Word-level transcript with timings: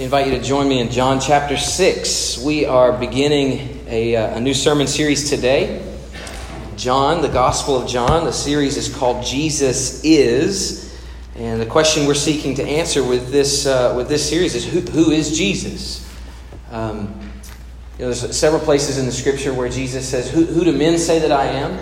Invite 0.00 0.28
you 0.28 0.38
to 0.38 0.42
join 0.42 0.66
me 0.66 0.78
in 0.78 0.90
John 0.90 1.20
chapter 1.20 1.58
6. 1.58 2.38
We 2.38 2.64
are 2.64 2.90
beginning 2.90 3.84
a, 3.86 4.16
uh, 4.16 4.38
a, 4.38 4.40
new 4.40 4.54
sermon 4.54 4.86
series 4.86 5.28
today. 5.28 5.94
John, 6.74 7.20
the 7.20 7.28
Gospel 7.28 7.76
of 7.76 7.86
John. 7.86 8.24
The 8.24 8.32
series 8.32 8.78
is 8.78 8.88
called 8.88 9.22
Jesus 9.22 10.02
Is. 10.02 10.98
And 11.36 11.60
the 11.60 11.66
question 11.66 12.06
we're 12.06 12.14
seeking 12.14 12.54
to 12.54 12.62
answer 12.62 13.04
with 13.04 13.30
this, 13.30 13.66
uh, 13.66 13.92
with 13.94 14.08
this 14.08 14.26
series 14.26 14.54
is 14.54 14.64
who, 14.64 14.80
who 14.80 15.10
is 15.10 15.36
Jesus? 15.36 16.10
Um, 16.70 17.08
you 17.98 18.06
know, 18.06 18.10
there's 18.10 18.34
several 18.34 18.62
places 18.62 18.96
in 18.96 19.04
the 19.04 19.12
scripture 19.12 19.52
where 19.52 19.68
Jesus 19.68 20.08
says, 20.08 20.30
Who, 20.30 20.46
who 20.46 20.64
do 20.64 20.72
men 20.72 20.96
say 20.96 21.18
that 21.18 21.30
I 21.30 21.44
am? 21.44 21.78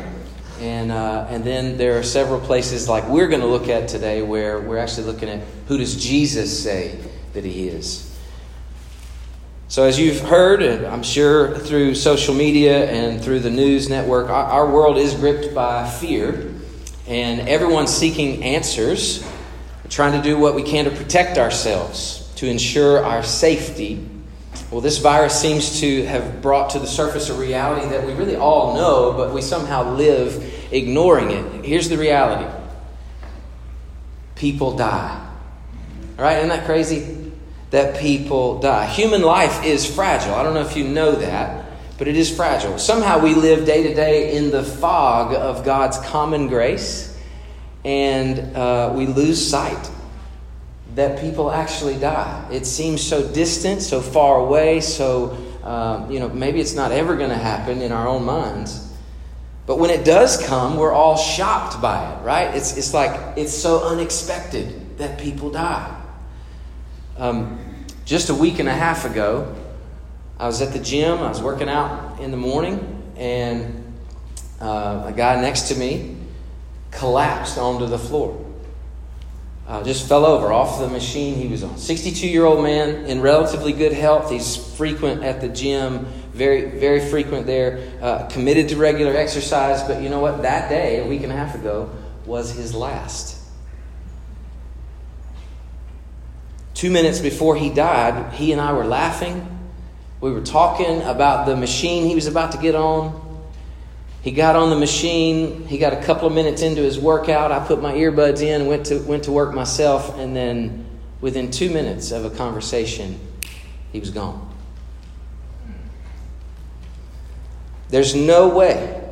And, 0.58 0.90
uh, 0.90 1.28
and 1.30 1.44
then 1.44 1.76
there 1.76 1.96
are 1.96 2.02
several 2.02 2.40
places 2.40 2.88
like 2.88 3.06
we're 3.06 3.28
going 3.28 3.42
to 3.42 3.46
look 3.46 3.68
at 3.68 3.86
today 3.86 4.22
where 4.22 4.58
we're 4.60 4.78
actually 4.78 5.06
looking 5.06 5.28
at 5.28 5.40
who 5.68 5.78
does 5.78 5.94
Jesus 5.94 6.64
say 6.64 6.98
that 7.32 7.44
he 7.44 7.68
is. 7.68 8.07
So, 9.70 9.84
as 9.84 9.98
you've 9.98 10.20
heard, 10.20 10.62
and 10.62 10.86
I'm 10.86 11.02
sure 11.02 11.54
through 11.58 11.94
social 11.94 12.34
media 12.34 12.90
and 12.90 13.22
through 13.22 13.40
the 13.40 13.50
news 13.50 13.90
network, 13.90 14.30
our, 14.30 14.66
world 14.66 14.96
is 14.96 15.12
gripped 15.12 15.54
by 15.54 15.86
fear, 15.86 16.54
and 17.06 17.46
everyone's 17.46 17.90
seeking 17.90 18.42
answers, 18.42 19.22
trying 19.90 20.12
to 20.12 20.22
do 20.22 20.38
what 20.38 20.54
we 20.54 20.62
can 20.62 20.86
to 20.86 20.90
protect 20.90 21.36
ourselves, 21.36 22.32
to 22.36 22.48
ensure 22.48 23.04
our 23.04 23.22
safety. 23.22 24.08
Well, 24.70 24.80
this 24.80 24.96
virus 24.96 25.38
seems 25.38 25.80
to 25.80 26.02
have 26.06 26.40
brought 26.40 26.70
to 26.70 26.78
the 26.78 26.86
surface 26.86 27.28
a 27.28 27.34
reality 27.34 27.90
that 27.90 28.06
we 28.06 28.14
really 28.14 28.36
all 28.36 28.74
know, 28.74 29.12
but 29.12 29.34
we 29.34 29.42
somehow 29.42 29.92
live 29.96 30.50
ignoring 30.72 31.30
it. 31.30 31.66
Here's 31.66 31.90
the 31.90 31.98
reality 31.98 32.50
people 34.34 34.78
die. 34.78 35.30
All 36.16 36.24
right, 36.24 36.38
isn't 36.38 36.48
that 36.48 36.64
crazy? 36.64 37.27
That 37.70 37.98
people 37.98 38.60
die. 38.60 38.86
Human 38.86 39.22
life 39.22 39.64
is 39.64 39.84
fragile. 39.84 40.34
I 40.34 40.42
don't 40.42 40.54
know 40.54 40.62
if 40.62 40.76
you 40.76 40.84
know 40.84 41.12
that, 41.12 41.66
but 41.98 42.08
it 42.08 42.16
is 42.16 42.34
fragile. 42.34 42.78
Somehow 42.78 43.18
we 43.18 43.34
live 43.34 43.66
day 43.66 43.82
to 43.82 43.94
day 43.94 44.36
in 44.36 44.50
the 44.50 44.62
fog 44.62 45.34
of 45.34 45.64
God's 45.64 45.98
common 45.98 46.48
grace, 46.48 47.18
and 47.84 48.56
uh, 48.56 48.92
we 48.94 49.06
lose 49.06 49.44
sight 49.44 49.90
that 50.94 51.20
people 51.20 51.50
actually 51.50 51.98
die. 51.98 52.48
It 52.50 52.66
seems 52.66 53.02
so 53.02 53.30
distant, 53.32 53.82
so 53.82 54.00
far 54.00 54.38
away, 54.38 54.80
so, 54.80 55.36
uh, 55.62 56.06
you 56.10 56.18
know, 56.18 56.28
maybe 56.28 56.60
it's 56.60 56.74
not 56.74 56.90
ever 56.90 57.16
going 57.16 57.30
to 57.30 57.36
happen 57.36 57.82
in 57.82 57.92
our 57.92 58.08
own 58.08 58.24
minds. 58.24 58.84
But 59.66 59.78
when 59.78 59.90
it 59.90 60.04
does 60.04 60.42
come, 60.46 60.78
we're 60.78 60.92
all 60.92 61.18
shocked 61.18 61.82
by 61.82 62.12
it, 62.12 62.24
right? 62.24 62.54
It's, 62.54 62.78
it's 62.78 62.94
like 62.94 63.36
it's 63.36 63.52
so 63.52 63.84
unexpected 63.84 64.96
that 64.96 65.18
people 65.20 65.50
die. 65.50 65.94
Um, 67.18 67.58
just 68.04 68.30
a 68.30 68.34
week 68.34 68.60
and 68.60 68.68
a 68.68 68.72
half 68.72 69.04
ago, 69.04 69.52
I 70.38 70.46
was 70.46 70.62
at 70.62 70.72
the 70.72 70.78
gym. 70.78 71.18
I 71.18 71.28
was 71.28 71.42
working 71.42 71.68
out 71.68 72.20
in 72.20 72.30
the 72.30 72.36
morning, 72.36 73.02
and 73.16 73.92
uh, 74.60 75.02
a 75.06 75.12
guy 75.12 75.40
next 75.40 75.62
to 75.68 75.74
me 75.74 76.16
collapsed 76.92 77.58
onto 77.58 77.86
the 77.86 77.98
floor. 77.98 78.44
Uh, 79.66 79.82
just 79.82 80.08
fell 80.08 80.24
over 80.24 80.52
off 80.52 80.78
the 80.78 80.88
machine 80.88 81.34
he 81.34 81.48
was 81.48 81.64
on. 81.64 81.76
62 81.76 82.26
year 82.26 82.44
old 82.44 82.62
man 82.62 83.04
in 83.06 83.20
relatively 83.20 83.72
good 83.72 83.92
health. 83.92 84.30
He's 84.30 84.56
frequent 84.76 85.24
at 85.24 85.40
the 85.40 85.48
gym, 85.48 86.06
very, 86.32 86.78
very 86.78 87.10
frequent 87.10 87.46
there, 87.46 87.98
uh, 88.00 88.28
committed 88.28 88.68
to 88.68 88.76
regular 88.76 89.16
exercise. 89.16 89.82
But 89.82 90.02
you 90.02 90.08
know 90.08 90.20
what? 90.20 90.42
That 90.42 90.70
day, 90.70 91.04
a 91.04 91.06
week 91.06 91.24
and 91.24 91.32
a 91.32 91.36
half 91.36 91.56
ago, 91.56 91.90
was 92.24 92.52
his 92.52 92.74
last. 92.74 93.37
Two 96.78 96.92
minutes 96.92 97.18
before 97.18 97.56
he 97.56 97.70
died, 97.70 98.34
he 98.34 98.52
and 98.52 98.60
I 98.60 98.72
were 98.72 98.86
laughing. 98.86 99.44
We 100.20 100.30
were 100.30 100.42
talking 100.42 101.02
about 101.02 101.46
the 101.46 101.56
machine 101.56 102.06
he 102.06 102.14
was 102.14 102.28
about 102.28 102.52
to 102.52 102.58
get 102.58 102.76
on. 102.76 103.20
He 104.22 104.30
got 104.30 104.54
on 104.54 104.70
the 104.70 104.76
machine. 104.76 105.66
He 105.66 105.78
got 105.78 105.92
a 105.92 106.00
couple 106.00 106.28
of 106.28 106.34
minutes 106.34 106.62
into 106.62 106.80
his 106.80 106.96
workout. 106.96 107.50
I 107.50 107.66
put 107.66 107.82
my 107.82 107.94
earbuds 107.94 108.42
in, 108.42 108.66
went 108.66 108.86
to, 108.86 109.00
went 109.00 109.24
to 109.24 109.32
work 109.32 109.56
myself, 109.56 110.16
and 110.18 110.36
then 110.36 110.86
within 111.20 111.50
two 111.50 111.68
minutes 111.68 112.12
of 112.12 112.24
a 112.24 112.30
conversation, 112.30 113.18
he 113.90 113.98
was 113.98 114.10
gone. 114.10 114.48
There's 117.88 118.14
no 118.14 118.50
way 118.50 119.02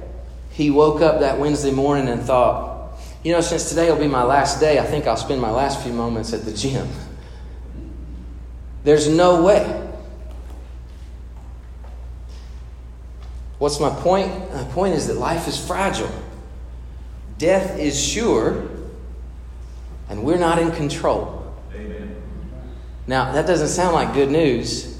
he 0.52 0.70
woke 0.70 1.02
up 1.02 1.18
that 1.18 1.40
Wednesday 1.40 1.72
morning 1.72 2.06
and 2.06 2.22
thought, 2.22 2.96
you 3.24 3.32
know, 3.32 3.40
since 3.40 3.70
today 3.70 3.90
will 3.90 3.98
be 3.98 4.06
my 4.06 4.22
last 4.22 4.60
day, 4.60 4.78
I 4.78 4.84
think 4.84 5.08
I'll 5.08 5.16
spend 5.16 5.40
my 5.40 5.50
last 5.50 5.82
few 5.82 5.92
moments 5.92 6.32
at 6.32 6.44
the 6.44 6.52
gym. 6.52 6.88
There's 8.86 9.08
no 9.08 9.42
way. 9.42 9.64
What's 13.58 13.80
my 13.80 13.90
point? 13.90 14.30
My 14.54 14.62
point 14.62 14.94
is 14.94 15.08
that 15.08 15.14
life 15.14 15.48
is 15.48 15.58
fragile. 15.58 16.08
Death 17.36 17.80
is 17.80 18.00
sure, 18.00 18.68
and 20.08 20.22
we're 20.22 20.38
not 20.38 20.60
in 20.60 20.70
control. 20.70 21.52
Amen. 21.74 22.14
Now, 23.08 23.32
that 23.32 23.48
doesn't 23.48 23.70
sound 23.70 23.92
like 23.92 24.14
good 24.14 24.30
news, 24.30 24.96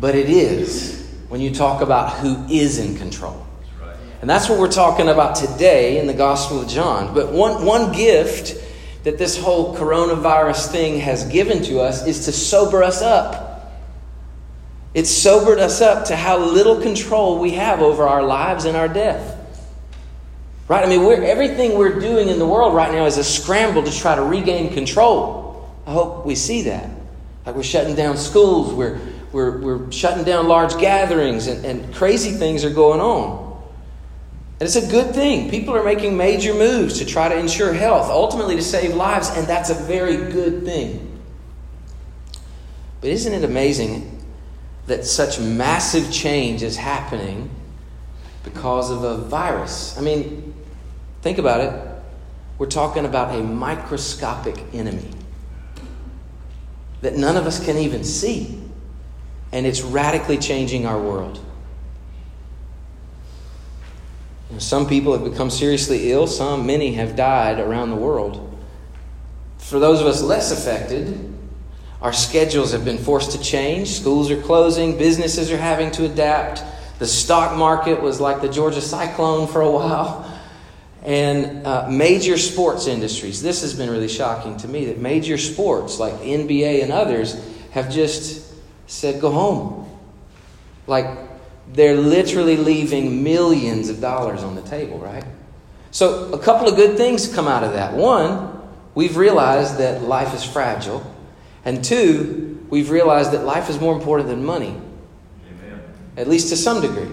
but 0.00 0.16
it 0.16 0.28
is 0.28 1.08
when 1.28 1.40
you 1.40 1.54
talk 1.54 1.82
about 1.82 2.14
who 2.14 2.46
is 2.50 2.80
in 2.80 2.96
control. 2.96 3.46
And 4.22 4.28
that's 4.28 4.48
what 4.48 4.58
we're 4.58 4.72
talking 4.72 5.08
about 5.08 5.36
today 5.36 6.00
in 6.00 6.08
the 6.08 6.14
Gospel 6.14 6.62
of 6.62 6.68
John. 6.68 7.14
But 7.14 7.30
one, 7.30 7.64
one 7.64 7.92
gift 7.92 8.60
that 9.04 9.18
this 9.18 9.38
whole 9.38 9.76
coronavirus 9.76 10.70
thing 10.70 11.00
has 11.00 11.24
given 11.24 11.62
to 11.64 11.80
us 11.80 12.06
is 12.06 12.24
to 12.24 12.32
sober 12.32 12.82
us 12.82 13.00
up. 13.02 13.72
It 14.94 15.06
sobered 15.06 15.58
us 15.58 15.80
up 15.80 16.06
to 16.06 16.16
how 16.16 16.38
little 16.38 16.80
control 16.80 17.38
we 17.38 17.52
have 17.52 17.80
over 17.80 18.06
our 18.08 18.22
lives 18.22 18.64
and 18.64 18.76
our 18.76 18.88
death. 18.88 19.36
Right? 20.66 20.84
I 20.84 20.88
mean, 20.88 21.04
we're, 21.04 21.22
everything 21.22 21.78
we're 21.78 21.98
doing 21.98 22.28
in 22.28 22.38
the 22.38 22.46
world 22.46 22.74
right 22.74 22.92
now 22.92 23.06
is 23.06 23.16
a 23.16 23.24
scramble 23.24 23.82
to 23.82 23.92
try 23.92 24.14
to 24.14 24.22
regain 24.22 24.72
control. 24.74 25.72
I 25.86 25.92
hope 25.92 26.26
we 26.26 26.34
see 26.34 26.62
that. 26.62 26.90
Like 27.46 27.54
we're 27.54 27.62
shutting 27.62 27.94
down 27.94 28.18
schools, 28.18 28.74
we're, 28.74 29.00
we're, 29.32 29.58
we're 29.58 29.92
shutting 29.92 30.24
down 30.24 30.48
large 30.48 30.76
gatherings, 30.78 31.46
and, 31.46 31.64
and 31.64 31.94
crazy 31.94 32.32
things 32.32 32.64
are 32.64 32.70
going 32.70 33.00
on. 33.00 33.47
And 34.60 34.66
it's 34.66 34.76
a 34.76 34.90
good 34.90 35.14
thing. 35.14 35.50
People 35.50 35.76
are 35.76 35.84
making 35.84 36.16
major 36.16 36.52
moves 36.52 36.98
to 36.98 37.04
try 37.04 37.28
to 37.28 37.36
ensure 37.36 37.72
health, 37.72 38.10
ultimately 38.10 38.56
to 38.56 38.62
save 38.62 38.94
lives, 38.94 39.30
and 39.30 39.46
that's 39.46 39.70
a 39.70 39.74
very 39.74 40.16
good 40.32 40.64
thing. 40.64 41.20
But 43.00 43.10
isn't 43.10 43.32
it 43.32 43.44
amazing 43.44 44.24
that 44.88 45.04
such 45.04 45.38
massive 45.38 46.10
change 46.10 46.64
is 46.64 46.76
happening 46.76 47.50
because 48.42 48.90
of 48.90 49.04
a 49.04 49.18
virus? 49.18 49.96
I 49.96 50.00
mean, 50.00 50.54
think 51.22 51.38
about 51.38 51.60
it. 51.60 51.88
We're 52.58 52.66
talking 52.66 53.04
about 53.04 53.32
a 53.36 53.42
microscopic 53.42 54.60
enemy 54.74 55.08
that 57.02 57.14
none 57.14 57.36
of 57.36 57.46
us 57.46 57.64
can 57.64 57.76
even 57.76 58.02
see, 58.02 58.60
and 59.52 59.64
it's 59.64 59.82
radically 59.82 60.38
changing 60.38 60.84
our 60.84 61.00
world. 61.00 61.38
Some 64.56 64.88
people 64.88 65.12
have 65.12 65.30
become 65.30 65.50
seriously 65.50 66.10
ill, 66.10 66.26
some, 66.26 66.66
many 66.66 66.94
have 66.94 67.14
died 67.14 67.60
around 67.60 67.90
the 67.90 67.96
world. 67.96 68.44
For 69.58 69.78
those 69.78 70.00
of 70.00 70.06
us 70.06 70.22
less 70.22 70.50
affected, 70.50 71.34
our 72.00 72.12
schedules 72.12 72.72
have 72.72 72.84
been 72.84 72.96
forced 72.96 73.32
to 73.32 73.40
change. 73.40 73.88
Schools 73.88 74.30
are 74.30 74.40
closing, 74.40 74.96
businesses 74.96 75.52
are 75.52 75.58
having 75.58 75.90
to 75.92 76.06
adapt. 76.06 76.62
The 76.98 77.06
stock 77.06 77.56
market 77.56 78.00
was 78.00 78.20
like 78.20 78.40
the 78.40 78.48
Georgia 78.48 78.80
cyclone 78.80 79.46
for 79.46 79.60
a 79.60 79.70
while. 79.70 80.24
And 81.04 81.66
uh, 81.66 81.88
major 81.88 82.38
sports 82.38 82.86
industries, 82.86 83.42
this 83.42 83.60
has 83.60 83.74
been 83.74 83.90
really 83.90 84.08
shocking 84.08 84.56
to 84.58 84.68
me 84.68 84.86
that 84.86 84.98
major 84.98 85.38
sports 85.38 85.98
like 85.98 86.14
NBA 86.14 86.82
and 86.82 86.90
others 86.90 87.40
have 87.70 87.90
just 87.90 88.52
said, 88.86 89.20
go 89.20 89.30
home. 89.30 89.88
Like 90.86 91.27
they're 91.72 91.96
literally 91.96 92.56
leaving 92.56 93.22
millions 93.22 93.88
of 93.88 94.00
dollars 94.00 94.42
on 94.42 94.54
the 94.54 94.62
table, 94.62 94.98
right? 94.98 95.24
So, 95.90 96.32
a 96.32 96.38
couple 96.38 96.68
of 96.68 96.76
good 96.76 96.96
things 96.96 97.32
come 97.32 97.48
out 97.48 97.64
of 97.64 97.72
that. 97.72 97.94
One, 97.94 98.60
we've 98.94 99.16
realized 99.16 99.78
that 99.78 100.02
life 100.02 100.34
is 100.34 100.44
fragile. 100.44 101.14
And 101.64 101.84
two, 101.84 102.64
we've 102.70 102.90
realized 102.90 103.32
that 103.32 103.44
life 103.44 103.68
is 103.68 103.80
more 103.80 103.94
important 103.94 104.28
than 104.28 104.44
money, 104.44 104.76
Amen. 105.50 105.82
at 106.16 106.28
least 106.28 106.50
to 106.50 106.56
some 106.56 106.80
degree. 106.80 107.10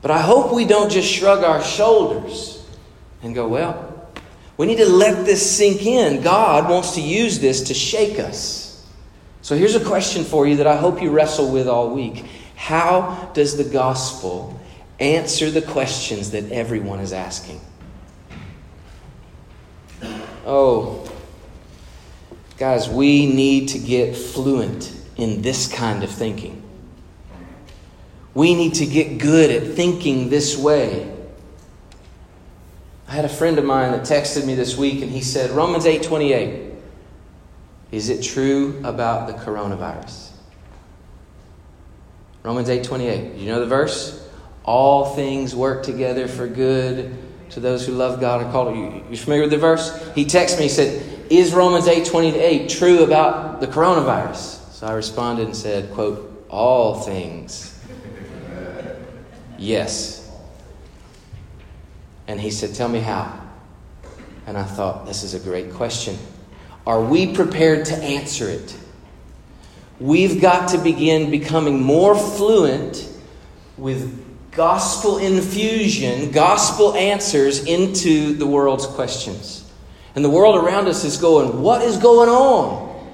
But 0.00 0.10
I 0.10 0.20
hope 0.20 0.54
we 0.54 0.64
don't 0.64 0.90
just 0.90 1.10
shrug 1.10 1.42
our 1.42 1.62
shoulders 1.62 2.64
and 3.22 3.34
go, 3.34 3.48
well, 3.48 4.10
we 4.56 4.66
need 4.66 4.78
to 4.78 4.88
let 4.88 5.24
this 5.24 5.56
sink 5.56 5.84
in. 5.84 6.22
God 6.22 6.68
wants 6.70 6.94
to 6.94 7.00
use 7.00 7.38
this 7.38 7.62
to 7.64 7.74
shake 7.74 8.18
us. 8.18 8.86
So 9.42 9.56
here's 9.56 9.74
a 9.74 9.84
question 9.84 10.24
for 10.24 10.46
you 10.46 10.56
that 10.56 10.66
I 10.66 10.76
hope 10.76 11.00
you 11.00 11.10
wrestle 11.10 11.50
with 11.50 11.68
all 11.68 11.90
week. 11.90 12.24
How 12.58 13.30
does 13.32 13.56
the 13.56 13.64
gospel 13.64 14.60
answer 15.00 15.50
the 15.50 15.62
questions 15.62 16.32
that 16.32 16.52
everyone 16.52 17.00
is 17.00 17.12
asking? 17.12 17.60
Oh, 20.44 21.08
Guys, 22.58 22.88
we 22.88 23.26
need 23.26 23.68
to 23.68 23.78
get 23.78 24.16
fluent 24.16 24.92
in 25.16 25.42
this 25.42 25.72
kind 25.72 26.02
of 26.02 26.10
thinking. 26.10 26.60
We 28.34 28.54
need 28.54 28.74
to 28.74 28.86
get 28.86 29.18
good 29.18 29.50
at 29.50 29.74
thinking 29.74 30.28
this 30.28 30.58
way. 30.58 31.14
I 33.06 33.12
had 33.12 33.24
a 33.24 33.28
friend 33.28 33.58
of 33.58 33.64
mine 33.64 33.92
that 33.92 34.02
texted 34.02 34.44
me 34.44 34.56
this 34.56 34.76
week 34.76 35.02
and 35.02 35.10
he 35.10 35.20
said, 35.20 35.52
Romans 35.52 35.84
8:28. 35.84 36.74
Is 37.92 38.08
it 38.08 38.22
true 38.22 38.80
about 38.84 39.28
the 39.28 39.34
coronavirus? 39.34 40.27
Romans 42.48 42.70
8:28. 42.70 43.36
You 43.36 43.46
know 43.46 43.60
the 43.60 43.66
verse? 43.66 44.26
All 44.64 45.14
things 45.14 45.54
work 45.54 45.82
together 45.82 46.26
for 46.26 46.46
good 46.46 47.14
to 47.50 47.60
those 47.60 47.86
who 47.86 47.92
love 47.92 48.20
God 48.20 48.40
and 48.40 48.50
call 48.50 48.74
you. 48.74 49.04
You 49.10 49.18
familiar 49.18 49.42
with 49.42 49.50
the 49.50 49.58
verse? 49.58 49.94
He 50.14 50.24
texted 50.24 50.56
me, 50.56 50.62
he 50.62 50.70
said, 50.70 51.02
Is 51.28 51.52
Romans 51.52 51.86
8:28 51.86 52.70
true 52.70 53.04
about 53.04 53.60
the 53.60 53.66
coronavirus? 53.66 54.72
So 54.72 54.86
I 54.86 54.94
responded 54.94 55.44
and 55.44 55.54
said, 55.54 55.92
quote, 55.92 56.46
all 56.48 56.94
things. 56.94 57.78
Yes. 59.58 60.30
And 62.28 62.40
he 62.40 62.50
said, 62.50 62.74
Tell 62.74 62.88
me 62.88 63.00
how. 63.00 63.42
And 64.46 64.56
I 64.56 64.62
thought, 64.62 65.04
this 65.04 65.22
is 65.22 65.34
a 65.34 65.40
great 65.40 65.74
question. 65.74 66.16
Are 66.86 67.02
we 67.02 67.34
prepared 67.34 67.84
to 67.86 67.96
answer 67.96 68.48
it? 68.48 68.74
We've 70.00 70.40
got 70.40 70.70
to 70.70 70.78
begin 70.78 71.30
becoming 71.30 71.82
more 71.82 72.16
fluent 72.16 73.08
with 73.76 74.24
gospel 74.52 75.18
infusion, 75.18 76.30
gospel 76.30 76.94
answers 76.94 77.64
into 77.64 78.34
the 78.34 78.46
world's 78.46 78.86
questions. 78.86 79.70
And 80.14 80.24
the 80.24 80.30
world 80.30 80.56
around 80.56 80.88
us 80.88 81.04
is 81.04 81.16
going, 81.16 81.62
What 81.62 81.82
is 81.82 81.96
going 81.96 82.28
on? 82.28 83.08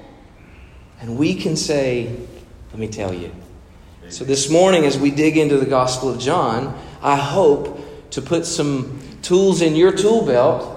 And 0.99 1.17
we 1.17 1.35
can 1.35 1.55
say, 1.55 2.15
Let 2.71 2.79
me 2.79 2.87
tell 2.87 3.13
you. 3.13 3.31
So 4.09 4.23
this 4.23 4.51
morning, 4.51 4.85
as 4.85 4.99
we 4.99 5.09
dig 5.09 5.37
into 5.37 5.57
the 5.57 5.65
Gospel 5.65 6.09
of 6.09 6.19
John, 6.19 6.79
I 7.01 7.15
hope 7.15 8.11
to 8.11 8.21
put 8.21 8.45
some 8.45 8.99
tools 9.23 9.61
in 9.63 9.75
your 9.75 9.91
tool 9.91 10.25
belt 10.25 10.74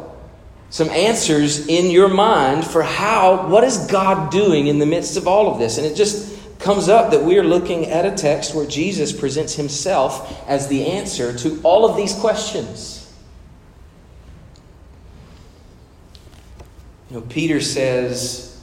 some 0.71 0.89
answers 0.91 1.67
in 1.67 1.91
your 1.91 2.09
mind 2.09 2.67
for 2.67 2.83
how, 2.83 3.49
what 3.49 3.65
is 3.65 3.87
God 3.87 4.31
doing 4.31 4.67
in 4.67 4.79
the 4.79 4.87
midst 4.87 5.17
of 5.17 5.27
all 5.27 5.51
of 5.51 5.59
this? 5.59 5.79
And 5.79 5.87
it 5.87 5.95
just 5.95 6.39
comes 6.59 6.89
up 6.89 7.13
that 7.13 7.23
we 7.23 7.39
are 7.39 7.45
looking 7.45 7.87
at 7.87 8.05
a 8.05 8.15
text 8.15 8.55
where 8.55 8.67
Jesus 8.67 9.13
presents 9.13 9.55
himself 9.55 10.47
as 10.49 10.69
the 10.69 10.87
answer 10.87 11.37
to 11.39 11.61
all 11.63 11.89
of 11.89 11.97
these 11.97 12.13
questions. 12.15 12.99
You 17.11 17.17
know, 17.17 17.23
Peter 17.23 17.61
says 17.61 18.63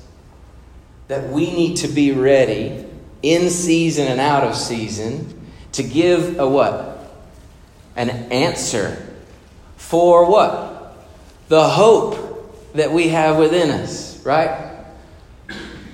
that 1.07 1.29
we 1.29 1.51
need 1.51 1.77
to 1.77 1.87
be 1.87 2.11
ready 2.11 2.85
in 3.23 3.49
season 3.49 4.07
and 4.07 4.19
out 4.19 4.43
of 4.43 4.55
season 4.55 5.49
to 5.71 5.81
give 5.81 6.37
a 6.37 6.47
what? 6.47 6.91
An 7.95 8.09
answer 8.09 9.01
for 9.77 10.29
what? 10.29 10.64
The 11.47 11.67
hope 11.67 12.73
that 12.73 12.91
we 12.91 13.09
have 13.09 13.37
within 13.37 13.69
us, 13.71 14.23
right? 14.25 14.75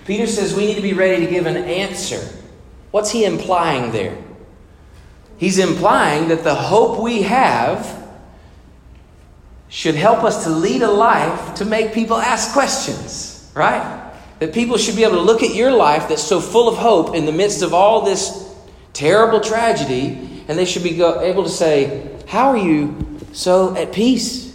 Peter 0.05 0.27
says 0.27 0.55
we 0.55 0.65
need 0.65 0.75
to 0.75 0.81
be 0.81 0.93
ready 0.93 1.25
to 1.25 1.31
give 1.31 1.45
an 1.45 1.57
answer. 1.57 2.19
What's 2.91 3.11
he 3.11 3.25
implying 3.25 3.91
there? 3.91 4.17
He's 5.37 5.57
implying 5.57 6.27
that 6.29 6.43
the 6.43 6.55
hope 6.55 6.99
we 6.99 7.23
have 7.23 8.01
should 9.69 9.95
help 9.95 10.23
us 10.23 10.43
to 10.43 10.49
lead 10.49 10.81
a 10.81 10.91
life 10.91 11.55
to 11.55 11.65
make 11.65 11.93
people 11.93 12.17
ask 12.17 12.51
questions, 12.51 13.49
right? 13.55 14.11
That 14.39 14.53
people 14.53 14.77
should 14.77 14.95
be 14.95 15.03
able 15.03 15.15
to 15.15 15.21
look 15.21 15.43
at 15.43 15.55
your 15.55 15.71
life 15.71 16.09
that's 16.09 16.23
so 16.23 16.41
full 16.41 16.67
of 16.67 16.75
hope 16.75 17.15
in 17.15 17.25
the 17.25 17.31
midst 17.31 17.61
of 17.61 17.73
all 17.73 18.01
this 18.01 18.53
terrible 18.93 19.39
tragedy, 19.39 20.43
and 20.47 20.57
they 20.57 20.65
should 20.65 20.83
be 20.83 21.01
able 21.01 21.43
to 21.43 21.49
say, 21.49 22.19
How 22.27 22.49
are 22.49 22.57
you 22.57 23.19
so 23.31 23.75
at 23.75 23.93
peace? 23.93 24.50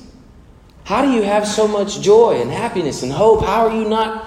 How 0.87 1.05
do 1.05 1.11
you 1.11 1.23
have 1.23 1.49
so 1.49 1.67
much 1.67 2.01
joy 2.01 2.41
and 2.41 2.49
happiness 2.49 3.03
and 3.03 3.11
hope? 3.11 3.43
How 3.43 3.67
are 3.67 3.75
you 3.75 3.89
not 3.89 4.25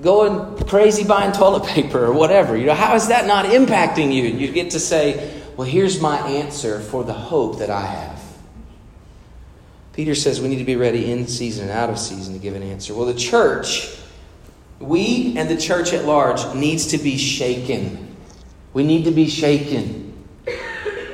going 0.00 0.56
crazy 0.64 1.04
buying 1.04 1.30
toilet 1.32 1.64
paper 1.66 2.06
or 2.06 2.14
whatever? 2.14 2.56
You 2.56 2.64
know, 2.64 2.74
how 2.74 2.94
is 2.94 3.08
that 3.08 3.26
not 3.26 3.44
impacting 3.44 4.10
you? 4.10 4.30
And 4.30 4.40
you 4.40 4.50
get 4.50 4.70
to 4.70 4.80
say, 4.80 5.42
well, 5.58 5.68
here's 5.68 6.00
my 6.00 6.16
answer 6.20 6.80
for 6.80 7.04
the 7.04 7.12
hope 7.12 7.58
that 7.58 7.68
I 7.68 7.84
have. 7.84 8.18
Peter 9.92 10.14
says 10.14 10.40
we 10.40 10.48
need 10.48 10.56
to 10.56 10.64
be 10.64 10.76
ready 10.76 11.12
in 11.12 11.26
season 11.26 11.64
and 11.68 11.72
out 11.72 11.90
of 11.90 11.98
season 11.98 12.32
to 12.32 12.40
give 12.40 12.54
an 12.54 12.62
answer. 12.62 12.94
Well, 12.94 13.04
the 13.04 13.12
church, 13.12 13.94
we 14.78 15.36
and 15.36 15.50
the 15.50 15.58
church 15.58 15.92
at 15.92 16.06
large, 16.06 16.54
needs 16.54 16.86
to 16.92 16.98
be 16.98 17.18
shaken. 17.18 18.16
We 18.72 18.84
need 18.84 19.04
to 19.04 19.10
be 19.10 19.28
shaken 19.28 20.14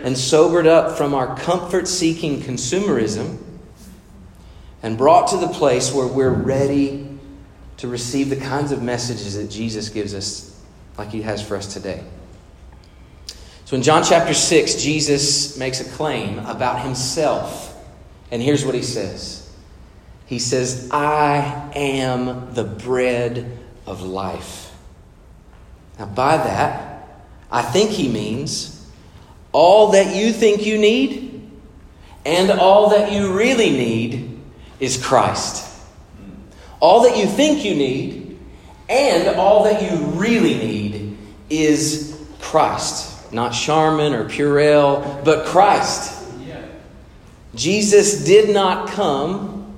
and 0.04 0.16
sobered 0.16 0.68
up 0.68 0.96
from 0.96 1.12
our 1.12 1.36
comfort 1.36 1.88
seeking 1.88 2.40
consumerism 2.40 3.42
and 4.82 4.96
brought 4.98 5.28
to 5.28 5.36
the 5.36 5.48
place 5.48 5.92
where 5.92 6.06
we're 6.06 6.30
ready 6.30 7.06
to 7.78 7.88
receive 7.88 8.30
the 8.30 8.36
kinds 8.36 8.72
of 8.72 8.82
messages 8.82 9.36
that 9.36 9.50
Jesus 9.50 9.88
gives 9.88 10.14
us, 10.14 10.62
like 10.96 11.10
he 11.10 11.22
has 11.22 11.46
for 11.46 11.56
us 11.56 11.72
today. 11.72 12.02
So 13.66 13.76
in 13.76 13.82
John 13.82 14.04
chapter 14.04 14.32
6, 14.32 14.82
Jesus 14.82 15.58
makes 15.58 15.80
a 15.80 15.90
claim 15.96 16.38
about 16.40 16.82
himself. 16.82 17.76
And 18.30 18.40
here's 18.40 18.64
what 18.64 18.74
he 18.74 18.82
says 18.82 19.52
He 20.26 20.38
says, 20.38 20.88
I 20.92 21.70
am 21.74 22.54
the 22.54 22.64
bread 22.64 23.58
of 23.84 24.02
life. 24.02 24.72
Now, 25.98 26.06
by 26.06 26.36
that, 26.36 27.08
I 27.50 27.62
think 27.62 27.90
he 27.90 28.08
means 28.08 28.88
all 29.52 29.92
that 29.92 30.14
you 30.14 30.32
think 30.32 30.66
you 30.66 30.78
need 30.78 31.50
and 32.24 32.50
all 32.50 32.90
that 32.90 33.12
you 33.12 33.32
really 33.32 33.70
need 33.70 34.25
is 34.80 35.02
Christ. 35.04 35.64
All 36.80 37.02
that 37.02 37.16
you 37.16 37.26
think 37.26 37.64
you 37.64 37.74
need 37.74 38.38
and 38.88 39.36
all 39.36 39.64
that 39.64 39.82
you 39.82 39.96
really 40.10 40.54
need 40.54 41.16
is 41.50 42.20
Christ. 42.40 43.32
Not 43.32 43.50
Charmin 43.50 44.12
or 44.12 44.24
Purell, 44.24 45.24
but 45.24 45.46
Christ. 45.46 46.14
Jesus 47.54 48.24
did 48.24 48.50
not 48.50 48.90
come 48.90 49.74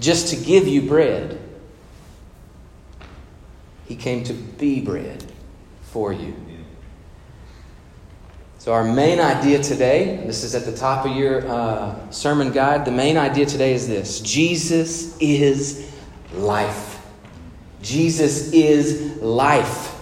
just 0.00 0.28
to 0.28 0.36
give 0.36 0.66
you 0.66 0.82
bread. 0.82 1.40
He 3.86 3.96
came 3.96 4.24
to 4.24 4.32
be 4.32 4.80
bread 4.80 5.24
for 5.82 6.12
you. 6.12 6.34
So, 8.62 8.72
our 8.72 8.84
main 8.84 9.18
idea 9.18 9.60
today, 9.60 10.22
this 10.24 10.44
is 10.44 10.54
at 10.54 10.64
the 10.64 10.70
top 10.70 11.04
of 11.04 11.16
your 11.16 11.44
uh, 11.48 12.08
sermon 12.12 12.52
guide, 12.52 12.84
the 12.84 12.92
main 12.92 13.16
idea 13.16 13.44
today 13.44 13.74
is 13.74 13.88
this 13.88 14.20
Jesus 14.20 15.18
is 15.18 15.92
life. 16.32 17.04
Jesus 17.82 18.52
is 18.52 19.16
life. 19.20 20.00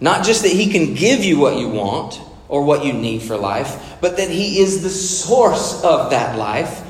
Not 0.00 0.24
just 0.24 0.42
that 0.44 0.52
He 0.52 0.72
can 0.72 0.94
give 0.94 1.22
you 1.22 1.38
what 1.38 1.58
you 1.58 1.68
want 1.68 2.22
or 2.48 2.64
what 2.64 2.86
you 2.86 2.94
need 2.94 3.20
for 3.20 3.36
life, 3.36 3.98
but 4.00 4.16
that 4.16 4.30
He 4.30 4.58
is 4.58 4.82
the 4.82 4.88
source 4.88 5.84
of 5.84 6.08
that 6.08 6.38
life. 6.38 6.82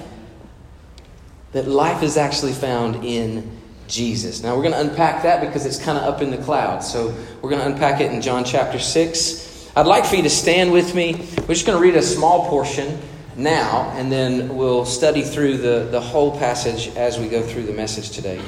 That 1.51 1.67
life 1.67 2.05
is 2.05 2.17
actually 2.17 2.53
found 2.53 3.05
in 3.05 3.51
Jesus. 3.89 4.45
Now, 4.45 4.55
we're 4.55 4.63
going 4.63 4.75
to 4.75 4.81
unpack 4.81 5.25
that 5.25 5.41
because 5.41 5.67
it's 5.67 5.83
kind 5.83 5.99
of 5.99 6.05
up 6.05 6.23
in 6.23 6.31
the 6.31 6.39
clouds. 6.39 6.89
So, 6.89 7.13
we're 7.43 7.51
going 7.51 7.63
to 7.63 7.67
unpack 7.67 8.01
it 8.01 8.13
in 8.13 8.23
John 8.23 8.45
chapter 8.45 8.79
6 8.79 9.48
I'd 9.77 9.87
like 9.87 10.07
for 10.07 10.17
you 10.17 10.23
to 10.23 10.31
stand 10.31 10.73
with 10.73 10.95
me. 10.95 11.15
We're 11.41 11.55
just 11.55 11.67
going 11.67 11.79
to 11.79 11.83
read 11.83 11.95
a 11.95 12.03
small 12.03 12.49
portion 12.49 12.99
now, 13.37 13.93
and 13.95 14.11
then 14.11 14.57
we'll 14.57 14.85
study 14.85 15.23
through 15.23 15.59
the, 15.59 15.89
the 15.91 16.01
whole 16.01 16.37
passage 16.39 16.89
as 16.97 17.19
we 17.19 17.29
go 17.29 17.43
through 17.43 17.65
the 17.65 17.73
message 17.73 18.11
today. 18.11 18.41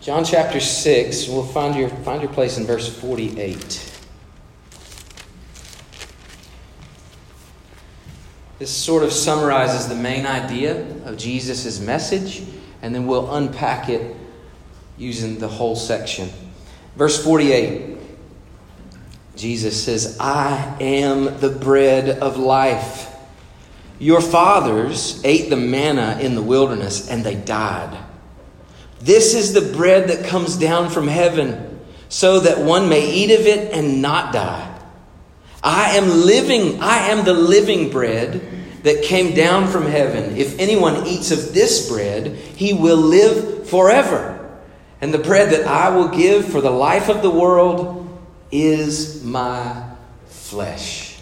John 0.00 0.24
chapter 0.24 0.58
6, 0.58 1.28
we'll 1.28 1.44
find 1.44 1.76
your, 1.76 1.88
find 1.88 2.20
your 2.20 2.32
place 2.32 2.58
in 2.58 2.66
verse 2.66 2.92
48. 3.00 3.90
This 8.58 8.70
sort 8.70 9.04
of 9.04 9.12
summarizes 9.12 9.88
the 9.88 9.94
main 9.94 10.26
idea 10.26 10.82
of 11.04 11.16
Jesus' 11.16 11.80
message, 11.80 12.42
and 12.82 12.94
then 12.94 13.06
we'll 13.06 13.32
unpack 13.34 13.88
it 13.88 14.16
using 15.02 15.38
the 15.38 15.48
whole 15.48 15.76
section. 15.76 16.30
Verse 16.96 17.22
48 17.22 17.98
Jesus 19.34 19.82
says, 19.82 20.18
I 20.20 20.76
am 20.80 21.40
the 21.40 21.48
bread 21.48 22.18
of 22.18 22.36
life. 22.36 23.08
Your 23.98 24.20
fathers 24.20 25.20
ate 25.24 25.48
the 25.48 25.56
manna 25.56 26.18
in 26.20 26.34
the 26.34 26.42
wilderness 26.42 27.08
and 27.08 27.24
they 27.24 27.34
died. 27.34 27.98
This 29.00 29.34
is 29.34 29.52
the 29.52 29.74
bread 29.74 30.08
that 30.10 30.26
comes 30.26 30.56
down 30.56 30.90
from 30.90 31.08
heaven, 31.08 31.80
so 32.08 32.40
that 32.40 32.58
one 32.58 32.88
may 32.88 33.10
eat 33.10 33.32
of 33.32 33.46
it 33.46 33.72
and 33.72 34.02
not 34.02 34.32
die. 34.32 34.68
I 35.64 35.96
am 35.96 36.08
living, 36.08 36.80
I 36.80 37.08
am 37.08 37.24
the 37.24 37.32
living 37.32 37.90
bread 37.90 38.40
that 38.82 39.02
came 39.02 39.34
down 39.34 39.68
from 39.68 39.86
heaven. 39.86 40.36
If 40.36 40.58
anyone 40.58 41.06
eats 41.06 41.30
of 41.30 41.54
this 41.54 41.88
bread, 41.88 42.36
he 42.36 42.74
will 42.74 42.96
live 42.96 43.68
forever. 43.68 44.41
And 45.02 45.12
the 45.12 45.18
bread 45.18 45.50
that 45.50 45.66
I 45.66 45.88
will 45.94 46.08
give 46.08 46.46
for 46.46 46.60
the 46.60 46.70
life 46.70 47.08
of 47.08 47.22
the 47.22 47.30
world 47.30 48.08
is 48.52 49.24
my 49.24 49.90
flesh. 50.26 51.18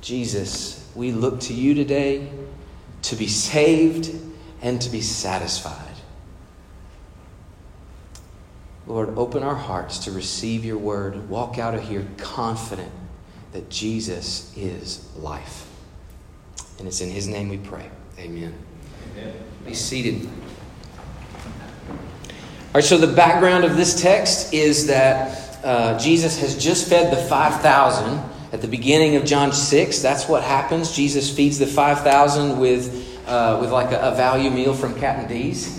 Jesus, 0.00 0.90
we 0.94 1.12
look 1.12 1.40
to 1.40 1.52
you 1.52 1.74
today 1.74 2.30
to 3.02 3.14
be 3.14 3.28
saved 3.28 4.18
and 4.62 4.80
to 4.80 4.88
be 4.88 5.02
satisfied. 5.02 5.82
Lord, 8.86 9.10
open 9.18 9.42
our 9.42 9.54
hearts 9.54 9.98
to 10.00 10.12
receive 10.12 10.64
your 10.64 10.78
word. 10.78 11.28
Walk 11.28 11.58
out 11.58 11.74
of 11.74 11.86
here 11.86 12.06
confident 12.16 12.92
that 13.52 13.68
Jesus 13.68 14.56
is 14.56 15.06
life. 15.16 15.68
And 16.78 16.88
it's 16.88 17.02
in 17.02 17.10
his 17.10 17.26
name 17.26 17.50
we 17.50 17.58
pray. 17.58 17.90
Amen. 18.18 18.54
Amen. 19.12 19.34
Be 19.66 19.74
seated. 19.74 20.30
So 22.82 22.98
the 22.98 23.06
background 23.06 23.64
of 23.64 23.76
this 23.76 24.00
text 24.00 24.52
is 24.52 24.86
that 24.88 25.64
uh, 25.64 25.98
Jesus 25.98 26.38
has 26.40 26.56
just 26.56 26.88
fed 26.88 27.12
the 27.12 27.16
5,000 27.16 28.22
at 28.52 28.60
the 28.60 28.68
beginning 28.68 29.16
of 29.16 29.24
John 29.24 29.52
6. 29.52 30.02
That's 30.02 30.28
what 30.28 30.42
happens. 30.42 30.94
Jesus 30.94 31.34
feeds 31.34 31.58
the 31.58 31.66
5,000 31.66 32.58
with, 32.58 33.18
uh, 33.26 33.58
with 33.60 33.70
like 33.70 33.92
a, 33.92 34.00
a, 34.00 34.14
value 34.14 34.50
meal 34.50 34.74
from 34.74 34.94
Captain 34.98 35.28
D's. 35.28 35.78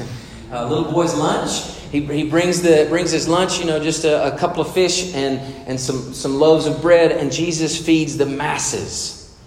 a 0.52 0.66
little 0.68 0.92
boy's 0.92 1.14
lunch. 1.14 1.76
He, 1.92 2.02
he 2.02 2.24
brings, 2.24 2.62
the, 2.62 2.88
brings 2.90 3.12
his 3.12 3.28
lunch, 3.28 3.60
you 3.60 3.66
know, 3.66 3.80
just 3.80 4.04
a, 4.04 4.34
a 4.34 4.38
couple 4.38 4.62
of 4.62 4.74
fish 4.74 5.14
and, 5.14 5.40
and 5.68 5.80
some, 5.80 6.14
some 6.14 6.36
loaves 6.36 6.66
of 6.66 6.82
bread, 6.82 7.12
and 7.12 7.32
Jesus 7.32 7.80
feeds 7.84 8.18
the 8.18 8.26
masses. 8.26 9.38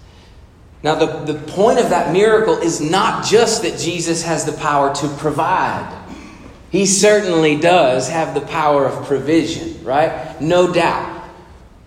Now, 0.83 0.95
the, 0.95 1.33
the 1.33 1.39
point 1.51 1.79
of 1.79 1.89
that 1.89 2.13
miracle 2.13 2.57
is 2.57 2.81
not 2.81 3.25
just 3.25 3.61
that 3.63 3.77
Jesus 3.77 4.23
has 4.23 4.45
the 4.45 4.53
power 4.53 4.93
to 4.95 5.07
provide. 5.17 6.00
He 6.71 6.85
certainly 6.85 7.57
does 7.57 8.07
have 8.07 8.33
the 8.33 8.41
power 8.41 8.85
of 8.85 9.05
provision, 9.05 9.83
right? 9.83 10.39
No 10.39 10.73
doubt. 10.73 11.25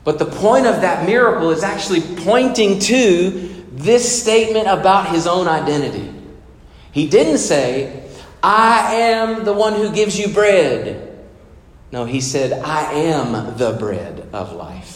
But 0.04 0.18
the 0.18 0.26
point 0.26 0.66
of 0.66 0.82
that 0.82 1.06
miracle 1.06 1.50
is 1.50 1.62
actually 1.62 2.02
pointing 2.22 2.78
to 2.80 3.64
this 3.72 4.22
statement 4.22 4.68
about 4.68 5.08
his 5.08 5.26
own 5.26 5.48
identity. 5.48 6.12
He 6.92 7.08
didn't 7.08 7.38
say, 7.38 8.08
I 8.42 8.94
am 8.96 9.44
the 9.44 9.54
one 9.54 9.72
who 9.72 9.90
gives 9.90 10.18
you 10.18 10.28
bread. 10.28 11.26
No, 11.90 12.04
he 12.04 12.20
said, 12.20 12.52
I 12.52 12.92
am 12.92 13.56
the 13.56 13.72
bread 13.72 14.28
of 14.34 14.52
life. 14.52 14.93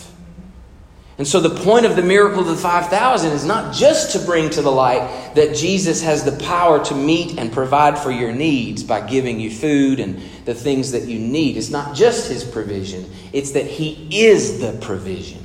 And 1.19 1.27
so 1.27 1.41
the 1.41 1.51
point 1.51 1.85
of 1.85 1.97
the 1.97 2.03
miracle 2.03 2.43
of 2.43 2.47
the 2.47 2.57
5,000 2.57 3.33
is 3.33 3.45
not 3.45 3.75
just 3.75 4.13
to 4.13 4.25
bring 4.25 4.51
to 4.51 4.63
the 4.63 4.71
light 4.71 5.35
that 5.35 5.57
Jesus 5.57 6.01
has 6.01 6.25
the 6.25 6.45
power 6.45 6.83
to 6.85 6.95
meet 6.95 7.39
and 7.39 7.53
provide 7.53 7.99
for 7.99 8.13
your 8.13 8.31
needs 8.31 8.85
by 8.85 9.01
giving 9.01 9.41
you 9.41 9.51
food 9.51 9.99
and 9.99 10.23
the 10.45 10.55
things 10.55 10.93
that 10.93 11.07
you 11.07 11.19
need. 11.19 11.57
It's 11.57 11.71
not 11.71 11.97
just 11.97 12.31
his 12.31 12.45
provision, 12.45 13.11
it's 13.33 13.51
that 13.51 13.67
he 13.67 14.09
is 14.27 14.61
the 14.61 14.79
provision. 14.81 15.43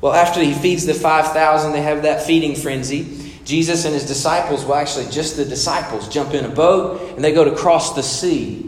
Well, 0.00 0.12
after 0.12 0.40
he 0.40 0.52
feeds 0.52 0.84
the 0.84 0.94
5,000, 0.94 1.72
they 1.72 1.82
have 1.82 2.02
that 2.02 2.22
feeding 2.22 2.56
frenzy. 2.56 3.32
Jesus 3.44 3.84
and 3.84 3.94
his 3.94 4.06
disciples, 4.06 4.64
well, 4.64 4.78
actually, 4.78 5.06
just 5.10 5.36
the 5.36 5.44
disciples, 5.44 6.08
jump 6.08 6.34
in 6.34 6.44
a 6.44 6.48
boat 6.48 7.14
and 7.14 7.24
they 7.24 7.32
go 7.32 7.44
to 7.44 7.54
cross 7.54 7.94
the 7.94 8.02
sea. 8.02 8.67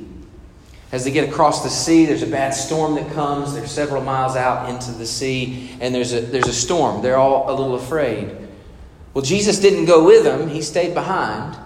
As 0.92 1.04
they 1.04 1.12
get 1.12 1.28
across 1.28 1.62
the 1.62 1.70
sea, 1.70 2.04
there's 2.04 2.23
a 2.23 2.26
bad 2.26 2.50
storm 2.50 2.97
that 2.97 3.12
comes. 3.12 3.54
They're 3.54 3.66
several 3.66 4.02
miles 4.02 4.35
out 4.35 4.68
into 4.68 4.90
the 4.90 5.06
sea, 5.06 5.70
and 5.80 5.94
there's 5.94 6.12
a, 6.12 6.20
there's 6.20 6.49
a 6.49 6.52
storm. 6.52 7.00
They're 7.00 7.16
all 7.16 7.49
a 7.49 7.54
little 7.54 7.76
afraid. 7.76 8.37
Well, 9.14 9.25
Jesus 9.25 9.61
didn't 9.61 9.87
go 9.87 10.04
with 10.04 10.25
them, 10.25 10.49
he 10.49 10.62
stayed 10.62 10.94
behind. 10.94 11.56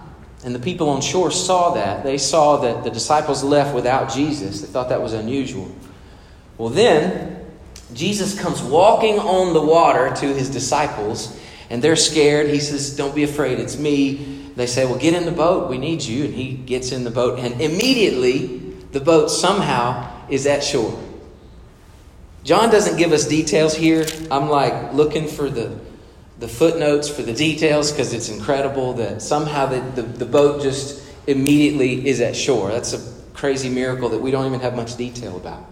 And 0.43 0.53
the 0.53 0.59
people 0.59 0.89
on 0.89 1.01
shore 1.01 1.31
saw 1.31 1.73
that. 1.73 2.03
They 2.03 2.19
saw 2.19 2.57
that 2.57 2.83
the 2.83 2.91
disciples 2.91 3.43
left 3.43 3.73
without 3.73 4.13
Jesus. 4.13 4.61
They 4.61 4.67
thought 4.67 4.89
that 4.89 5.01
was 5.01 5.13
unusual. 5.13 5.73
Well, 6.59 6.69
then, 6.69 7.47
Jesus 7.93 8.39
comes 8.39 8.61
walking 8.61 9.17
on 9.17 9.53
the 9.53 9.61
water 9.61 10.13
to 10.15 10.33
his 10.33 10.49
disciples, 10.51 11.39
and 11.71 11.83
they're 11.83 11.95
scared. 11.95 12.49
He 12.49 12.59
says, 12.59 12.95
Don't 12.95 13.15
be 13.15 13.23
afraid, 13.23 13.59
it's 13.59 13.77
me. 13.77 14.51
They 14.55 14.67
say, 14.67 14.85
Well, 14.85 14.99
get 14.99 15.15
in 15.15 15.25
the 15.25 15.31
boat. 15.31 15.67
We 15.67 15.79
need 15.79 16.03
you. 16.03 16.25
And 16.25 16.33
he 16.33 16.53
gets 16.53 16.91
in 16.91 17.03
the 17.03 17.11
boat, 17.11 17.39
and 17.39 17.59
immediately 17.59 18.64
the 18.95 19.01
boat 19.01 19.27
somehow 19.27 20.09
is 20.29 20.47
at 20.47 20.63
shore. 20.63 20.97
John 22.45 22.69
doesn't 22.69 22.95
give 22.95 23.11
us 23.11 23.27
details 23.27 23.75
here. 23.75 24.05
I'm 24.31 24.47
like 24.47 24.93
looking 24.93 25.27
for 25.27 25.49
the, 25.49 25.77
the 26.39 26.47
footnotes 26.47 27.09
for 27.09 27.21
the 27.21 27.33
details 27.33 27.91
because 27.91 28.13
it's 28.13 28.29
incredible 28.29 28.93
that 28.93 29.21
somehow 29.21 29.65
the, 29.65 29.81
the, 30.01 30.03
the 30.03 30.25
boat 30.25 30.61
just 30.61 31.03
immediately 31.27 32.07
is 32.07 32.21
at 32.21 32.37
shore. 32.37 32.71
That's 32.71 32.93
a 32.93 33.13
crazy 33.33 33.67
miracle 33.67 34.07
that 34.07 34.19
we 34.19 34.31
don't 34.31 34.45
even 34.45 34.61
have 34.61 34.77
much 34.77 34.95
detail 34.95 35.35
about. 35.35 35.65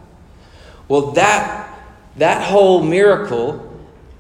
Well, 0.90 1.12
that, 1.12 1.80
that 2.18 2.44
whole 2.44 2.84
miracle 2.84 3.74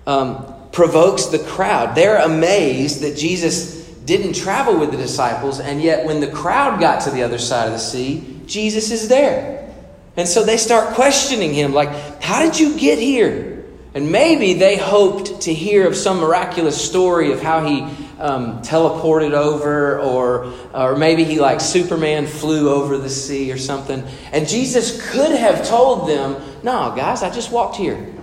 um, 0.07 0.45
provokes 0.71 1.25
the 1.25 1.39
crowd. 1.39 1.93
They're 1.93 2.21
amazed 2.21 3.01
that 3.01 3.17
Jesus 3.17 3.85
didn't 4.05 4.31
travel 4.31 4.79
with 4.79 4.91
the 4.91 4.97
disciples, 4.97 5.59
and 5.59 5.81
yet 5.81 6.05
when 6.05 6.21
the 6.21 6.31
crowd 6.31 6.79
got 6.79 7.01
to 7.01 7.11
the 7.11 7.21
other 7.23 7.37
side 7.37 7.65
of 7.67 7.73
the 7.73 7.79
sea, 7.79 8.32
Jesus 8.45 8.91
is 8.91 9.07
there. 9.07 9.69
And 10.15 10.27
so 10.27 10.43
they 10.43 10.57
start 10.57 10.93
questioning 10.93 11.53
him, 11.53 11.73
like, 11.73 12.21
How 12.21 12.43
did 12.43 12.59
you 12.59 12.77
get 12.77 12.99
here? 12.99 13.53
And 13.95 14.11
maybe 14.11 14.53
they 14.53 14.75
hoped 14.75 15.41
to 15.41 15.53
hear 15.53 15.87
of 15.87 15.95
some 15.95 16.17
miraculous 16.17 16.83
story 16.83 17.31
of 17.31 17.41
how 17.41 17.63
he 17.63 17.81
um, 18.19 18.61
teleported 18.63 19.33
over, 19.33 19.99
or, 19.99 20.51
or 20.73 20.95
maybe 20.95 21.23
he, 21.23 21.39
like 21.39 21.61
Superman, 21.61 22.25
flew 22.25 22.69
over 22.69 22.97
the 22.97 23.09
sea 23.09 23.51
or 23.51 23.57
something. 23.57 24.03
And 24.31 24.47
Jesus 24.47 25.11
could 25.11 25.31
have 25.31 25.67
told 25.67 26.09
them, 26.09 26.41
No, 26.63 26.93
guys, 26.95 27.21
I 27.21 27.29
just 27.29 27.51
walked 27.51 27.75
here 27.75 28.13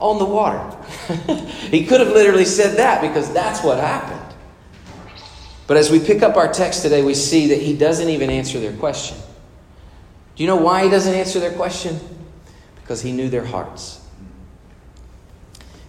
on 0.00 0.18
the 0.18 0.24
water. 0.24 0.76
he 1.70 1.86
could 1.86 2.00
have 2.00 2.10
literally 2.10 2.44
said 2.44 2.78
that 2.78 3.00
because 3.00 3.32
that's 3.32 3.62
what 3.62 3.78
happened. 3.78 4.20
But 5.66 5.76
as 5.76 5.90
we 5.90 5.98
pick 5.98 6.22
up 6.22 6.36
our 6.36 6.52
text 6.52 6.82
today, 6.82 7.02
we 7.02 7.14
see 7.14 7.48
that 7.48 7.60
he 7.62 7.76
doesn't 7.76 8.08
even 8.08 8.30
answer 8.30 8.58
their 8.60 8.76
question. 8.76 9.16
Do 10.36 10.42
you 10.42 10.48
know 10.48 10.56
why 10.56 10.84
he 10.84 10.90
doesn't 10.90 11.14
answer 11.14 11.38
their 11.38 11.52
question? 11.52 11.98
Because 12.76 13.00
he 13.00 13.12
knew 13.12 13.28
their 13.28 13.44
hearts. 13.44 14.00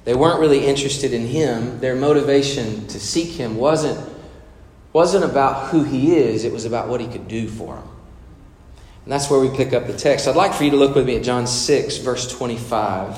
They 0.04 0.14
weren't 0.14 0.40
really 0.40 0.66
interested 0.66 1.14
in 1.14 1.26
him. 1.26 1.80
Their 1.80 1.96
motivation 1.96 2.88
to 2.88 3.00
seek 3.00 3.30
him 3.30 3.58
wasn't, 3.58 4.08
wasn't 4.94 5.26
about 5.26 5.70
who 5.70 5.84
he 5.84 6.16
is, 6.16 6.46
it 6.46 6.54
was 6.54 6.66
about 6.66 6.88
what 6.88 7.02
he 7.02 7.08
could 7.08 7.28
do 7.28 7.48
for 7.48 7.76
them. 7.76 7.90
And 9.04 9.12
that's 9.12 9.30
where 9.30 9.40
we 9.40 9.56
pick 9.56 9.74
up 9.74 9.88
the 9.88 9.98
text. 9.98 10.28
I'd 10.28 10.36
like 10.36 10.54
for 10.54 10.64
you 10.64 10.72
to 10.72 10.78
look 10.78 10.96
with 10.96 11.06
me 11.06 11.16
at 11.16 11.24
John 11.24 11.48
6, 11.48 11.98
verse 11.98 12.32
25. 12.32 13.18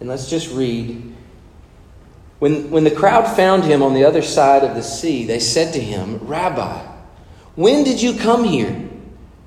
And 0.00 0.08
let's 0.08 0.28
just 0.28 0.52
read. 0.52 1.14
When, 2.38 2.70
when 2.70 2.84
the 2.84 2.90
crowd 2.90 3.24
found 3.24 3.64
him 3.64 3.82
on 3.82 3.94
the 3.94 4.04
other 4.04 4.22
side 4.22 4.64
of 4.64 4.76
the 4.76 4.82
sea, 4.82 5.26
they 5.26 5.40
said 5.40 5.74
to 5.74 5.80
him, 5.80 6.18
Rabbi, 6.18 6.86
when 7.56 7.84
did 7.84 8.00
you 8.00 8.14
come 8.14 8.44
here? 8.44 8.87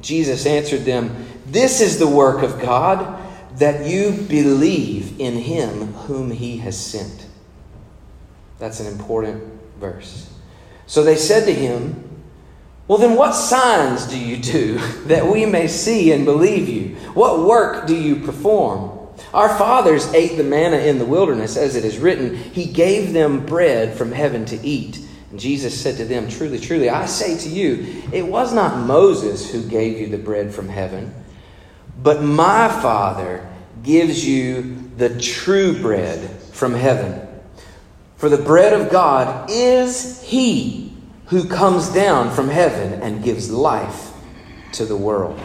Jesus 0.00 0.46
answered 0.46 0.84
them, 0.84 1.26
This 1.46 1.80
is 1.80 1.98
the 1.98 2.08
work 2.08 2.42
of 2.42 2.60
God, 2.60 3.18
that 3.58 3.86
you 3.86 4.12
believe 4.12 5.20
in 5.20 5.34
him 5.34 5.92
whom 5.92 6.30
he 6.30 6.58
has 6.58 6.78
sent. 6.78 7.26
That's 8.58 8.80
an 8.80 8.86
important 8.86 9.42
verse. 9.78 10.32
So 10.86 11.02
they 11.02 11.16
said 11.16 11.44
to 11.46 11.54
him, 11.54 12.22
Well, 12.88 12.98
then 12.98 13.16
what 13.16 13.32
signs 13.32 14.06
do 14.06 14.18
you 14.18 14.36
do 14.36 14.78
that 15.06 15.26
we 15.26 15.46
may 15.46 15.66
see 15.66 16.12
and 16.12 16.24
believe 16.24 16.68
you? 16.68 16.96
What 17.14 17.46
work 17.46 17.86
do 17.86 17.96
you 17.96 18.16
perform? 18.16 18.98
Our 19.34 19.48
fathers 19.50 20.12
ate 20.14 20.36
the 20.36 20.44
manna 20.44 20.78
in 20.78 20.98
the 20.98 21.04
wilderness, 21.04 21.56
as 21.56 21.76
it 21.76 21.84
is 21.84 21.98
written, 21.98 22.36
He 22.36 22.64
gave 22.64 23.12
them 23.12 23.44
bread 23.44 23.96
from 23.96 24.12
heaven 24.12 24.44
to 24.46 24.66
eat. 24.66 24.98
Jesus 25.36 25.80
said 25.80 25.96
to 25.98 26.04
them, 26.04 26.28
Truly, 26.28 26.58
truly, 26.58 26.90
I 26.90 27.06
say 27.06 27.38
to 27.38 27.48
you, 27.48 28.02
it 28.12 28.26
was 28.26 28.52
not 28.52 28.86
Moses 28.86 29.50
who 29.50 29.62
gave 29.62 30.00
you 30.00 30.08
the 30.08 30.18
bread 30.18 30.52
from 30.52 30.68
heaven, 30.68 31.14
but 32.02 32.22
my 32.22 32.68
Father 32.68 33.48
gives 33.82 34.26
you 34.26 34.90
the 34.96 35.20
true 35.20 35.80
bread 35.80 36.28
from 36.52 36.74
heaven. 36.74 37.26
For 38.16 38.28
the 38.28 38.42
bread 38.42 38.72
of 38.72 38.90
God 38.90 39.48
is 39.50 40.20
He 40.22 40.92
who 41.26 41.48
comes 41.48 41.88
down 41.88 42.30
from 42.34 42.48
heaven 42.48 43.00
and 43.00 43.22
gives 43.22 43.50
life 43.50 44.12
to 44.72 44.84
the 44.84 44.96
world. 44.96 45.40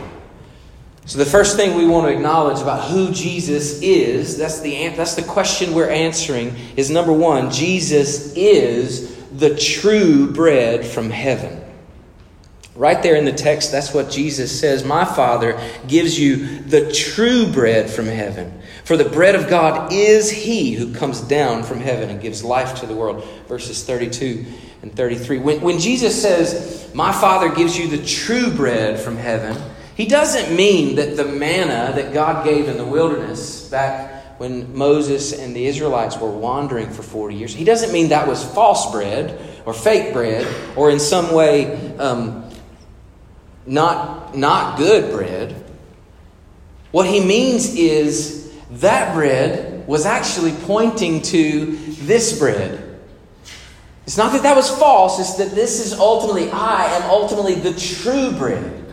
So, 1.06 1.20
the 1.20 1.25
first 1.25 1.56
thing 1.56 1.77
we 1.77 1.86
want 1.86 2.08
to 2.08 2.13
acknowledge 2.13 2.60
about 2.62 2.89
who 2.89 3.12
Jesus 3.12 3.80
is, 3.84 4.38
that's 4.38 4.62
the, 4.62 4.88
that's 4.89 5.13
the 5.13 5.22
question 5.22 5.75
we're 5.75 5.92
answering, 5.92 6.56
is 6.75 6.89
number 6.89 7.13
one, 7.13 7.51
Jesus 7.51 8.34
is 8.36 9.14
the 9.38 9.56
true 9.56 10.32
bread 10.32 10.86
from 10.86 11.10
heaven. 11.10 11.62
Right 12.75 13.01
there 13.01 13.15
in 13.15 13.24
the 13.24 13.32
text, 13.32 13.72
that's 13.72 13.94
what 13.94 14.12
Jesus 14.12 14.60
says. 14.60 14.84
My 14.84 15.06
Father 15.06 15.60
gives 15.88 16.20
you 16.20 16.60
the 16.60 16.92
true 16.92 17.50
bread 17.50 17.89
from 17.89 18.06
heaven. 18.06 18.62
For 18.84 18.98
the 18.98 19.06
bread 19.06 19.36
of 19.36 19.50
God 19.50 19.94
is 19.94 20.30
He 20.30 20.74
who 20.74 20.94
comes 20.94 21.22
down 21.22 21.63
from 21.63 21.80
heaven 21.80 22.10
and 22.10 22.22
gives 22.22 22.44
life 22.44 22.82
to 22.82 22.86
the 22.86 22.94
world. 22.94 23.24
Verses 23.48 23.84
32 23.86 24.46
and 24.82 24.94
33. 24.94 25.39
When, 25.39 25.62
when 25.62 25.80
Jesus 25.80 26.22
says, 26.22 26.92
My 26.94 27.13
Father 27.13 27.50
gives 27.50 27.77
you 27.77 27.88
the 27.88 28.06
true 28.06 28.51
bread 28.51 29.00
from 29.00 29.15
heaven, 29.15 29.58
He 29.96 30.06
doesn't 30.06 30.54
mean 30.54 30.98
that 30.98 31.15
the 31.15 31.25
manna 31.25 31.96
that 31.96 32.13
God 32.13 32.44
gave 32.44 32.68
in 32.68 32.77
the 32.77 32.86
wilderness 32.86 33.70
back 33.70 34.14
when 34.38 34.75
Moses 34.75 35.34
and 35.34 35.56
the 35.56 35.65
Israelites 35.65 36.18
were 36.18 36.32
wandering 36.32 36.89
for 36.89 37.04
40 37.04 37.36
years, 37.36 37.54
He 37.54 37.63
doesn't 37.63 37.92
mean 37.92 38.10
that 38.10 38.27
was 38.27 38.44
false 38.44 38.92
bread 38.92 39.39
or 39.65 39.74
fake 39.74 40.13
bread 40.13 40.48
or 40.75 40.89
in 40.89 41.00
some 41.00 41.34
way. 41.34 41.96
Um, 41.98 42.46
not, 43.65 44.38
not 44.38 44.77
good 44.77 45.12
bread. 45.12 45.63
What 46.92 47.08
he 47.08 47.20
means 47.20 47.75
is 47.75 48.54
that 48.72 49.13
bread 49.13 49.88
was 49.88 50.06
actually 50.06 50.54
pointing 50.63 51.22
to 51.24 51.75
this 52.01 52.38
bread. 52.38 52.82
It's 54.06 54.18
not 54.18 54.34
that 54.34 54.44
that 54.44 54.56
was 54.56 54.70
false, 54.70 55.20
it's 55.20 55.34
that 55.36 55.56
this 55.56 55.84
is 55.84 55.94
ultimately, 55.94 56.50
I 56.51 56.86
am 56.86 57.10
ultimately 57.10 57.56
the 57.56 57.74
true 57.74 58.32
bread. 58.32 58.84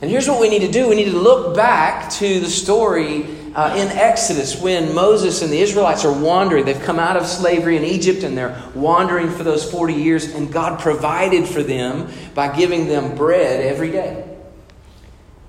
And 0.00 0.10
here's 0.10 0.28
what 0.28 0.40
we 0.40 0.48
need 0.48 0.60
to 0.60 0.70
do 0.70 0.88
we 0.88 0.96
need 0.96 1.10
to 1.10 1.18
look 1.18 1.54
back 1.54 2.10
to 2.14 2.40
the 2.40 2.48
story 2.48 3.33
uh, 3.54 3.74
in 3.76 3.88
Exodus 3.88 4.60
when 4.60 4.94
Moses 4.94 5.42
and 5.42 5.52
the 5.52 5.60
Israelites 5.60 6.04
are 6.04 6.12
wandering. 6.12 6.64
They've 6.64 6.80
come 6.80 6.98
out 6.98 7.16
of 7.16 7.26
slavery 7.26 7.76
in 7.76 7.84
Egypt 7.84 8.22
and 8.24 8.36
they're 8.36 8.60
wandering 8.74 9.30
for 9.30 9.44
those 9.44 9.68
40 9.70 9.94
years, 9.94 10.34
and 10.34 10.52
God 10.52 10.80
provided 10.80 11.46
for 11.46 11.62
them 11.62 12.10
by 12.34 12.54
giving 12.54 12.88
them 12.88 13.16
bread 13.16 13.60
every 13.60 13.90
day. 13.90 14.28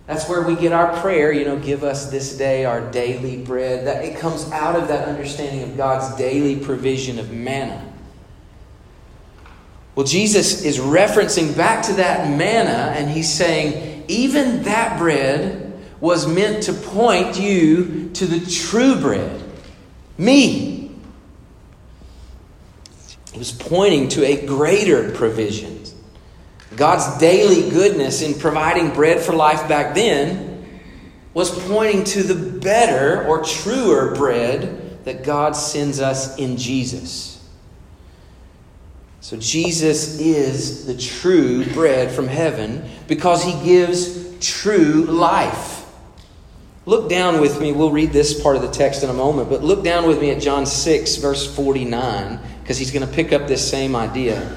That's 0.08 0.30
where 0.30 0.44
we 0.44 0.56
get 0.56 0.72
our 0.72 1.02
prayer, 1.02 1.32
you 1.32 1.46
know, 1.46 1.58
give 1.58 1.84
us 1.84 2.12
this 2.12 2.38
day 2.38 2.64
our 2.64 2.92
daily 2.92 3.38
bread. 3.44 3.88
That 3.88 4.06
it 4.06 4.20
comes 4.20 4.52
out 4.52 4.76
of 4.76 4.88
that 4.90 5.08
understanding 5.08 5.64
of 5.64 5.76
God's 5.76 6.16
daily 6.16 6.58
provision 6.58 7.18
of 7.18 7.32
manna. 7.32 7.92
Well, 9.96 10.06
Jesus 10.06 10.64
is 10.64 10.78
referencing 10.78 11.58
back 11.58 11.84
to 11.86 11.94
that 11.94 12.30
manna 12.38 12.94
and 12.96 13.10
he's 13.10 13.34
saying, 13.34 14.04
even 14.08 14.64
that 14.64 15.00
bread 15.00 15.64
was 16.00 16.28
meant 16.28 16.64
to 16.64 16.74
point 16.74 17.40
you 17.40 18.10
to 18.14 18.25
the 18.25 18.46
true 18.50 18.96
bread, 19.00 19.42
me. 20.18 20.92
It 23.34 23.40
was 23.40 23.52
pointing 23.52 24.10
to 24.10 24.25
a 24.25 24.46
greater 24.46 25.12
provision. 25.12 25.75
God's 26.75 27.18
daily 27.20 27.70
goodness 27.70 28.22
in 28.22 28.34
providing 28.34 28.92
bread 28.92 29.22
for 29.22 29.34
life 29.34 29.68
back 29.68 29.96
then 29.96 30.68
was 31.34 31.50
pointing 31.68 32.04
to 32.06 32.24
the 32.24 32.60
better 32.60 33.25
or 33.28 33.44
truer 33.44 34.16
bread 34.16 35.04
that 35.06 35.24
God 35.24 35.56
sends 35.56 36.00
us 36.00 36.38
in 36.38 36.58
Jesus. 36.58 37.32
So, 39.22 39.38
Jesus 39.38 40.20
is 40.20 40.86
the 40.86 40.96
true 40.96 41.66
bread 41.74 42.12
from 42.12 42.28
heaven 42.28 42.88
because 43.08 43.44
he 43.44 43.54
gives 43.64 44.38
true 44.40 45.06
life. 45.06 45.75
Look 46.86 47.10
down 47.10 47.41
with 47.41 47.60
me. 47.60 47.71
We'll 47.71 47.91
read 47.91 48.12
this 48.12 48.39
part 48.39 48.56
of 48.56 48.62
the 48.62 48.69
text 48.69 49.04
in 49.04 49.10
a 49.10 49.13
moment, 49.13 49.50
but 49.50 49.63
look 49.63 49.84
down 49.84 50.08
with 50.08 50.21
me 50.21 50.30
at 50.30 50.41
John 50.41 50.65
6, 50.65 51.15
verse 51.15 51.56
49, 51.56 52.39
because 52.62 52.78
he's 52.78 52.91
going 52.91 53.06
to 53.06 53.12
pick 53.12 53.34
up 53.34 53.48
this 53.48 53.67
same 53.67 53.95
idea. 53.95 54.56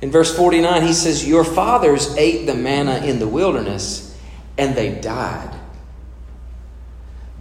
In 0.00 0.10
verse 0.10 0.34
49, 0.34 0.82
he 0.82 0.92
says, 0.94 1.28
Your 1.28 1.44
fathers 1.44 2.16
ate 2.16 2.46
the 2.46 2.54
manna 2.54 3.04
in 3.04 3.18
the 3.18 3.28
wilderness, 3.28 4.18
and 4.56 4.74
they 4.74 4.98
died. 5.00 5.54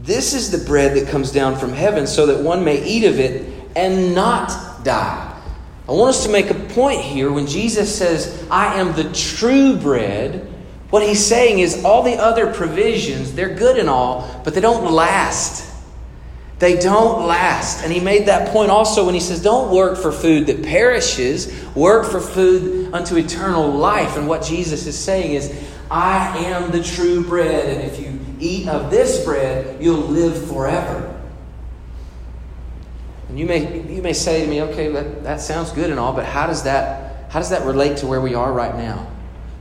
This 0.01 0.33
is 0.33 0.51
the 0.51 0.65
bread 0.65 0.97
that 0.97 1.09
comes 1.09 1.31
down 1.31 1.57
from 1.57 1.71
heaven, 1.71 2.05
so 2.05 2.25
that 2.25 2.43
one 2.43 2.65
may 2.65 2.83
eat 2.83 3.05
of 3.05 3.19
it 3.19 3.47
and 3.75 4.13
not 4.13 4.83
die. 4.83 5.27
I 5.87 5.91
want 5.91 6.09
us 6.09 6.25
to 6.25 6.31
make 6.31 6.49
a 6.49 6.53
point 6.53 7.01
here 7.01 7.31
when 7.31 7.47
Jesus 7.47 7.95
says, 7.95 8.45
I 8.49 8.79
am 8.79 8.93
the 8.93 9.11
true 9.13 9.75
bread. 9.77 10.47
What 10.91 11.03
he's 11.03 11.25
saying 11.25 11.59
is 11.59 11.83
all 11.85 12.03
the 12.03 12.15
other 12.15 12.53
provisions, 12.53 13.33
they're 13.33 13.55
good 13.55 13.77
and 13.77 13.89
all, 13.89 14.41
but 14.43 14.53
they 14.53 14.61
don't 14.61 14.91
last. 14.91 15.69
They 16.59 16.77
don't 16.77 17.25
last. 17.25 17.83
And 17.83 17.91
he 17.91 18.01
made 18.01 18.27
that 18.27 18.49
point 18.49 18.69
also 18.69 19.05
when 19.05 19.13
he 19.13 19.19
says, 19.21 19.41
Don't 19.41 19.73
work 19.73 19.97
for 19.97 20.11
food 20.11 20.47
that 20.47 20.63
perishes, 20.63 21.65
work 21.75 22.05
for 22.05 22.19
food 22.19 22.93
unto 22.93 23.15
eternal 23.17 23.71
life. 23.71 24.17
And 24.17 24.27
what 24.27 24.43
Jesus 24.43 24.85
is 24.85 24.99
saying 24.99 25.33
is, 25.33 25.51
I 25.89 26.37
am 26.39 26.71
the 26.71 26.83
true 26.83 27.23
bread, 27.23 27.69
and 27.69 27.89
if 27.89 27.99
you 27.99 28.19
eat 28.39 28.67
of 28.67 28.91
this 28.91 29.23
bread, 29.23 29.81
you'll 29.81 29.97
live 29.97 30.47
forever. 30.47 31.07
And 33.29 33.39
you 33.39 33.45
may, 33.45 33.81
you 33.89 34.01
may 34.01 34.13
say 34.13 34.43
to 34.43 34.47
me, 34.49 34.61
okay, 34.61 34.89
that, 34.89 35.23
that 35.23 35.39
sounds 35.39 35.71
good 35.71 35.89
and 35.89 35.97
all, 35.97 36.11
but 36.11 36.25
how 36.25 36.47
does, 36.47 36.63
that, 36.63 37.31
how 37.31 37.39
does 37.39 37.49
that 37.49 37.65
relate 37.65 37.97
to 37.97 38.07
where 38.07 38.19
we 38.19 38.35
are 38.35 38.51
right 38.51 38.75
now? 38.75 39.07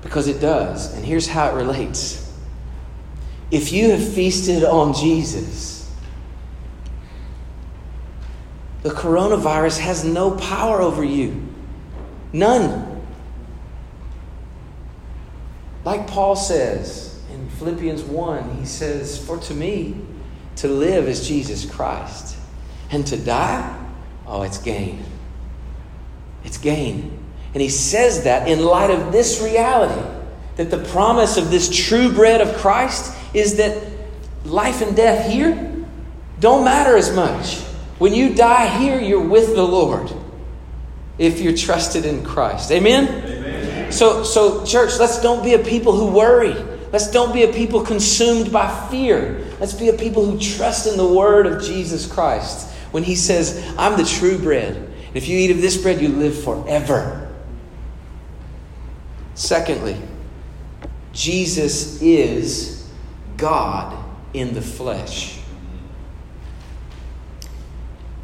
Because 0.02 0.28
it 0.28 0.40
does. 0.40 0.94
And 0.94 1.04
here's 1.04 1.26
how 1.26 1.50
it 1.50 1.54
relates. 1.54 2.32
If 3.50 3.72
you 3.72 3.90
have 3.90 4.14
feasted 4.14 4.64
on 4.64 4.94
Jesus, 4.94 5.92
the 8.82 8.90
coronavirus 8.90 9.78
has 9.80 10.04
no 10.04 10.30
power 10.32 10.80
over 10.80 11.04
you. 11.04 11.48
None. 12.32 13.02
Like 15.84 16.06
Paul 16.06 16.36
says 16.36 17.20
in 17.32 17.48
Philippians 17.50 18.02
1, 18.02 18.58
he 18.58 18.64
says, 18.64 19.22
For 19.24 19.38
to 19.38 19.54
me, 19.54 19.96
to 20.56 20.68
live 20.68 21.08
is 21.08 21.26
Jesus 21.26 21.64
Christ, 21.64 22.36
and 22.90 23.06
to 23.06 23.16
die, 23.16 23.78
oh, 24.26 24.42
it's 24.42 24.58
gain. 24.58 25.02
It's 26.44 26.58
gain. 26.58 27.19
And 27.52 27.62
he 27.62 27.68
says 27.68 28.24
that 28.24 28.48
in 28.48 28.64
light 28.64 28.90
of 28.90 29.12
this 29.12 29.40
reality 29.42 30.08
that 30.56 30.70
the 30.70 30.84
promise 30.90 31.36
of 31.36 31.50
this 31.50 31.68
true 31.86 32.12
bread 32.12 32.40
of 32.40 32.56
Christ 32.58 33.16
is 33.34 33.56
that 33.56 33.82
life 34.44 34.82
and 34.82 34.94
death 34.94 35.30
here 35.30 35.70
don't 36.38 36.64
matter 36.64 36.96
as 36.96 37.14
much. 37.14 37.60
When 37.98 38.14
you 38.14 38.34
die 38.34 38.66
here, 38.78 38.98
you're 38.98 39.26
with 39.26 39.54
the 39.54 39.62
Lord 39.62 40.10
if 41.18 41.40
you're 41.40 41.56
trusted 41.56 42.06
in 42.06 42.24
Christ. 42.24 42.70
Amen? 42.72 43.08
Amen? 43.08 43.92
So, 43.92 44.22
so, 44.24 44.64
church, 44.64 44.98
let's 44.98 45.20
don't 45.20 45.44
be 45.44 45.54
a 45.54 45.58
people 45.58 45.94
who 45.94 46.06
worry. 46.06 46.54
Let's 46.92 47.10
don't 47.10 47.32
be 47.32 47.42
a 47.42 47.52
people 47.52 47.82
consumed 47.84 48.50
by 48.50 48.88
fear. 48.88 49.46
Let's 49.60 49.74
be 49.74 49.90
a 49.90 49.92
people 49.92 50.24
who 50.24 50.38
trust 50.40 50.86
in 50.86 50.96
the 50.96 51.06
word 51.06 51.46
of 51.46 51.62
Jesus 51.62 52.10
Christ 52.10 52.70
when 52.90 53.02
he 53.02 53.14
says, 53.14 53.74
I'm 53.76 53.98
the 53.98 54.04
true 54.04 54.38
bread. 54.38 54.76
And 54.76 55.16
if 55.16 55.28
you 55.28 55.38
eat 55.38 55.50
of 55.50 55.60
this 55.60 55.76
bread, 55.76 56.00
you 56.00 56.08
live 56.08 56.42
forever. 56.42 57.19
Secondly, 59.40 59.96
Jesus 61.14 62.02
is 62.02 62.86
God 63.38 64.04
in 64.34 64.52
the 64.52 64.60
flesh. 64.60 65.40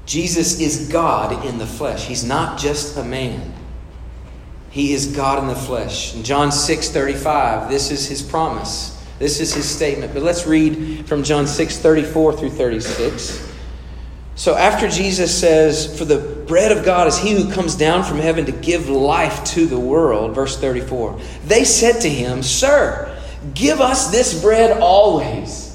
Jesus 0.05 0.61
is 0.61 0.91
God 0.91 1.47
in 1.47 1.57
the 1.57 1.67
flesh. 1.67 2.05
He's 2.05 2.23
not 2.23 2.59
just 2.59 2.99
a 2.99 3.03
man. 3.03 3.55
He 4.69 4.93
is 4.93 5.07
God 5.17 5.39
in 5.39 5.49
the 5.49 5.55
flesh. 5.55 6.15
In 6.15 6.23
John 6.23 6.53
6 6.53 6.91
35, 6.91 7.71
this 7.71 7.91
is 7.91 8.07
his 8.07 8.21
promise. 8.21 9.03
This 9.19 9.41
is 9.41 9.55
his 9.55 9.67
statement. 9.67 10.13
But 10.13 10.23
let's 10.23 10.47
read 10.47 11.09
from 11.09 11.23
John 11.23 11.47
6 11.47 11.79
34 11.79 12.35
through 12.35 12.51
36. 12.51 13.55
So 14.35 14.55
after 14.55 14.87
Jesus 14.87 15.35
says, 15.35 15.99
For 15.99 16.05
the 16.05 16.36
bread 16.47 16.73
of 16.73 16.85
God 16.85 17.09
is 17.09 17.19
he 17.19 17.33
who 17.33 17.51
comes 17.51 17.75
down 17.75 18.05
from 18.05 18.19
heaven 18.19 18.47
to 18.47 18.53
give 18.53 18.89
life 18.89 19.45
to 19.45 19.67
the 19.67 19.79
world, 19.79 20.35
verse 20.35 20.59
34, 20.59 21.21
they 21.45 21.65
said 21.65 22.01
to 22.01 22.09
him, 22.09 22.43
Sir, 22.43 23.17
give 23.55 23.81
us 23.81 24.11
this 24.11 24.41
bread 24.41 24.79
always. 24.81 25.67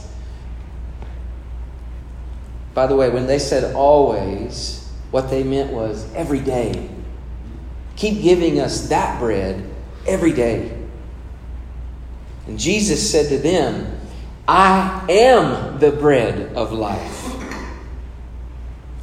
By 2.74 2.88
the 2.88 2.96
way, 2.96 3.10
when 3.10 3.28
they 3.28 3.40
said 3.40 3.76
always, 3.76 4.90
what 5.12 5.30
they 5.30 5.44
meant 5.44 5.74
was 5.74 6.12
every 6.14 6.40
day. 6.40 6.90
Keep 7.98 8.22
giving 8.22 8.60
us 8.60 8.88
that 8.90 9.20
bread 9.20 9.70
every 10.08 10.32
day. 10.32 10.78
And 12.48 12.58
Jesus 12.58 13.12
said 13.12 13.30
to 13.30 13.38
them, 13.38 14.00
I 14.48 15.06
am 15.10 15.80
the 15.80 15.92
bread 15.92 16.56
of 16.56 16.72
life. 16.72 17.21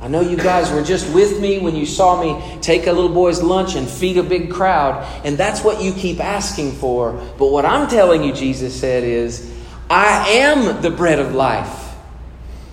I 0.00 0.06
know 0.06 0.20
you 0.20 0.36
guys 0.36 0.70
were 0.70 0.82
just 0.82 1.12
with 1.12 1.40
me 1.40 1.58
when 1.58 1.74
you 1.74 1.84
saw 1.84 2.22
me 2.22 2.60
take 2.60 2.86
a 2.86 2.92
little 2.92 3.12
boy's 3.12 3.42
lunch 3.42 3.74
and 3.74 3.88
feed 3.88 4.16
a 4.16 4.22
big 4.22 4.50
crowd, 4.52 5.04
and 5.24 5.36
that's 5.36 5.64
what 5.64 5.82
you 5.82 5.92
keep 5.92 6.20
asking 6.20 6.72
for. 6.72 7.12
But 7.36 7.48
what 7.48 7.64
I'm 7.64 7.88
telling 7.88 8.22
you, 8.22 8.32
Jesus 8.32 8.78
said, 8.78 9.02
is 9.02 9.52
I 9.90 10.28
am 10.28 10.82
the 10.82 10.90
bread 10.90 11.18
of 11.18 11.34
life. 11.34 11.96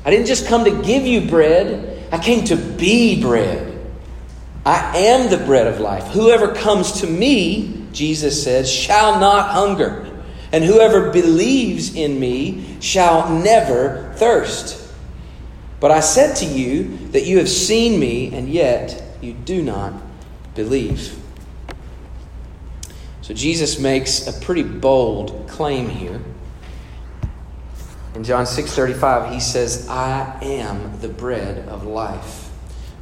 I 0.06 0.12
didn't 0.12 0.28
just 0.28 0.46
come 0.46 0.66
to 0.66 0.84
give 0.84 1.08
you 1.08 1.28
bread, 1.28 2.08
I 2.12 2.20
came 2.20 2.46
to 2.46 2.56
be 2.56 3.20
bread. 3.20 3.72
I 4.64 4.98
am 4.98 5.30
the 5.30 5.44
bread 5.44 5.66
of 5.66 5.80
life. 5.80 6.06
Whoever 6.08 6.54
comes 6.54 7.02
to 7.02 7.08
me, 7.08 7.88
Jesus 7.92 8.44
says, 8.44 8.72
shall 8.72 9.20
not 9.20 9.50
hunger, 9.50 10.12
and 10.52 10.64
whoever 10.64 11.12
believes 11.12 11.96
in 11.96 12.20
me 12.20 12.78
shall 12.82 13.30
never 13.34 14.14
thirst. 14.18 14.85
But 15.80 15.92
I 15.92 16.00
said 16.00 16.36
to 16.38 16.46
you 16.46 16.98
that 17.12 17.26
you 17.26 17.38
have 17.38 17.50
seen 17.50 18.00
me, 18.00 18.34
and 18.34 18.50
yet 18.50 19.02
you 19.22 19.34
do 19.34 19.62
not 19.62 19.94
believe. 20.56 21.20
So 23.22 23.34
Jesus 23.34 23.80
makes 23.80 24.28
a 24.28 24.34
pretty 24.46 24.64
bold 24.64 25.48
claim 25.48 25.90
here. 25.90 26.22
In 28.16 28.24
John 28.24 28.46
6:35, 28.46 29.34
he 29.34 29.40
says, 29.40 29.88
"I 29.90 30.38
am 30.42 31.00
the 31.02 31.10
bread 31.10 31.68
of 31.68 31.86
life." 31.86 32.50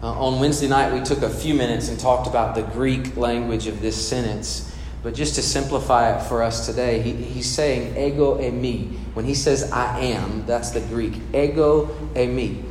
Uh, 0.02 0.08
on 0.12 0.40
Wednesday 0.40 0.68
night, 0.68 0.92
we 0.92 1.02
took 1.02 1.22
a 1.22 1.30
few 1.30 1.54
minutes 1.54 1.88
and 1.88 2.00
talked 2.00 2.28
about 2.28 2.56
the 2.56 2.64
Greek 2.64 3.16
language 3.16 3.68
of 3.68 3.82
this 3.82 3.96
sentence. 3.96 4.73
But 5.04 5.14
just 5.14 5.36
to 5.36 5.42
simplify 5.42 6.16
it 6.16 6.24
for 6.24 6.42
us 6.42 6.66
today, 6.66 7.02
he, 7.02 7.12
he's 7.12 7.50
saying 7.50 7.98
ego 7.98 8.40
e 8.40 8.50
eimi. 8.50 8.98
When 9.14 9.26
he 9.26 9.36
says 9.36 9.70
I 9.70 10.00
am, 10.00 10.46
that's 10.46 10.72
the 10.72 10.80
Greek. 10.80 11.16
Ego 11.34 11.90
e 12.16 12.20
eimi. 12.20 12.64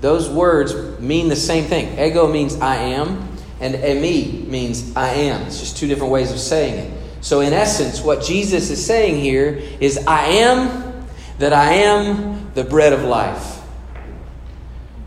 Those 0.00 0.28
words 0.28 1.00
mean 1.00 1.28
the 1.28 1.36
same 1.36 1.64
thing. 1.64 1.96
Ego 1.98 2.26
means 2.26 2.60
I 2.60 2.76
am, 2.76 3.28
and 3.60 3.76
e 3.76 3.78
eimi 3.78 4.46
means 4.48 4.94
I 4.96 5.10
am. 5.10 5.46
It's 5.46 5.60
just 5.60 5.76
two 5.76 5.86
different 5.86 6.12
ways 6.12 6.32
of 6.32 6.40
saying 6.40 6.74
it. 6.74 6.98
So, 7.20 7.40
in 7.40 7.52
essence, 7.52 8.00
what 8.00 8.22
Jesus 8.22 8.70
is 8.70 8.84
saying 8.84 9.20
here 9.20 9.60
is 9.80 9.98
I 10.06 10.24
am 10.26 11.06
that 11.38 11.52
I 11.52 11.74
am 11.74 12.52
the 12.54 12.64
bread 12.64 12.92
of 12.92 13.02
life. 13.02 13.60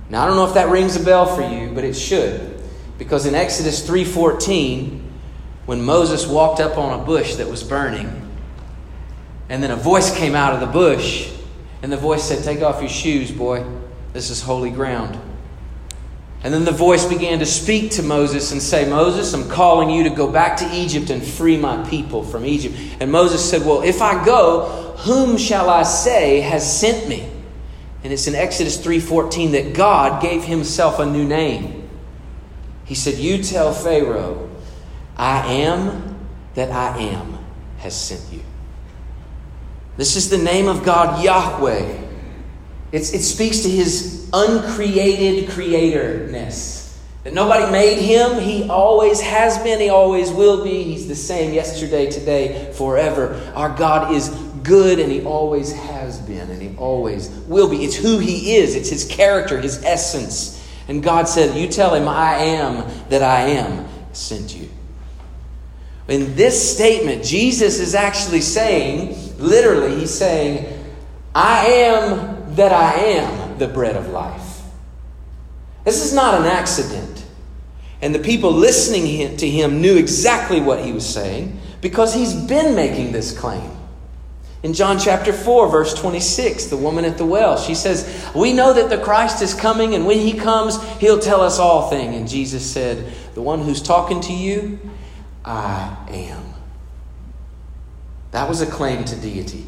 Now, 0.10 0.23
I 0.23 0.27
don't 0.27 0.36
know 0.36 0.47
if 0.47 0.53
that 0.53 0.69
rings 0.69 0.95
a 0.95 1.03
bell 1.03 1.25
for 1.25 1.41
you, 1.41 1.71
but 1.73 1.84
it 1.84 1.93
should. 1.93 2.62
Because 2.97 3.25
in 3.25 3.36
Exodus 3.36 3.86
3:14, 3.88 5.11
when 5.65 5.82
Moses 5.82 6.28
walked 6.28 6.60
up 6.60 6.78
on 6.78 7.00
a 7.00 7.04
bush 7.04 7.36
that 7.36 7.47
was 7.47 7.63
burning. 7.63 8.30
And 9.50 9.62
then 9.62 9.71
a 9.71 9.76
voice 9.76 10.15
came 10.15 10.36
out 10.36 10.54
of 10.54 10.60
the 10.60 10.67
bush, 10.67 11.32
and 11.82 11.91
the 11.91 11.97
voice 11.97 12.24
said, 12.24 12.43
Take 12.43 12.62
off 12.62 12.80
your 12.80 12.89
shoes, 12.89 13.32
boy. 13.32 13.65
This 14.13 14.30
is 14.30 14.41
holy 14.41 14.71
ground. 14.71 15.19
And 16.43 16.54
then 16.54 16.65
the 16.65 16.71
voice 16.71 17.06
began 17.06 17.39
to 17.39 17.45
speak 17.45 17.91
to 17.91 18.04
Moses 18.04 18.52
and 18.52 18.62
say, 18.62 18.89
Moses, 18.89 19.34
I'm 19.34 19.47
calling 19.47 19.91
you 19.91 20.04
to 20.04 20.10
go 20.10 20.32
back 20.32 20.58
to 20.58 20.69
Egypt 20.74 21.12
and 21.12 21.24
free 21.24 21.56
my 21.56 21.88
people 21.88 22.24
from 22.24 22.45
Egypt. 22.45 22.76
And 23.00 23.12
Moses 23.12 23.47
said, 23.47 23.63
Well, 23.63 23.82
if 23.82 24.02
I 24.02 24.26
go, 24.26 24.95
whom 25.00 25.38
shall 25.38 25.69
I 25.69 25.84
say 25.84 26.41
has 26.41 26.80
sent 26.80 27.08
me? 27.08 27.30
And 28.04 28.12
it's 28.12 28.26
in 28.26 28.34
Exodus 28.34 28.84
3:14 28.84 29.52
that 29.52 29.76
God 29.76 30.21
gave 30.21 30.43
himself 30.43 31.00
a 31.00 31.06
new 31.06 31.24
name. 31.24 31.88
He 32.86 32.95
said, 32.95 33.15
You 33.15 33.43
tell 33.43 33.74
Pharaoh 33.74 34.50
I 35.17 35.45
am 35.54 36.17
that 36.56 36.71
I 36.71 36.97
am 36.97 37.38
has 37.78 38.00
sent 38.00 38.21
you. 38.32 38.41
This 39.97 40.15
is 40.15 40.30
the 40.30 40.38
name 40.38 40.67
of 40.67 40.84
God, 40.84 41.24
Yahweh. 41.24 42.00
It's, 42.91 43.13
it 43.13 43.21
speaks 43.21 43.60
to 43.60 43.69
his 43.69 44.30
uncreated 44.34 45.50
creatorness. 45.50 46.97
That 47.24 47.34
nobody 47.34 47.71
made 47.71 48.00
him. 48.00 48.41
He 48.41 48.67
always 48.67 49.21
has 49.21 49.58
been. 49.60 49.80
He 49.80 49.89
always 49.89 50.32
will 50.32 50.63
be. 50.63 50.84
He's 50.84 51.08
the 51.08 51.15
same 51.15 51.54
yesterday, 51.54 52.10
today, 52.10 52.74
forever. 52.74 53.39
Our 53.56 53.76
God 53.76 54.12
is 54.13 54.30
good 54.63 55.00
and 55.00 55.12
he 55.12 55.24
always 55.24 55.71
has 55.71 56.19
been 56.19 56.50
and 56.50 56.62
he 56.62 56.76
always 56.78 57.30
will 57.47 57.69
be. 57.69 57.84
It's 57.84 57.95
who 57.95 58.19
he 58.19 58.56
is, 58.56 58.76
it's 58.76 58.89
his 58.89 59.06
character, 59.06 59.60
his 59.60 59.84
essence. 59.84 60.58
And 60.88 61.04
God 61.04 61.28
said, 61.28 61.56
You 61.56 61.67
tell 61.67 61.93
him, 61.93 62.08
I 62.08 62.36
am 62.36 62.89
that 63.10 63.21
I 63.21 63.41
am 63.41 63.88
sent 64.13 64.56
you. 64.56 64.69
In 66.12 66.36
this 66.36 66.74
statement, 66.76 67.24
Jesus 67.24 67.80
is 67.80 67.95
actually 67.95 68.41
saying, 68.41 69.38
literally, 69.38 69.95
he's 69.95 70.13
saying, 70.13 70.78
I 71.34 71.65
am 71.67 72.54
that 72.56 72.74
I 72.74 72.95
am 72.95 73.58
the 73.58 73.69
bread 73.69 73.95
of 73.95 74.10
life. 74.10 74.62
This 75.86 76.04
is 76.04 76.13
not 76.13 76.41
an 76.41 76.47
accident. 76.47 77.26
And 78.02 78.13
the 78.13 78.19
people 78.19 78.52
listening 78.52 79.38
to 79.38 79.50
him 79.50 79.80
knew 79.80 79.95
exactly 79.95 80.60
what 80.60 80.84
he 80.84 80.91
was 80.91 81.08
saying 81.08 81.58
because 81.80 82.13
he's 82.13 82.34
been 82.34 82.76
making 82.76 83.13
this 83.13 83.38
claim. 83.38 83.71
In 84.63 84.74
John 84.74 85.00
chapter 85.00 85.32
4, 85.32 85.69
verse 85.69 85.93
26, 85.93 86.65
the 86.65 86.76
woman 86.76 87.06
at 87.06 87.17
the 87.17 87.26
well, 87.26 87.58
she 87.58 87.74
says, 87.74 88.30
We 88.36 88.52
know 88.52 88.74
that 88.74 88.89
the 88.89 89.02
Christ 89.02 89.41
is 89.41 89.54
coming, 89.54 89.95
and 89.95 90.06
when 90.06 90.19
he 90.19 90.34
comes, 90.34 90.84
he'll 91.00 91.19
tell 91.19 91.39
us 91.39 91.58
all 91.58 91.89
things. 91.89 92.17
And 92.17 92.28
Jesus 92.28 92.69
said, 92.69 93.13
The 93.34 93.41
one 93.41 93.62
who's 93.62 93.82
talking 93.82 94.19
to 94.21 94.34
you, 94.34 94.78
I 95.43 95.95
am. 96.10 96.54
That 98.32 98.47
was 98.47 98.62
a 98.62 98.65
claim 98.65 99.04
to 99.06 99.15
deity. 99.15 99.65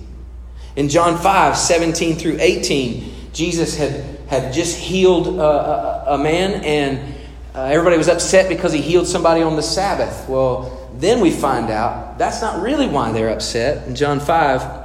In 0.76 0.90
John 0.90 1.18
5 1.18 1.58
17 1.58 2.16
through 2.16 2.38
18, 2.40 3.14
Jesus 3.34 3.78
had, 3.78 4.20
had 4.28 4.54
just 4.54 4.78
healed 4.78 5.40
a, 5.40 6.14
a, 6.14 6.18
man, 6.18 6.64
and 6.64 7.16
uh, 7.54 7.64
everybody 7.64 7.98
was 7.98 8.08
upset 8.08 8.50
because 8.50 8.74
he 8.74 8.82
healed 8.82 9.08
somebody 9.08 9.42
on 9.42 9.56
the 9.56 9.64
Sabbath. 9.64 10.28
Well, 10.30 10.90
then 10.96 11.20
we 11.20 11.32
find 11.32 11.70
out 11.70 12.18
that's 12.18 12.42
not 12.42 12.62
really 12.62 12.88
why 12.88 13.12
they're 13.12 13.32
upset. 13.32 13.88
In 13.88 13.96
John 13.96 14.20
5, 14.20 14.84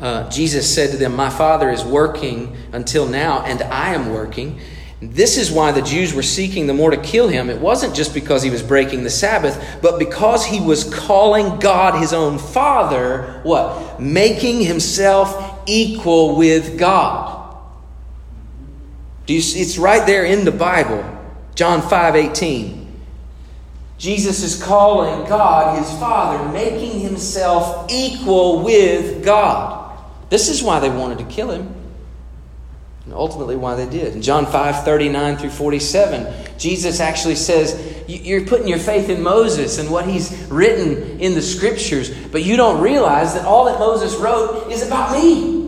uh, 0.00 0.28
Jesus 0.28 0.72
said 0.72 0.90
to 0.90 0.96
them, 0.96 1.16
My 1.16 1.30
Father 1.30 1.70
is 1.70 1.84
working 1.84 2.56
until 2.72 3.06
now, 3.06 3.42
and 3.42 3.62
I 3.62 3.94
am 3.94 4.12
working. 4.12 4.60
This 5.00 5.36
is 5.36 5.50
why 5.50 5.72
the 5.72 5.82
Jews 5.82 6.14
were 6.14 6.22
seeking 6.22 6.66
the 6.66 6.74
more 6.74 6.90
to 6.90 6.96
kill 6.96 7.28
him. 7.28 7.50
It 7.50 7.60
wasn't 7.60 7.94
just 7.94 8.14
because 8.14 8.42
he 8.42 8.50
was 8.50 8.62
breaking 8.62 9.02
the 9.02 9.10
Sabbath, 9.10 9.78
but 9.82 9.98
because 9.98 10.46
he 10.46 10.60
was 10.60 10.84
calling 10.84 11.58
God 11.58 12.00
his 12.00 12.12
own 12.12 12.38
Father, 12.38 13.40
what? 13.42 14.00
Making 14.00 14.60
himself 14.60 15.62
equal 15.66 16.36
with 16.36 16.78
God. 16.78 17.56
Do 19.26 19.34
You, 19.34 19.40
see? 19.40 19.60
it's 19.60 19.78
right 19.78 20.06
there 20.06 20.24
in 20.24 20.44
the 20.44 20.52
Bible, 20.52 21.04
John 21.54 21.82
5 21.82 22.16
18. 22.16 22.84
Jesus 23.96 24.42
is 24.42 24.62
calling 24.62 25.26
God 25.28 25.78
his 25.78 25.90
Father, 25.98 26.52
making 26.52 27.00
himself 27.00 27.90
equal 27.90 28.62
with 28.62 29.24
God. 29.24 29.98
This 30.30 30.48
is 30.48 30.62
why 30.62 30.80
they 30.80 30.90
wanted 30.90 31.18
to 31.18 31.24
kill 31.24 31.50
him. 31.50 31.83
And 33.04 33.12
ultimately, 33.12 33.56
why 33.56 33.74
they 33.74 33.88
did. 33.88 34.14
In 34.14 34.22
John 34.22 34.46
5 34.46 34.84
39 34.84 35.36
through 35.36 35.50
47, 35.50 36.58
Jesus 36.58 37.00
actually 37.00 37.34
says, 37.34 38.02
You're 38.08 38.46
putting 38.46 38.66
your 38.66 38.78
faith 38.78 39.10
in 39.10 39.22
Moses 39.22 39.78
and 39.78 39.90
what 39.90 40.06
he's 40.06 40.46
written 40.50 41.20
in 41.20 41.34
the 41.34 41.42
scriptures, 41.42 42.10
but 42.28 42.42
you 42.42 42.56
don't 42.56 42.80
realize 42.80 43.34
that 43.34 43.44
all 43.44 43.66
that 43.66 43.78
Moses 43.78 44.14
wrote 44.16 44.70
is 44.72 44.86
about 44.86 45.12
me. 45.12 45.64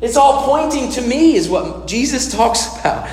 It's 0.00 0.16
all 0.16 0.44
pointing 0.44 0.92
to 0.92 1.00
me, 1.00 1.34
is 1.34 1.48
what 1.48 1.88
Jesus 1.88 2.30
talks 2.30 2.78
about. 2.78 3.08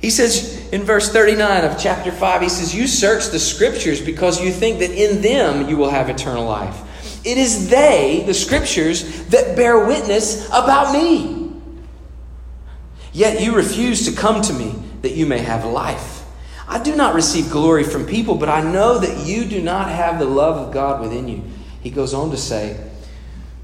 He 0.00 0.10
says 0.10 0.68
in 0.70 0.82
verse 0.82 1.10
39 1.10 1.64
of 1.64 1.78
chapter 1.78 2.12
5, 2.12 2.42
he 2.42 2.48
says, 2.48 2.74
You 2.74 2.86
search 2.86 3.28
the 3.28 3.38
scriptures 3.38 4.00
because 4.00 4.42
you 4.42 4.52
think 4.52 4.80
that 4.80 4.90
in 4.90 5.22
them 5.22 5.68
you 5.68 5.76
will 5.76 5.90
have 5.90 6.10
eternal 6.10 6.44
life. 6.44 6.84
It 7.24 7.38
is 7.38 7.68
they, 7.70 8.22
the 8.26 8.34
scriptures, 8.34 9.26
that 9.28 9.56
bear 9.56 9.86
witness 9.86 10.46
about 10.48 10.92
me. 10.92 11.47
Yet 13.18 13.42
you 13.42 13.52
refuse 13.52 14.04
to 14.04 14.12
come 14.12 14.42
to 14.42 14.52
me 14.52 14.72
that 15.02 15.10
you 15.10 15.26
may 15.26 15.38
have 15.38 15.64
life. 15.64 16.24
I 16.68 16.80
do 16.80 16.94
not 16.94 17.16
receive 17.16 17.50
glory 17.50 17.82
from 17.82 18.06
people, 18.06 18.36
but 18.36 18.48
I 18.48 18.62
know 18.62 18.96
that 18.96 19.26
you 19.26 19.44
do 19.44 19.60
not 19.60 19.90
have 19.90 20.20
the 20.20 20.24
love 20.24 20.56
of 20.68 20.72
God 20.72 21.00
within 21.00 21.26
you. 21.26 21.42
He 21.80 21.90
goes 21.90 22.14
on 22.14 22.30
to 22.30 22.36
say, 22.36 22.78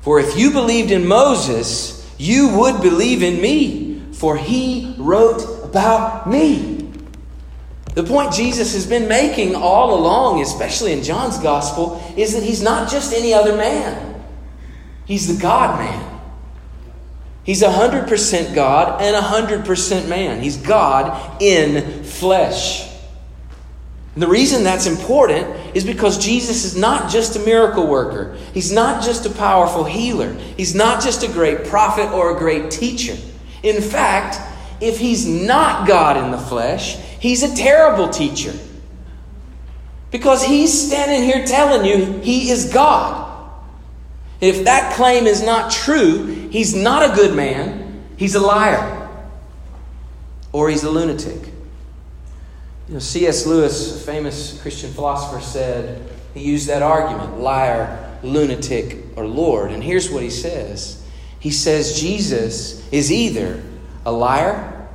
For 0.00 0.18
if 0.18 0.36
you 0.36 0.50
believed 0.50 0.90
in 0.90 1.06
Moses, 1.06 2.04
you 2.18 2.58
would 2.58 2.82
believe 2.82 3.22
in 3.22 3.40
me, 3.40 4.02
for 4.14 4.36
he 4.36 4.96
wrote 4.98 5.44
about 5.62 6.28
me. 6.28 6.90
The 7.94 8.02
point 8.02 8.32
Jesus 8.32 8.74
has 8.74 8.88
been 8.88 9.06
making 9.06 9.54
all 9.54 9.96
along, 9.96 10.42
especially 10.42 10.94
in 10.94 11.04
John's 11.04 11.38
gospel, 11.38 12.02
is 12.16 12.34
that 12.34 12.42
he's 12.42 12.60
not 12.60 12.90
just 12.90 13.14
any 13.14 13.32
other 13.32 13.56
man, 13.56 14.20
he's 15.04 15.32
the 15.32 15.40
God 15.40 15.78
man. 15.78 16.13
He's 17.44 17.62
100% 17.62 18.54
God 18.54 19.02
and 19.02 19.14
100% 19.14 20.08
man. 20.08 20.40
He's 20.40 20.56
God 20.56 21.42
in 21.42 22.02
flesh. 22.02 22.90
And 24.14 24.22
the 24.22 24.28
reason 24.28 24.62
that's 24.62 24.86
important 24.86 25.76
is 25.76 25.84
because 25.84 26.24
Jesus 26.24 26.64
is 26.64 26.76
not 26.76 27.10
just 27.10 27.36
a 27.36 27.40
miracle 27.40 27.86
worker. 27.86 28.36
He's 28.54 28.72
not 28.72 29.02
just 29.02 29.26
a 29.26 29.30
powerful 29.30 29.84
healer. 29.84 30.32
He's 30.56 30.74
not 30.74 31.02
just 31.02 31.22
a 31.22 31.28
great 31.28 31.66
prophet 31.66 32.10
or 32.12 32.34
a 32.34 32.38
great 32.38 32.70
teacher. 32.70 33.16
In 33.62 33.82
fact, 33.82 34.38
if 34.80 34.98
he's 34.98 35.26
not 35.26 35.86
God 35.86 36.16
in 36.16 36.30
the 36.30 36.38
flesh, 36.38 36.96
he's 37.18 37.42
a 37.42 37.54
terrible 37.56 38.08
teacher. 38.08 38.54
Because 40.10 40.44
he's 40.44 40.86
standing 40.86 41.24
here 41.24 41.44
telling 41.44 41.84
you 41.84 42.20
he 42.20 42.50
is 42.50 42.72
God. 42.72 43.23
If 44.40 44.64
that 44.64 44.94
claim 44.94 45.26
is 45.26 45.42
not 45.42 45.70
true, 45.70 46.48
he's 46.50 46.74
not 46.74 47.10
a 47.10 47.14
good 47.14 47.34
man, 47.34 48.04
he's 48.16 48.34
a 48.34 48.40
liar, 48.40 49.08
or 50.52 50.68
he's 50.70 50.84
a 50.84 50.90
lunatic. 50.90 51.50
You 52.88 52.94
know, 52.94 53.00
C.S. 53.00 53.46
Lewis, 53.46 53.96
a 53.96 54.06
famous 54.06 54.60
Christian 54.60 54.92
philosopher, 54.92 55.40
said, 55.40 56.10
he 56.34 56.40
used 56.40 56.68
that 56.68 56.82
argument 56.82 57.40
liar, 57.40 58.18
lunatic, 58.22 58.98
or 59.16 59.26
Lord. 59.26 59.70
And 59.70 59.82
here's 59.82 60.10
what 60.10 60.22
he 60.22 60.30
says 60.30 61.02
He 61.38 61.50
says 61.50 62.00
Jesus 62.00 62.86
is 62.90 63.12
either 63.12 63.62
a 64.04 64.12
liar 64.12 64.88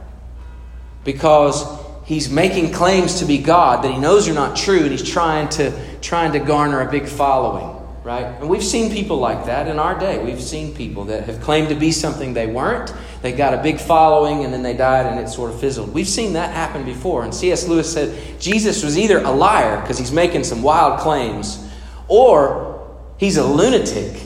because 1.03 1.65
he's 2.05 2.29
making 2.29 2.73
claims 2.73 3.19
to 3.19 3.25
be 3.25 3.37
God 3.37 3.83
that 3.83 3.91
he 3.91 3.97
knows 3.97 4.27
are 4.27 4.33
not 4.33 4.57
true 4.57 4.81
and 4.81 4.91
he's 4.91 5.07
trying 5.07 5.47
to, 5.49 5.71
trying 6.01 6.33
to 6.33 6.39
garner 6.39 6.81
a 6.81 6.91
big 6.91 7.07
following 7.07 7.78
right? 8.09 8.25
And 8.39 8.49
we've 8.49 8.63
seen 8.63 8.91
people 8.91 9.17
like 9.17 9.45
that 9.45 9.67
in 9.67 9.77
our 9.77 9.97
day. 9.99 10.17
We've 10.23 10.41
seen 10.41 10.73
people 10.73 11.05
that 11.05 11.25
have 11.25 11.39
claimed 11.41 11.69
to 11.69 11.75
be 11.75 11.91
something 11.91 12.33
they 12.33 12.47
weren't. 12.47 12.91
They 13.21 13.31
got 13.31 13.53
a 13.53 13.61
big 13.61 13.79
following 13.79 14.43
and 14.43 14.51
then 14.51 14.63
they 14.63 14.75
died 14.75 15.05
and 15.05 15.19
it 15.19 15.29
sort 15.29 15.51
of 15.51 15.59
fizzled. 15.59 15.93
We've 15.93 16.07
seen 16.07 16.33
that 16.33 16.51
happen 16.51 16.83
before. 16.85 17.23
And 17.23 17.31
C.S. 17.31 17.67
Lewis 17.67 17.93
said 17.93 18.41
Jesus 18.41 18.83
was 18.83 18.97
either 18.97 19.19
a 19.19 19.29
liar 19.29 19.79
because 19.81 19.99
he's 19.99 20.11
making 20.11 20.43
some 20.43 20.63
wild 20.63 20.99
claims, 21.01 21.63
or 22.07 22.97
he's 23.17 23.37
a 23.37 23.45
lunatic 23.45 24.19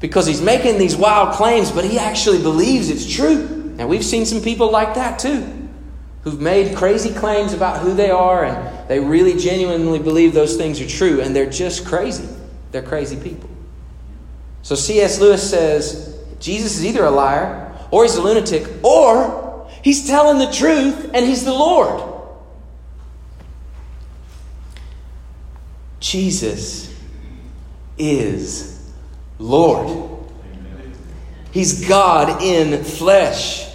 because 0.00 0.26
he's 0.26 0.42
making 0.42 0.78
these 0.78 0.96
wild 0.96 1.36
claims, 1.36 1.70
but 1.70 1.84
he 1.84 2.00
actually 2.00 2.42
believes 2.42 2.90
it's 2.90 3.08
true. 3.08 3.74
And 3.78 3.88
we've 3.88 4.04
seen 4.04 4.26
some 4.26 4.42
people 4.42 4.72
like 4.72 4.94
that 4.94 5.20
too, 5.20 5.68
who've 6.24 6.40
made 6.40 6.76
crazy 6.76 7.14
claims 7.14 7.52
about 7.52 7.78
who 7.78 7.94
they 7.94 8.10
are 8.10 8.44
and 8.44 8.88
they 8.88 8.98
really 8.98 9.38
genuinely 9.38 10.00
believe 10.00 10.34
those 10.34 10.56
things 10.56 10.80
are 10.80 10.88
true 10.88 11.20
and 11.20 11.36
they're 11.36 11.48
just 11.48 11.86
crazy. 11.86 12.28
They're 12.70 12.82
crazy 12.82 13.16
people. 13.16 13.50
So 14.62 14.74
C.S. 14.74 15.20
Lewis 15.20 15.48
says 15.48 16.18
Jesus 16.38 16.78
is 16.78 16.86
either 16.86 17.04
a 17.04 17.10
liar, 17.10 17.72
or 17.90 18.04
he's 18.04 18.16
a 18.16 18.22
lunatic, 18.22 18.68
or 18.84 19.68
he's 19.82 20.06
telling 20.06 20.38
the 20.38 20.52
truth 20.52 21.10
and 21.12 21.26
he's 21.26 21.44
the 21.44 21.52
Lord. 21.52 22.08
Jesus 25.98 26.94
is 27.98 28.90
Lord. 29.38 30.08
He's 31.52 31.86
God 31.86 32.42
in 32.42 32.84
flesh. 32.84 33.68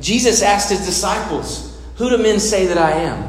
Jesus 0.00 0.42
asked 0.42 0.70
his 0.70 0.86
disciples, 0.86 1.80
Who 1.96 2.08
do 2.10 2.18
men 2.18 2.40
say 2.40 2.66
that 2.66 2.78
I 2.78 2.92
am? 2.92 3.27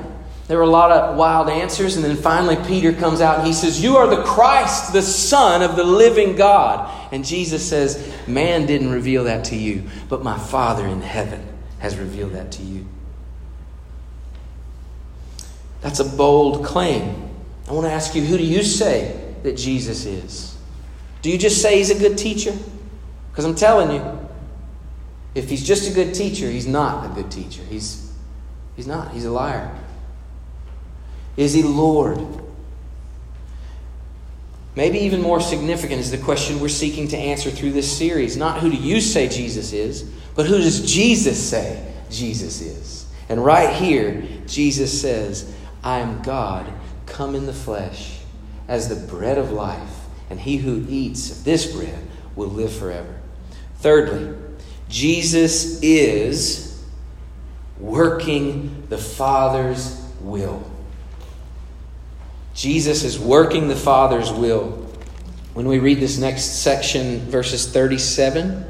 There 0.50 0.58
were 0.58 0.64
a 0.64 0.68
lot 0.68 0.92
of 0.92 1.16
wild 1.16 1.48
answers, 1.48 1.96
and 1.96 2.04
then 2.04 2.16
finally 2.16 2.56
Peter 2.66 2.92
comes 2.92 3.22
out 3.22 3.38
and 3.38 3.46
he 3.46 3.54
says, 3.54 3.84
You 3.84 3.98
are 3.98 4.08
the 4.08 4.24
Christ, 4.24 4.94
the 4.94 5.04
Son 5.04 5.62
of 5.62 5.76
the 5.76 5.84
living 5.84 6.36
God. 6.36 6.92
And 7.14 7.24
Jesus 7.24 7.70
says, 7.70 8.12
Man 8.28 8.66
didn't 8.66 8.90
reveal 8.90 9.26
that 9.26 9.46
to 9.46 9.56
you, 9.56 9.84
but 10.10 10.24
my 10.24 10.40
Father 10.40 10.88
in 10.88 11.02
heaven 11.02 11.48
has 11.78 11.98
revealed 11.98 12.34
that 12.34 12.52
to 12.54 12.64
you. 12.64 12.88
That's 15.82 16.00
a 16.00 16.04
bold 16.04 16.66
claim. 16.66 17.30
I 17.68 17.74
want 17.74 17.86
to 17.86 17.92
ask 17.92 18.16
you, 18.16 18.24
who 18.24 18.36
do 18.36 18.44
you 18.44 18.64
say 18.64 19.36
that 19.44 19.56
Jesus 19.56 20.08
is? 20.08 20.58
Do 21.22 21.30
you 21.30 21.38
just 21.38 21.62
say 21.62 21.78
he's 21.78 21.92
a 21.92 22.00
good 22.00 22.18
teacher? 22.18 22.58
Because 23.32 23.46
I'm 23.46 23.54
telling 23.54 23.92
you, 23.92 24.20
if 25.36 25.48
he's 25.48 25.64
just 25.64 25.92
a 25.92 25.94
good 25.94 26.16
teacher, 26.16 26.50
he's 26.50 26.66
not 26.66 27.06
a 27.06 27.14
good 27.14 27.30
teacher. 27.30 27.62
He's, 27.70 28.12
he's 28.76 28.88
not. 28.88 29.12
He's 29.12 29.26
a 29.26 29.32
liar. 29.32 29.72
Is 31.40 31.54
he 31.54 31.64
Lord? 31.64 32.20
Maybe 34.76 35.00
even 35.00 35.22
more 35.22 35.40
significant 35.40 36.02
is 36.02 36.12
the 36.12 36.18
question 36.18 36.60
we're 36.60 36.68
seeking 36.68 37.08
to 37.08 37.18
answer 37.18 37.50
through 37.50 37.72
this 37.72 37.98
series. 37.98 38.36
Not 38.36 38.60
who 38.60 38.70
do 38.70 38.76
you 38.76 39.00
say 39.00 39.30
Jesus 39.30 39.72
is, 39.72 40.04
but 40.36 40.48
who 40.48 40.58
does 40.58 40.82
Jesus 40.82 41.42
say 41.42 41.94
Jesus 42.10 42.60
is? 42.60 43.10
And 43.30 43.44
right 43.44 43.74
here, 43.74 44.22
Jesus 44.48 45.00
says, 45.00 45.50
I 45.82 46.00
am 46.00 46.22
God 46.24 46.70
come 47.06 47.36
in 47.36 47.46
the 47.46 47.54
flesh 47.54 48.20
as 48.68 48.90
the 48.90 49.08
bread 49.08 49.38
of 49.38 49.50
life, 49.50 50.08
and 50.30 50.42
he 50.42 50.58
who 50.58 50.86
eats 50.90 51.32
of 51.32 51.46
this 51.46 51.74
bread 51.74 52.06
will 52.36 52.50
live 52.50 52.74
forever. 52.74 53.18
Thirdly, 53.78 54.38
Jesus 54.90 55.82
is 55.82 56.84
working 57.80 58.88
the 58.90 58.98
Father's 58.98 60.06
will. 60.20 60.70
Jesus 62.60 63.06
is 63.06 63.18
working 63.18 63.70
the 63.70 63.76
Father's 63.76 64.34
will. 64.34 64.72
When 65.54 65.66
we 65.66 65.80
read 65.80 66.02
this 66.02 66.18
next 66.18 66.62
section, 66.62 67.20
verses 67.22 67.66
37, 67.72 68.66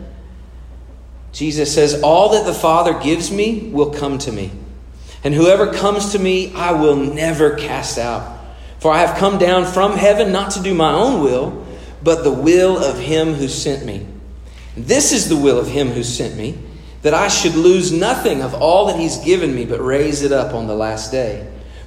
Jesus 1.32 1.74
says, 1.74 2.04
All 2.04 2.30
that 2.34 2.46
the 2.46 2.54
Father 2.54 3.00
gives 3.00 3.32
me 3.32 3.72
will 3.72 3.92
come 3.92 4.20
to 4.20 4.32
me. 4.32 4.52
And 5.24 5.34
whoever 5.34 5.74
comes 5.74 6.12
to 6.12 6.20
me, 6.20 6.54
I 6.54 6.74
will 6.74 6.98
never 6.98 7.56
cast 7.56 7.98
out. 7.98 8.40
For 8.78 8.92
I 8.92 9.00
have 9.00 9.18
come 9.18 9.40
down 9.40 9.66
from 9.66 9.94
heaven 9.94 10.32
not 10.32 10.52
to 10.52 10.62
do 10.62 10.76
my 10.76 10.94
own 10.94 11.24
will, 11.24 11.66
but 12.04 12.24
the 12.24 12.32
will 12.32 12.78
of 12.78 13.00
him 13.00 13.34
who 13.34 13.48
sent 13.48 13.88
me. 13.88 14.06
This 14.78 15.12
is 15.12 15.30
the 15.30 15.36
will 15.36 15.58
of 15.58 15.68
him 15.68 15.88
who 15.88 16.04
sent 16.04 16.38
me, 16.38 16.60
that 17.02 17.16
I 17.16 17.28
should 17.28 17.56
lose 17.56 17.92
nothing 17.92 18.44
of 18.44 18.54
all 18.54 18.86
that 18.86 19.00
he's 19.00 19.18
given 19.18 19.56
me, 19.56 19.66
but 19.66 19.84
raise 19.84 20.22
it 20.22 20.32
up 20.32 20.54
on 20.54 20.68
the 20.68 20.76
last 20.76 21.12
day. 21.12 21.52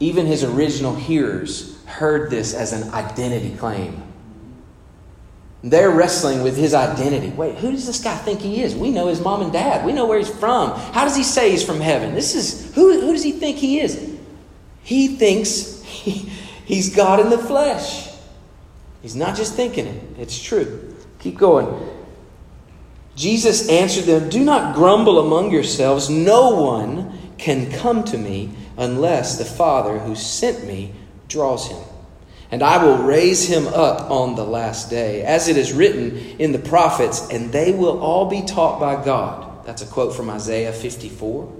even 0.00 0.26
his 0.26 0.42
original 0.42 0.94
hearers 0.94 1.76
heard 1.84 2.30
this 2.30 2.54
as 2.54 2.72
an 2.72 2.92
identity 2.94 3.54
claim. 3.56 4.02
They're 5.62 5.90
wrestling 5.90 6.42
with 6.42 6.56
his 6.56 6.72
identity. 6.72 7.28
Wait, 7.28 7.58
who 7.58 7.70
does 7.70 7.86
this 7.86 8.02
guy 8.02 8.16
think 8.16 8.40
he 8.40 8.62
is? 8.62 8.74
We 8.74 8.90
know 8.90 9.08
his 9.08 9.20
mom 9.20 9.42
and 9.42 9.52
dad. 9.52 9.84
We 9.84 9.92
know 9.92 10.06
where 10.06 10.16
he's 10.16 10.30
from. 10.30 10.70
How 10.70 11.04
does 11.04 11.14
he 11.14 11.22
say 11.22 11.50
he's 11.50 11.62
from 11.62 11.80
heaven? 11.80 12.14
This 12.14 12.34
is 12.34 12.74
who, 12.74 12.98
who 12.98 13.12
does 13.12 13.22
he 13.22 13.32
think 13.32 13.58
he 13.58 13.80
is? 13.80 14.18
He 14.82 15.16
thinks 15.16 15.82
he, 15.82 16.12
he's 16.64 16.96
God 16.96 17.20
in 17.20 17.28
the 17.28 17.36
flesh. 17.36 18.08
He's 19.02 19.16
not 19.16 19.36
just 19.36 19.54
thinking 19.54 19.86
it, 19.86 20.02
it's 20.18 20.40
true. 20.40 20.96
Keep 21.18 21.36
going. 21.36 21.88
Jesus 23.16 23.68
answered 23.68 24.04
them 24.04 24.30
Do 24.30 24.42
not 24.42 24.74
grumble 24.74 25.18
among 25.18 25.50
yourselves. 25.50 26.08
No 26.08 26.54
one 26.62 27.18
can 27.36 27.70
come 27.70 28.02
to 28.04 28.16
me 28.16 28.50
unless 28.80 29.36
the 29.36 29.44
Father 29.44 29.98
who 29.98 30.16
sent 30.16 30.66
me 30.66 30.92
draws 31.28 31.68
him. 31.68 31.84
And 32.50 32.62
I 32.62 32.82
will 32.82 33.04
raise 33.04 33.46
him 33.46 33.68
up 33.68 34.10
on 34.10 34.34
the 34.34 34.44
last 34.44 34.90
day, 34.90 35.22
as 35.22 35.46
it 35.46 35.56
is 35.56 35.72
written 35.72 36.16
in 36.40 36.50
the 36.50 36.58
prophets, 36.58 37.28
and 37.30 37.52
they 37.52 37.72
will 37.72 38.00
all 38.00 38.28
be 38.28 38.42
taught 38.42 38.80
by 38.80 39.04
God. 39.04 39.64
That's 39.64 39.82
a 39.82 39.86
quote 39.86 40.16
from 40.16 40.30
Isaiah 40.30 40.72
54. 40.72 41.52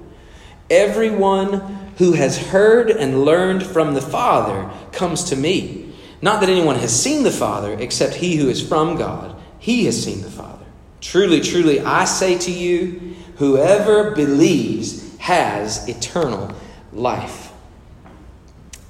Everyone 0.69 1.93
who 1.99 2.13
has 2.13 2.39
heard 2.39 2.91
and 2.91 3.25
learned 3.25 3.65
from 3.65 3.95
the 3.95 4.01
Father 4.01 4.71
comes 4.91 5.25
to 5.25 5.37
me. 5.37 5.93
Not 6.23 6.41
that 6.41 6.49
anyone 6.49 6.77
has 6.77 7.01
seen 7.01 7.23
the 7.23 7.31
Father, 7.31 7.77
except 7.79 8.15
he 8.15 8.37
who 8.37 8.49
is 8.49 8.67
from 8.67 8.97
God. 8.97 9.37
He 9.59 9.85
has 9.85 10.03
seen 10.03 10.23
the 10.23 10.31
Father. 10.31 10.65
Truly, 11.01 11.41
truly, 11.41 11.81
I 11.81 12.05
say 12.05 12.39
to 12.39 12.51
you, 12.51 13.15
whoever 13.37 14.11
believes 14.13 15.17
has 15.19 15.87
eternal 15.89 16.55
life. 16.93 17.53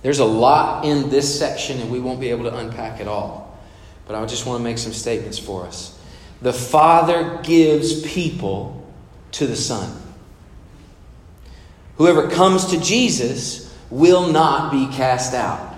There's 0.02 0.18
a 0.18 0.24
lot 0.24 0.84
in 0.84 1.10
this 1.10 1.38
section, 1.38 1.80
and 1.80 1.90
we 1.90 2.00
won't 2.00 2.20
be 2.20 2.30
able 2.30 2.44
to 2.44 2.56
unpack 2.56 3.00
it 3.00 3.08
all. 3.08 3.58
But 4.06 4.16
I 4.16 4.24
just 4.26 4.46
want 4.46 4.58
to 4.60 4.64
make 4.64 4.78
some 4.78 4.92
statements 4.92 5.38
for 5.38 5.66
us. 5.66 5.98
The 6.42 6.52
Father 6.52 7.40
gives 7.42 8.02
people 8.02 8.90
to 9.32 9.46
the 9.46 9.56
Son. 9.56 10.00
Whoever 11.96 12.30
comes 12.30 12.66
to 12.70 12.80
Jesus 12.80 13.74
will 13.90 14.32
not 14.32 14.72
be 14.72 14.86
cast 14.86 15.34
out. 15.34 15.74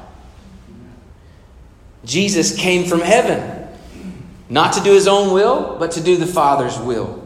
Jesus 2.04 2.56
came 2.56 2.85
from 2.85 3.00
heaven, 3.00 3.68
not 4.48 4.74
to 4.74 4.80
do 4.80 4.92
his 4.92 5.08
own 5.08 5.32
will, 5.32 5.76
but 5.78 5.92
to 5.92 6.00
do 6.00 6.16
the 6.16 6.26
Father's 6.26 6.78
will. 6.78 7.22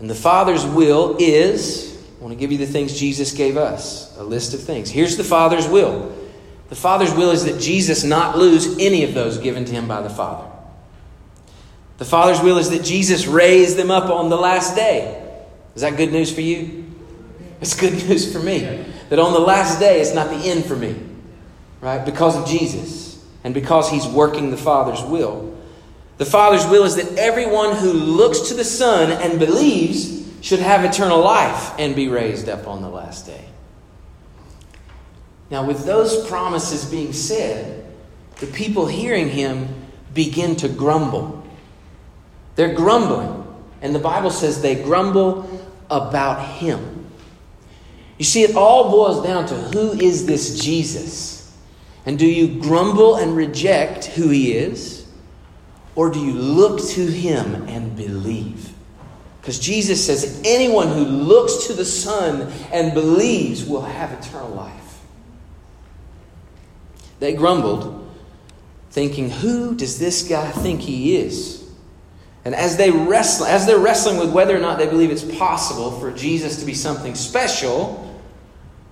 And 0.00 0.10
the 0.10 0.14
Father's 0.14 0.66
will 0.66 1.16
is 1.18 1.95
want 2.26 2.36
to 2.36 2.40
give 2.40 2.50
you 2.50 2.58
the 2.58 2.66
things 2.66 2.98
Jesus 2.98 3.32
gave 3.32 3.56
us 3.56 4.12
a 4.18 4.24
list 4.24 4.52
of 4.52 4.60
things. 4.60 4.90
Here's 4.90 5.16
the 5.16 5.22
Father's 5.22 5.68
will. 5.68 6.12
The 6.70 6.74
Father's 6.74 7.14
will 7.14 7.30
is 7.30 7.44
that 7.44 7.60
Jesus 7.60 8.02
not 8.02 8.36
lose 8.36 8.78
any 8.80 9.04
of 9.04 9.14
those 9.14 9.38
given 9.38 9.64
to 9.64 9.72
him 9.72 9.86
by 9.86 10.02
the 10.02 10.10
Father. 10.10 10.50
The 11.98 12.04
Father's 12.04 12.40
will 12.40 12.58
is 12.58 12.70
that 12.70 12.82
Jesus 12.82 13.28
raise 13.28 13.76
them 13.76 13.92
up 13.92 14.10
on 14.10 14.28
the 14.28 14.36
last 14.36 14.74
day. 14.74 15.24
Is 15.76 15.82
that 15.82 15.96
good 15.96 16.10
news 16.10 16.34
for 16.34 16.40
you? 16.40 16.92
It's 17.60 17.78
good 17.78 17.92
news 18.08 18.32
for 18.32 18.40
me. 18.40 18.84
That 19.08 19.20
on 19.20 19.32
the 19.32 19.38
last 19.38 19.78
day, 19.78 20.00
it's 20.00 20.12
not 20.12 20.28
the 20.28 20.48
end 20.50 20.64
for 20.64 20.74
me, 20.74 20.96
right? 21.80 22.04
Because 22.04 22.36
of 22.36 22.48
Jesus 22.48 23.24
and 23.44 23.54
because 23.54 23.88
He's 23.88 24.04
working 24.04 24.50
the 24.50 24.56
Father's 24.56 25.00
will. 25.04 25.56
The 26.18 26.26
Father's 26.26 26.66
will 26.66 26.82
is 26.82 26.96
that 26.96 27.18
everyone 27.18 27.76
who 27.76 27.92
looks 27.92 28.48
to 28.48 28.54
the 28.54 28.64
Son 28.64 29.12
and 29.12 29.38
believes 29.38 30.15
should 30.46 30.60
have 30.60 30.84
eternal 30.84 31.20
life 31.20 31.74
and 31.76 31.96
be 31.96 32.06
raised 32.06 32.48
up 32.48 32.68
on 32.68 32.80
the 32.80 32.88
last 32.88 33.26
day. 33.26 33.44
Now, 35.50 35.66
with 35.66 35.84
those 35.84 36.24
promises 36.28 36.84
being 36.84 37.12
said, 37.12 37.84
the 38.36 38.46
people 38.46 38.86
hearing 38.86 39.28
him 39.28 39.66
begin 40.14 40.54
to 40.54 40.68
grumble. 40.68 41.44
They're 42.54 42.74
grumbling. 42.76 43.44
And 43.82 43.92
the 43.92 43.98
Bible 43.98 44.30
says 44.30 44.62
they 44.62 44.76
grumble 44.76 45.50
about 45.90 46.46
him. 46.46 47.10
You 48.16 48.24
see, 48.24 48.44
it 48.44 48.54
all 48.54 48.88
boils 48.88 49.26
down 49.26 49.46
to 49.46 49.54
who 49.56 49.98
is 49.98 50.26
this 50.26 50.60
Jesus? 50.60 51.58
And 52.06 52.20
do 52.20 52.24
you 52.24 52.60
grumble 52.60 53.16
and 53.16 53.34
reject 53.34 54.04
who 54.04 54.28
he 54.28 54.52
is? 54.52 55.08
Or 55.96 56.08
do 56.08 56.20
you 56.20 56.34
look 56.34 56.80
to 56.90 57.04
him 57.04 57.66
and 57.66 57.96
believe? 57.96 58.75
Because 59.46 59.60
Jesus 59.60 60.04
says 60.04 60.42
anyone 60.44 60.88
who 60.88 61.04
looks 61.04 61.68
to 61.68 61.72
the 61.72 61.84
Son 61.84 62.52
and 62.72 62.92
believes 62.92 63.64
will 63.64 63.82
have 63.82 64.10
eternal 64.10 64.48
life. 64.48 64.98
They 67.20 67.32
grumbled, 67.32 68.10
thinking, 68.90 69.30
Who 69.30 69.76
does 69.76 70.00
this 70.00 70.26
guy 70.26 70.50
think 70.50 70.80
he 70.80 71.14
is? 71.14 71.64
And 72.44 72.56
as 72.56 72.76
they 72.76 72.90
wrestle, 72.90 73.46
as 73.46 73.66
they're 73.66 73.78
wrestling 73.78 74.18
with 74.18 74.32
whether 74.32 74.56
or 74.56 74.58
not 74.58 74.80
they 74.80 74.88
believe 74.88 75.12
it's 75.12 75.22
possible 75.22 75.92
for 75.92 76.10
Jesus 76.10 76.58
to 76.58 76.66
be 76.66 76.74
something 76.74 77.14
special, 77.14 78.20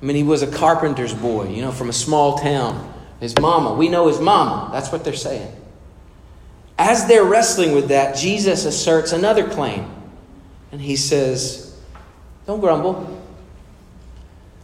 I 0.00 0.04
mean, 0.04 0.14
he 0.14 0.22
was 0.22 0.42
a 0.42 0.46
carpenter's 0.46 1.14
boy, 1.14 1.48
you 1.48 1.62
know, 1.62 1.72
from 1.72 1.88
a 1.88 1.92
small 1.92 2.38
town. 2.38 2.94
His 3.18 3.36
mama, 3.40 3.74
we 3.74 3.88
know 3.88 4.06
his 4.06 4.20
mama. 4.20 4.70
That's 4.72 4.92
what 4.92 5.02
they're 5.02 5.14
saying. 5.14 5.52
As 6.78 7.08
they're 7.08 7.24
wrestling 7.24 7.74
with 7.74 7.88
that, 7.88 8.14
Jesus 8.14 8.64
asserts 8.64 9.10
another 9.10 9.48
claim. 9.50 9.90
And 10.74 10.82
he 10.82 10.96
says, 10.96 11.72
Don't 12.46 12.58
grumble. 12.58 13.22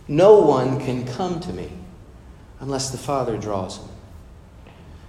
No 0.08 0.40
one 0.40 0.80
can 0.80 1.06
come 1.06 1.38
to 1.38 1.52
me 1.52 1.70
unless 2.58 2.90
the 2.90 2.98
Father 2.98 3.38
draws 3.38 3.78
him. 3.78 3.88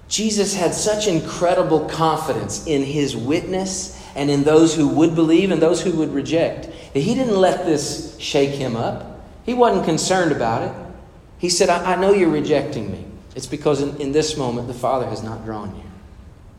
Jesus 0.08 0.54
had 0.54 0.76
such 0.76 1.08
incredible 1.08 1.90
confidence 1.90 2.68
in 2.68 2.84
his 2.84 3.18
witness 3.18 4.00
and 4.16 4.30
in 4.30 4.44
those 4.44 4.76
who 4.76 4.90
would 4.90 5.16
believe 5.16 5.50
and 5.50 5.60
those 5.60 5.82
who 5.82 5.92
would 5.94 6.14
reject 6.14 6.70
that 6.94 7.00
he 7.00 7.16
didn't 7.16 7.36
let 7.36 7.66
this 7.66 8.16
shake 8.20 8.52
him 8.52 8.76
up. 8.76 9.26
He 9.44 9.56
wasn't 9.56 9.86
concerned 9.86 10.32
about 10.32 10.62
it. 10.62 10.94
He 11.40 11.50
said, 11.50 11.70
I, 11.70 11.94
I 11.94 11.96
know 11.96 12.14
you're 12.14 12.30
rejecting 12.30 12.92
me. 12.92 13.08
It's 13.36 13.48
because 13.48 13.82
in, 13.82 14.00
in 14.00 14.12
this 14.12 14.38
moment 14.38 14.68
the 14.68 14.76
Father 14.76 15.08
has 15.08 15.24
not 15.24 15.46
drawn 15.46 15.76
you. 15.76 15.84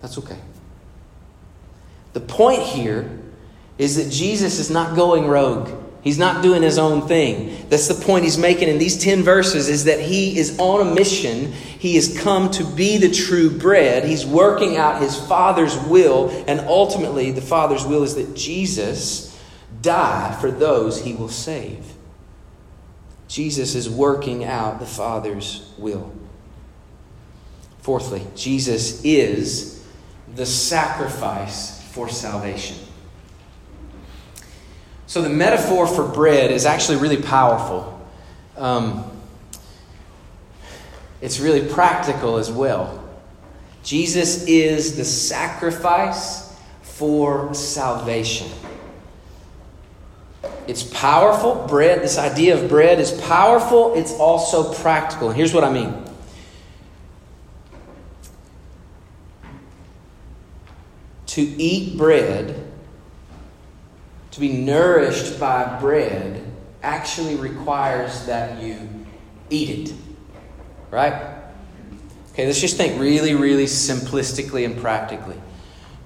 That's 0.00 0.18
okay. 0.18 0.40
The 2.12 2.20
point 2.20 2.62
here 2.62 3.21
is 3.78 3.96
that 3.96 4.11
Jesus 4.11 4.58
is 4.58 4.70
not 4.70 4.96
going 4.96 5.26
rogue. 5.26 5.70
He's 6.02 6.18
not 6.18 6.42
doing 6.42 6.62
his 6.62 6.78
own 6.78 7.06
thing. 7.06 7.68
That's 7.68 7.87
the 7.87 7.94
point 8.04 8.24
he's 8.24 8.37
making 8.37 8.68
in 8.68 8.78
these 8.78 8.98
10 8.98 9.22
verses 9.22 9.68
is 9.68 9.85
that 9.85 10.00
he 10.00 10.37
is 10.37 10.58
on 10.58 10.85
a 10.85 10.94
mission. 10.94 11.52
He 11.52 11.94
has 11.94 12.18
come 12.18 12.50
to 12.52 12.64
be 12.64 12.98
the 12.98 13.11
true 13.11 13.56
bread. 13.56 14.04
He's 14.04 14.26
working 14.26 14.76
out 14.76 15.00
his 15.00 15.16
Father's 15.16 15.76
will, 15.87 16.30
and 16.48 16.61
ultimately 16.61 17.30
the 17.30 17.40
Father's 17.40 17.85
will 17.85 18.02
is 18.02 18.16
that 18.16 18.35
Jesus 18.35 19.40
die 19.80 20.37
for 20.40 20.50
those 20.50 21.00
he 21.00 21.14
will 21.14 21.28
save. 21.28 21.85
Jesus 23.28 23.76
is 23.76 23.88
working 23.88 24.44
out 24.44 24.80
the 24.80 24.87
Father's 24.87 25.72
will. 25.78 26.12
Fourthly, 27.78 28.26
Jesus 28.35 29.04
is 29.04 29.85
the 30.35 30.46
sacrifice 30.46 31.82
for 31.92 32.08
salvation. 32.08 32.76
So, 35.12 35.20
the 35.20 35.29
metaphor 35.29 35.87
for 35.87 36.09
bread 36.09 36.51
is 36.51 36.64
actually 36.64 36.96
really 36.96 37.20
powerful. 37.20 38.01
Um, 38.57 39.05
it's 41.20 41.38
really 41.38 41.68
practical 41.68 42.38
as 42.38 42.51
well. 42.51 43.07
Jesus 43.83 44.46
is 44.46 44.96
the 44.96 45.05
sacrifice 45.05 46.59
for 46.81 47.53
salvation. 47.53 48.51
It's 50.66 50.83
powerful. 50.83 51.66
Bread, 51.68 52.01
this 52.01 52.16
idea 52.16 52.59
of 52.59 52.70
bread 52.70 52.98
is 52.98 53.11
powerful, 53.11 53.92
it's 53.92 54.14
also 54.14 54.72
practical. 54.72 55.29
And 55.29 55.37
here's 55.37 55.53
what 55.53 55.62
I 55.62 55.70
mean 55.70 56.07
to 61.27 61.42
eat 61.42 61.98
bread 61.98 62.71
to 64.32 64.40
be 64.40 64.52
nourished 64.52 65.38
by 65.38 65.78
bread 65.78 66.42
actually 66.82 67.36
requires 67.36 68.26
that 68.26 68.62
you 68.62 68.76
eat 69.50 69.90
it. 69.90 69.94
Right? 70.90 71.12
Okay, 72.32 72.46
let's 72.46 72.60
just 72.60 72.76
think 72.76 72.98
really, 73.00 73.34
really 73.34 73.66
simplistically 73.66 74.64
and 74.64 74.76
practically. 74.76 75.36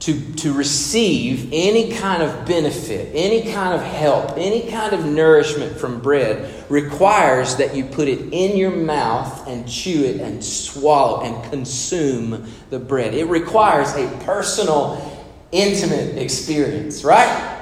To, 0.00 0.34
to 0.34 0.52
receive 0.52 1.48
any 1.52 1.92
kind 1.92 2.22
of 2.22 2.46
benefit, 2.46 3.10
any 3.14 3.50
kind 3.50 3.72
of 3.74 3.80
help, 3.80 4.32
any 4.36 4.70
kind 4.70 4.92
of 4.92 5.06
nourishment 5.06 5.78
from 5.78 6.00
bread 6.00 6.70
requires 6.70 7.56
that 7.56 7.74
you 7.74 7.84
put 7.84 8.06
it 8.06 8.32
in 8.32 8.56
your 8.56 8.72
mouth 8.72 9.48
and 9.48 9.66
chew 9.66 10.04
it 10.04 10.20
and 10.20 10.44
swallow 10.44 11.22
and 11.22 11.50
consume 11.50 12.46
the 12.70 12.78
bread. 12.78 13.14
It 13.14 13.24
requires 13.24 13.94
a 13.94 14.06
personal, 14.24 15.26
intimate 15.50 16.18
experience, 16.18 17.02
right? 17.02 17.55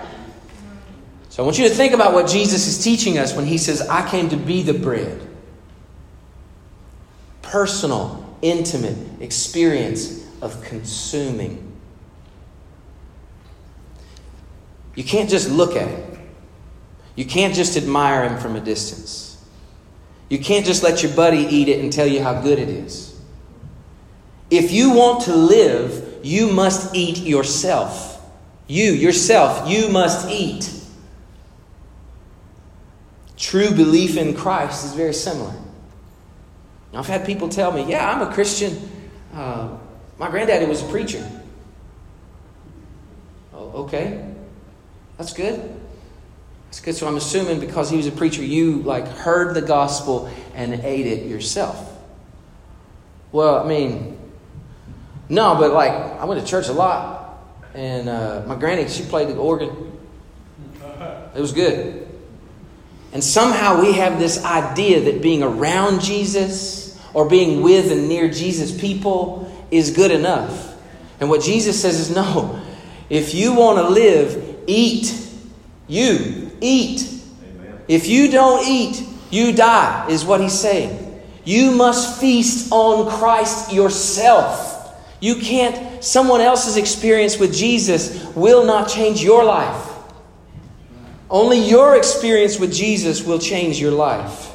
So 1.35 1.43
I 1.43 1.47
want 1.47 1.59
you 1.59 1.69
to 1.69 1.75
think 1.75 1.95
about 1.95 2.13
what 2.13 2.29
Jesus 2.29 2.69
is 2.69 2.85
teaching 2.85 3.19
us 3.19 3.35
when 3.35 3.45
he 3.45 3.59
says, 3.59 3.81
I 3.89 4.09
came 4.09 4.29
to 4.29 4.37
be 4.37 4.63
the 4.63 4.73
bread. 4.73 5.21
Personal, 7.43 8.37
intimate 8.41 8.97
experience 9.21 10.25
of 10.41 10.63
consuming. 10.63 11.77
You 14.95 15.03
can't 15.03 15.29
just 15.29 15.51
look 15.51 15.75
at 15.75 15.89
it. 15.89 16.19
You 17.17 17.25
can't 17.25 17.53
just 17.53 17.77
admire 17.77 18.29
him 18.29 18.39
from 18.39 18.55
a 18.55 18.61
distance. 18.61 19.45
You 20.29 20.39
can't 20.39 20.65
just 20.65 20.85
let 20.85 21.03
your 21.03 21.17
buddy 21.17 21.39
eat 21.39 21.69
it 21.69 21.81
and 21.81 21.93
tell 21.93 22.07
you 22.07 22.23
how 22.23 22.43
good 22.43 22.61
it 22.61 22.69
is. 22.69 23.21
If 24.51 24.71
you 24.71 24.93
want 24.93 25.25
to 25.25 25.35
live, 25.35 26.21
you 26.23 26.53
must 26.53 26.95
eat 26.95 27.19
yourself. 27.19 28.25
You, 28.69 28.93
yourself, 28.93 29.69
you 29.69 29.89
must 29.89 30.29
eat. 30.31 30.74
True 33.45 33.73
belief 33.73 34.17
in 34.17 34.35
Christ 34.35 34.87
is 34.87 34.95
very 34.95 35.13
similar. 35.13 35.53
Now, 36.95 37.01
I've 37.01 37.07
had 37.07 37.27
people 37.27 37.51
tell 37.51 37.73
me, 37.73 37.85
yeah, 37.85 38.11
I'm 38.11 38.27
a 38.27 38.33
Christian. 38.33 38.91
Uh, 39.35 39.77
my 40.19 40.31
granddaddy 40.31 40.65
was 40.65 40.81
a 40.81 40.87
preacher. 40.87 41.31
Oh, 43.53 43.85
okay. 43.85 44.33
That's 45.19 45.35
good. 45.35 45.61
That's 46.69 46.81
good. 46.81 46.95
So 46.95 47.07
I'm 47.07 47.17
assuming 47.17 47.61
because 47.61 47.91
he 47.91 47.99
was 47.99 48.07
a 48.07 48.13
preacher, 48.13 48.43
you 48.43 48.81
like 48.81 49.07
heard 49.07 49.55
the 49.55 49.61
gospel 49.61 50.31
and 50.55 50.73
ate 50.83 51.07
it 51.07 51.27
yourself. 51.27 51.93
Well, 53.31 53.63
I 53.63 53.69
mean, 53.69 54.19
no, 55.29 55.55
but 55.57 55.75
like 55.75 55.93
I 55.93 56.25
went 56.25 56.41
to 56.41 56.47
church 56.47 56.69
a 56.69 56.73
lot, 56.73 57.45
and 57.75 58.09
uh, 58.09 58.43
my 58.47 58.57
granny 58.57 58.89
she 58.89 59.03
played 59.03 59.29
the 59.29 59.37
organ. 59.37 59.93
It 61.35 61.41
was 61.41 61.53
good. 61.53 62.04
And 63.15 63.23
somehow 63.23 63.81
we 63.81 63.93
have 63.93 64.19
this 64.19 64.45
idea 64.45 65.01
that 65.03 65.23
being 65.23 65.43
around 65.45 66.03
Jesus 66.03 67.01
or 67.15 67.29
being 67.29 67.63
with 67.63 67.93
and 67.93 68.09
near 68.09 68.29
Jesus' 68.29 68.77
people 68.79 69.51
is 69.71 69.93
good 69.93 70.11
enough. 70.11 70.77
And 71.21 71.31
what 71.31 71.41
Jesus 71.41 71.81
says 71.81 72.01
is 72.01 72.15
no, 72.15 72.61
if 73.09 73.33
you 73.33 73.55
want 73.55 73.79
to 73.79 73.89
live, 73.89 74.65
eat. 74.67 75.17
You 75.87 76.51
eat. 76.61 77.09
Amen. 77.45 77.79
If 77.87 78.09
you 78.09 78.31
don't 78.31 78.67
eat, 78.67 79.07
you 79.31 79.53
die, 79.53 80.07
is 80.09 80.25
what 80.25 80.41
he's 80.41 80.59
saying. 80.59 81.23
You 81.45 81.71
must 81.71 82.21
feast 82.21 82.73
on 82.73 83.09
Christ 83.09 83.73
yourself. 83.73 84.73
You 85.21 85.37
can't, 85.37 86.03
someone 86.03 86.41
else's 86.41 86.77
experience 86.77 87.39
with 87.39 87.55
Jesus 87.55 88.25
will 88.35 88.65
not 88.65 88.89
change 88.89 89.23
your 89.23 89.45
life. 89.45 89.94
Only 91.31 91.59
your 91.59 91.97
experience 91.97 92.59
with 92.59 92.73
Jesus 92.73 93.25
will 93.25 93.39
change 93.39 93.81
your 93.81 93.93
life. 93.93 94.53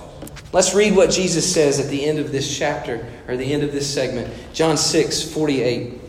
Let's 0.52 0.74
read 0.74 0.96
what 0.96 1.12
Jesus 1.12 1.52
says 1.52 1.80
at 1.80 1.90
the 1.90 2.06
end 2.06 2.20
of 2.20 2.32
this 2.32 2.58
chapter, 2.58 3.08
or 3.28 3.38
the 3.38 3.54
end 3.54 3.64
of 3.64 3.72
this 3.72 3.92
segment. 3.92 4.34
John 4.54 4.78
6, 4.78 5.32
48. 5.32 6.02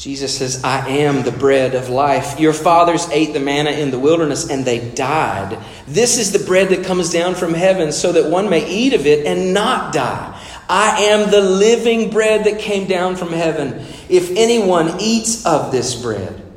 Jesus 0.00 0.38
says, 0.38 0.64
I 0.64 0.88
am 0.88 1.24
the 1.24 1.32
bread 1.32 1.74
of 1.74 1.90
life. 1.90 2.40
Your 2.40 2.54
fathers 2.54 3.06
ate 3.10 3.34
the 3.34 3.40
manna 3.40 3.72
in 3.72 3.90
the 3.90 3.98
wilderness 3.98 4.48
and 4.48 4.64
they 4.64 4.88
died. 4.92 5.58
This 5.86 6.16
is 6.16 6.32
the 6.32 6.38
bread 6.46 6.70
that 6.70 6.86
comes 6.86 7.12
down 7.12 7.34
from 7.34 7.52
heaven 7.52 7.92
so 7.92 8.12
that 8.12 8.30
one 8.30 8.48
may 8.48 8.66
eat 8.66 8.94
of 8.94 9.04
it 9.04 9.26
and 9.26 9.52
not 9.52 9.92
die. 9.92 10.40
I 10.70 11.02
am 11.02 11.30
the 11.30 11.42
living 11.42 12.08
bread 12.08 12.44
that 12.44 12.60
came 12.60 12.88
down 12.88 13.16
from 13.16 13.28
heaven. 13.28 13.84
If 14.08 14.30
anyone 14.30 15.00
eats 15.00 15.44
of 15.44 15.70
this 15.70 16.00
bread, 16.00 16.49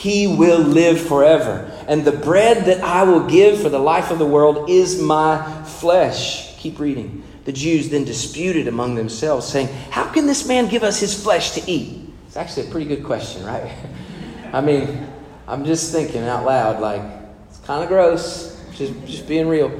he 0.00 0.26
will 0.26 0.60
live 0.60 0.98
forever. 0.98 1.70
And 1.86 2.06
the 2.06 2.12
bread 2.12 2.64
that 2.64 2.82
I 2.82 3.02
will 3.02 3.26
give 3.26 3.60
for 3.60 3.68
the 3.68 3.78
life 3.78 4.10
of 4.10 4.18
the 4.18 4.24
world 4.24 4.70
is 4.70 4.98
my 4.98 5.62
flesh. 5.64 6.56
Keep 6.56 6.78
reading. 6.78 7.22
The 7.44 7.52
Jews 7.52 7.90
then 7.90 8.04
disputed 8.04 8.66
among 8.66 8.94
themselves, 8.94 9.46
saying, 9.46 9.68
How 9.90 10.10
can 10.10 10.26
this 10.26 10.48
man 10.48 10.68
give 10.68 10.84
us 10.84 10.98
his 10.98 11.22
flesh 11.22 11.50
to 11.52 11.70
eat? 11.70 12.08
It's 12.26 12.38
actually 12.38 12.68
a 12.68 12.70
pretty 12.70 12.86
good 12.86 13.04
question, 13.04 13.44
right? 13.44 13.70
I 14.54 14.62
mean, 14.62 15.06
I'm 15.46 15.66
just 15.66 15.92
thinking 15.92 16.22
out 16.22 16.46
loud, 16.46 16.80
like, 16.80 17.02
it's 17.50 17.58
kind 17.58 17.82
of 17.82 17.90
gross, 17.90 18.58
just, 18.72 18.94
just 19.04 19.28
being 19.28 19.48
real. 19.48 19.70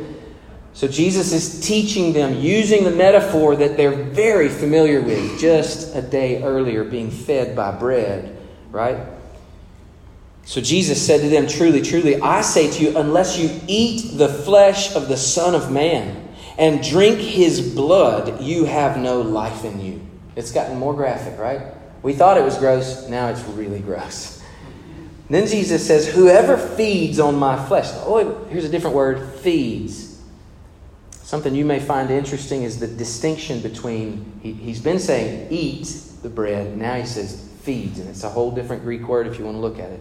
So 0.74 0.86
Jesus 0.86 1.32
is 1.32 1.66
teaching 1.66 2.12
them 2.12 2.34
using 2.34 2.84
the 2.84 2.90
metaphor 2.90 3.56
that 3.56 3.78
they're 3.78 4.04
very 4.04 4.50
familiar 4.50 5.00
with, 5.00 5.40
just 5.40 5.96
a 5.96 6.02
day 6.02 6.42
earlier, 6.42 6.84
being 6.84 7.10
fed 7.10 7.56
by 7.56 7.70
bread, 7.70 8.36
right? 8.70 8.98
So 10.50 10.60
Jesus 10.60 11.06
said 11.06 11.20
to 11.20 11.28
them, 11.28 11.46
Truly, 11.46 11.80
truly, 11.80 12.20
I 12.20 12.40
say 12.40 12.68
to 12.72 12.82
you, 12.82 12.98
unless 12.98 13.38
you 13.38 13.60
eat 13.68 14.18
the 14.18 14.26
flesh 14.26 14.96
of 14.96 15.06
the 15.06 15.16
Son 15.16 15.54
of 15.54 15.70
Man 15.70 16.28
and 16.58 16.82
drink 16.82 17.20
his 17.20 17.72
blood, 17.72 18.42
you 18.42 18.64
have 18.64 18.96
no 18.96 19.20
life 19.20 19.64
in 19.64 19.80
you. 19.80 20.00
It's 20.34 20.50
gotten 20.50 20.76
more 20.76 20.92
graphic, 20.92 21.38
right? 21.38 21.72
We 22.02 22.14
thought 22.14 22.36
it 22.36 22.42
was 22.42 22.58
gross, 22.58 23.08
now 23.08 23.28
it's 23.28 23.44
really 23.44 23.78
gross. 23.78 24.42
Then 25.28 25.46
Jesus 25.46 25.86
says, 25.86 26.12
Whoever 26.12 26.56
feeds 26.56 27.20
on 27.20 27.36
my 27.36 27.64
flesh. 27.68 27.86
Oh, 27.98 28.44
here's 28.50 28.64
a 28.64 28.68
different 28.68 28.96
word 28.96 29.32
feeds. 29.42 30.20
Something 31.12 31.54
you 31.54 31.64
may 31.64 31.78
find 31.78 32.10
interesting 32.10 32.64
is 32.64 32.80
the 32.80 32.88
distinction 32.88 33.60
between, 33.60 34.40
he, 34.42 34.52
he's 34.52 34.80
been 34.80 34.98
saying 34.98 35.46
eat 35.52 35.86
the 36.24 36.28
bread, 36.28 36.76
now 36.76 36.94
he 36.94 37.06
says 37.06 37.48
feeds, 37.62 38.00
and 38.00 38.08
it's 38.08 38.24
a 38.24 38.28
whole 38.28 38.50
different 38.50 38.82
Greek 38.82 39.06
word 39.06 39.28
if 39.28 39.38
you 39.38 39.44
want 39.44 39.54
to 39.54 39.60
look 39.60 39.78
at 39.78 39.92
it. 39.92 40.00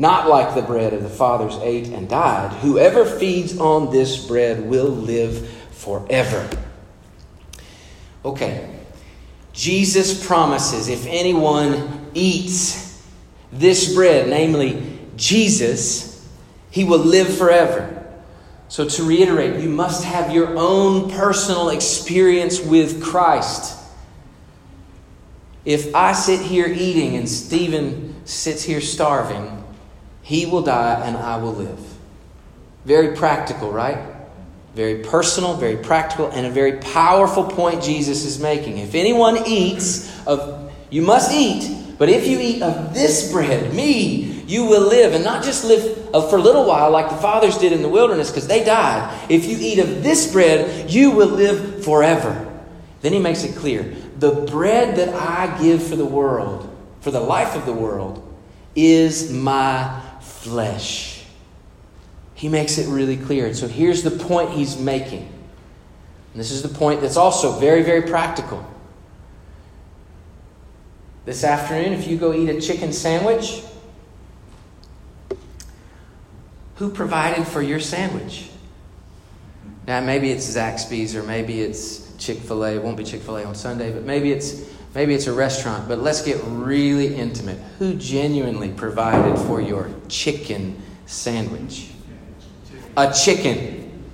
not 0.00 0.30
like 0.30 0.54
the 0.54 0.62
bread 0.62 0.94
of 0.94 1.02
the 1.02 1.10
fathers 1.10 1.58
ate 1.60 1.88
and 1.88 2.08
died. 2.08 2.50
Whoever 2.60 3.04
feeds 3.04 3.58
on 3.58 3.92
this 3.92 4.26
bread 4.26 4.64
will 4.64 4.88
live 4.88 5.46
forever. 5.72 6.48
Okay. 8.24 8.80
Jesus 9.52 10.26
promises 10.26 10.88
if 10.88 11.06
anyone 11.06 12.08
eats 12.14 13.04
this 13.52 13.94
bread, 13.94 14.30
namely 14.30 14.98
Jesus, 15.16 16.26
he 16.70 16.84
will 16.84 17.00
live 17.00 17.36
forever. 17.36 17.98
So, 18.68 18.88
to 18.88 19.02
reiterate, 19.02 19.60
you 19.60 19.68
must 19.68 20.04
have 20.04 20.32
your 20.32 20.56
own 20.56 21.10
personal 21.10 21.68
experience 21.68 22.58
with 22.58 23.02
Christ. 23.02 23.76
If 25.66 25.94
I 25.94 26.12
sit 26.14 26.40
here 26.40 26.68
eating 26.68 27.16
and 27.16 27.28
Stephen 27.28 28.14
sits 28.24 28.62
here 28.62 28.80
starving, 28.80 29.59
he 30.30 30.46
will 30.46 30.62
die 30.62 31.02
and 31.04 31.16
I 31.16 31.36
will 31.36 31.52
live. 31.52 31.78
Very 32.84 33.16
practical, 33.16 33.70
right? 33.70 33.98
Very 34.74 35.02
personal, 35.02 35.56
very 35.56 35.76
practical, 35.76 36.30
and 36.30 36.46
a 36.46 36.50
very 36.50 36.78
powerful 36.78 37.44
point 37.44 37.82
Jesus 37.82 38.24
is 38.24 38.38
making. 38.38 38.78
If 38.78 38.94
anyone 38.94 39.46
eats 39.46 40.08
of, 40.26 40.72
you 40.88 41.02
must 41.02 41.32
eat 41.32 41.80
but 42.00 42.08
if 42.08 42.26
you 42.26 42.40
eat 42.40 42.62
of 42.62 42.94
this 42.94 43.30
bread, 43.30 43.74
me, 43.74 44.42
you 44.46 44.64
will 44.64 44.88
live, 44.88 45.12
and 45.12 45.22
not 45.22 45.44
just 45.44 45.66
live 45.66 46.14
uh, 46.14 46.26
for 46.30 46.36
a 46.36 46.40
little 46.40 46.64
while 46.64 46.90
like 46.90 47.10
the 47.10 47.16
fathers 47.16 47.58
did 47.58 47.74
in 47.74 47.82
the 47.82 47.90
wilderness 47.90 48.30
because 48.30 48.46
they 48.46 48.64
died. 48.64 49.30
If 49.30 49.44
you 49.44 49.58
eat 49.60 49.78
of 49.78 50.02
this 50.02 50.32
bread, 50.32 50.90
you 50.90 51.10
will 51.10 51.28
live 51.28 51.84
forever. 51.84 52.50
Then 53.02 53.12
he 53.12 53.18
makes 53.18 53.44
it 53.44 53.54
clear 53.54 53.82
the 54.16 54.30
bread 54.50 54.96
that 54.96 55.10
I 55.14 55.60
give 55.60 55.86
for 55.86 55.96
the 55.96 56.06
world, 56.06 56.74
for 57.02 57.10
the 57.10 57.20
life 57.20 57.54
of 57.54 57.66
the 57.66 57.74
world, 57.74 58.26
is 58.74 59.30
my 59.30 60.00
flesh. 60.40 61.22
He 62.34 62.48
makes 62.48 62.78
it 62.78 62.88
really 62.88 63.16
clear. 63.18 63.46
And 63.46 63.56
so 63.56 63.68
here's 63.68 64.02
the 64.02 64.10
point 64.10 64.50
he's 64.50 64.78
making. 64.78 65.20
And 65.20 66.40
this 66.40 66.50
is 66.50 66.62
the 66.62 66.68
point 66.68 67.02
that's 67.02 67.16
also 67.16 67.58
very, 67.58 67.82
very 67.82 68.02
practical. 68.02 68.66
This 71.26 71.44
afternoon, 71.44 71.92
if 71.92 72.06
you 72.06 72.16
go 72.16 72.32
eat 72.32 72.48
a 72.48 72.60
chicken 72.60 72.92
sandwich, 72.92 73.62
who 76.76 76.90
provided 76.90 77.46
for 77.46 77.60
your 77.60 77.78
sandwich? 77.78 78.48
Now, 79.86 80.00
maybe 80.00 80.30
it's 80.30 80.48
Zaxby's 80.48 81.14
or 81.14 81.22
maybe 81.22 81.60
it's 81.60 82.16
Chick 82.16 82.38
fil 82.38 82.64
A. 82.64 82.76
It 82.76 82.82
won't 82.82 82.96
be 82.96 83.04
Chick 83.04 83.20
fil 83.20 83.36
A 83.36 83.44
on 83.44 83.54
Sunday, 83.54 83.92
but 83.92 84.04
maybe 84.04 84.32
it's, 84.32 84.62
maybe 84.94 85.14
it's 85.14 85.26
a 85.26 85.32
restaurant. 85.32 85.88
But 85.88 85.98
let's 85.98 86.22
get 86.22 86.40
really 86.44 87.14
intimate. 87.14 87.58
Who 87.78 87.94
genuinely 87.94 88.70
provided 88.70 89.38
for 89.46 89.60
your 89.60 89.90
chicken 90.08 90.80
sandwich? 91.06 91.90
A 92.96 93.12
chicken. 93.12 94.04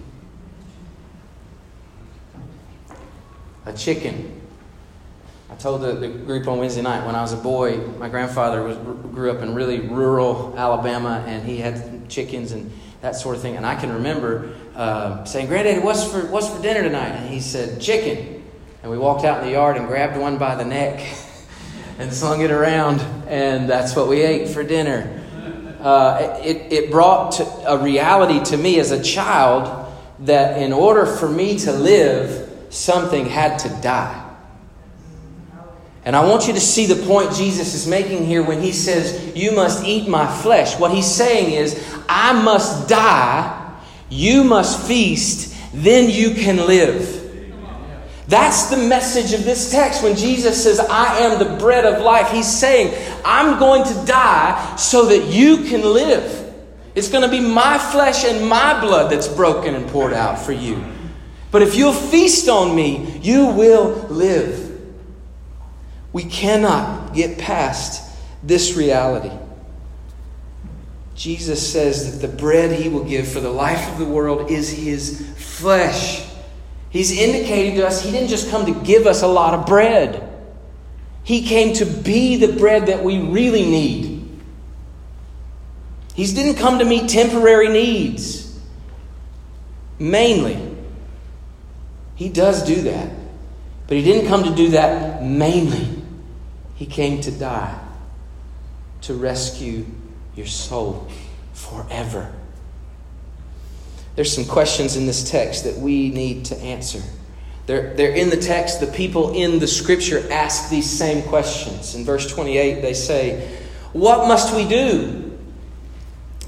A 3.65 3.73
chicken. 3.73 4.33
I 5.51 5.55
told 5.55 5.81
the, 5.81 5.95
the 5.95 6.09
group 6.09 6.49
on 6.49 6.59
Wednesday 6.59 6.83
night 6.83 7.07
when 7.07 7.15
I 7.15 7.23
was 7.23 7.33
a 7.33 7.37
boy, 7.37 7.79
my 7.99 8.09
grandfather 8.09 8.63
was, 8.63 8.77
grew 8.77 9.31
up 9.31 9.43
in 9.43 9.55
really 9.55 9.81
rural 9.81 10.55
Alabama 10.57 11.25
and 11.27 11.47
he 11.47 11.57
had 11.59 12.09
chickens 12.11 12.53
and 12.53 12.71
that 13.01 13.17
sort 13.17 13.37
of 13.37 13.43
thing. 13.43 13.57
And 13.57 13.65
I 13.65 13.75
can 13.75 13.93
remember 13.93 14.53
uh, 14.75 15.25
saying, 15.25 15.47
Granddaddy, 15.47 15.81
what's 15.81 16.05
for, 16.05 16.27
what's 16.27 16.49
for 16.49 16.61
dinner 16.61 16.83
tonight? 16.83 17.11
And 17.11 17.31
he 17.31 17.41
said, 17.41 17.81
Chicken. 17.81 18.36
And 18.87 18.93
we 18.93 18.99
walked 18.99 19.25
out 19.25 19.41
in 19.41 19.47
the 19.47 19.51
yard 19.51 19.77
and 19.77 19.89
grabbed 19.89 20.17
one 20.17 20.39
by 20.39 20.55
the 20.55 20.65
neck 20.65 21.05
and 21.99 22.13
slung 22.13 22.41
it 22.43 22.53
around. 22.53 23.01
And 23.27 23.69
that's 23.69 23.97
what 23.97 24.07
we 24.07 24.23
ate 24.23 24.49
for 24.51 24.63
dinner. 24.63 25.25
Uh, 25.81 26.39
it, 26.45 26.73
it 26.73 26.91
brought 26.93 27.41
a 27.67 27.79
reality 27.79 28.45
to 28.45 28.57
me 28.57 28.79
as 28.79 28.93
a 28.93 29.03
child 29.03 29.93
that 30.21 30.63
in 30.63 30.73
order 30.73 31.05
for 31.05 31.29
me 31.29 31.59
to 31.59 31.73
live, 31.73 32.49
something 32.71 33.27
had 33.27 33.59
to 33.59 33.69
die. 33.83 34.25
And 36.05 36.15
I 36.15 36.25
want 36.25 36.47
you 36.47 36.53
to 36.53 36.61
see 36.61 36.87
the 36.87 37.05
point 37.09 37.35
Jesus 37.35 37.75
is 37.75 37.89
making 37.89 38.25
here 38.25 38.45
when 38.45 38.63
he 38.63 38.71
says, 38.71 39.35
You 39.35 39.51
must 39.51 39.85
eat 39.85 40.09
my 40.09 40.33
flesh. 40.43 40.79
What 40.79 40.93
he's 40.93 41.13
saying 41.13 41.53
is, 41.53 41.85
I 42.09 42.41
must 42.41 42.89
die, 42.89 43.81
you 44.09 44.45
must 44.45 44.87
feast, 44.87 45.57
then 45.75 46.09
you 46.09 46.35
can 46.35 46.59
live. 46.69 47.26
That's 48.29 48.71
the 48.71 48.77
message 48.77 49.33
of 49.33 49.45
this 49.45 49.71
text 49.71 50.03
when 50.03 50.17
Jesus 50.17 50.61
says, 50.63 50.81
I 50.81 51.19
am 51.19 51.39
the 51.39 51.57
bread 51.59 51.85
of 51.85 52.03
life. 52.03 52.31
He's 52.31 52.51
saying, 52.51 52.93
I'm 53.25 53.59
going 53.59 53.85
to 53.85 54.07
die 54.07 54.77
so 54.77 55.07
that 55.07 55.27
you 55.27 55.59
can 55.59 55.83
live. 55.83 56.55
It's 56.97 57.09
going 57.09 57.23
to 57.23 57.31
be 57.31 57.41
my 57.41 57.79
flesh 57.79 58.25
and 58.25 58.49
my 58.49 58.81
blood 58.81 59.13
that's 59.13 59.29
broken 59.29 59.75
and 59.75 59.87
poured 59.89 60.13
out 60.13 60.41
for 60.41 60.53
you. 60.53 60.83
But 61.53 61.63
if 61.63 61.77
you'll 61.77 61.93
feast 61.93 62.49
on 62.49 62.75
me, 62.75 63.19
you 63.23 63.47
will 63.47 63.93
live. 64.09 64.65
We 66.13 66.25
cannot 66.25 67.15
get 67.15 67.39
past 67.39 68.17
this 68.43 68.75
reality. 68.75 69.31
Jesus 71.15 71.73
says 71.73 72.21
that 72.21 72.27
the 72.27 72.37
bread 72.37 72.73
he 72.73 72.89
will 72.89 73.05
give 73.05 73.29
for 73.29 73.41
the 73.41 73.51
life 73.51 73.91
of 73.93 73.99
the 73.99 74.05
world 74.05 74.51
is 74.51 74.71
his 74.71 75.31
flesh. 75.37 76.26
He's 76.91 77.17
indicating 77.17 77.77
to 77.77 77.87
us 77.87 78.03
he 78.03 78.11
didn't 78.11 78.29
just 78.29 78.51
come 78.51 78.67
to 78.67 78.85
give 78.85 79.07
us 79.07 79.23
a 79.23 79.27
lot 79.27 79.55
of 79.55 79.67
bread, 79.67 80.23
he 81.25 81.47
came 81.47 81.75
to 81.75 81.85
be 81.85 82.37
the 82.37 82.53
bread 82.53 82.87
that 82.87 83.03
we 83.03 83.19
really 83.19 83.65
need. 83.65 84.17
He 86.15 86.25
didn't 86.33 86.55
come 86.55 86.79
to 86.79 86.85
meet 86.85 87.11
temporary 87.11 87.69
needs. 87.69 88.59
Mainly. 89.99 90.77
He 92.15 92.29
does 92.29 92.65
do 92.65 92.83
that. 92.83 93.11
But 93.89 93.97
he 93.97 94.05
didn't 94.05 94.29
come 94.29 94.45
to 94.45 94.55
do 94.55 94.71
that 94.71 95.23
mainly. 95.23 96.03
He 96.77 96.87
came 96.87 97.21
to 97.23 97.31
die, 97.31 97.79
to 99.03 99.15
rescue 99.15 99.87
your 100.37 100.47
soul 100.47 101.09
forever. 101.55 102.33
There's 104.17 104.35
some 104.35 104.47
questions 104.47 104.97
in 104.97 105.07
this 105.07 105.31
text 105.31 105.65
that 105.65 105.77
we 105.77 106.09
need 106.09 106.47
to 106.47 106.57
answer. 106.57 107.03
They're, 107.67 107.95
they're 107.95 108.15
in 108.15 108.31
the 108.31 108.37
text. 108.37 108.81
The 108.81 108.87
people 108.87 109.35
in 109.35 109.59
the 109.59 109.67
scripture 109.67 110.27
ask 110.33 110.71
these 110.71 110.89
same 110.89 111.23
questions. 111.23 111.95
In 111.95 112.05
verse 112.05 112.33
28, 112.33 112.81
they 112.81 112.95
say, 112.95 113.59
What 113.93 114.27
must 114.27 114.55
we 114.55 114.67
do? 114.67 115.39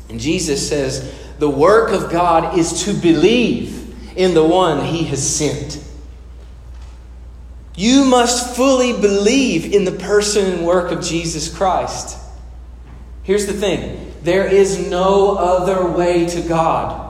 And 0.09 0.19
Jesus 0.19 0.67
says, 0.67 1.15
The 1.39 1.51
work 1.51 1.91
of 1.91 2.11
God 2.11 2.59
is 2.59 2.85
to 2.85 2.95
believe 2.95 4.17
in 4.17 4.35
the 4.35 4.45
one 4.45 4.85
he 4.85 5.05
has 5.05 5.37
sent. 5.37 5.85
You 7.77 8.05
must 8.05 8.57
fully 8.57 8.93
believe 8.93 9.73
in 9.73 9.85
the 9.85 9.93
person 9.93 10.47
and 10.47 10.67
work 10.67 10.91
of 10.91 11.05
Jesus 11.05 11.55
Christ. 11.55 12.19
Here's 13.23 13.47
the 13.47 13.53
thing 13.53 14.15
there 14.23 14.47
is 14.47 14.89
no 14.91 15.37
other 15.37 15.87
way 15.87 16.27
to 16.27 16.43
God. 16.43 17.08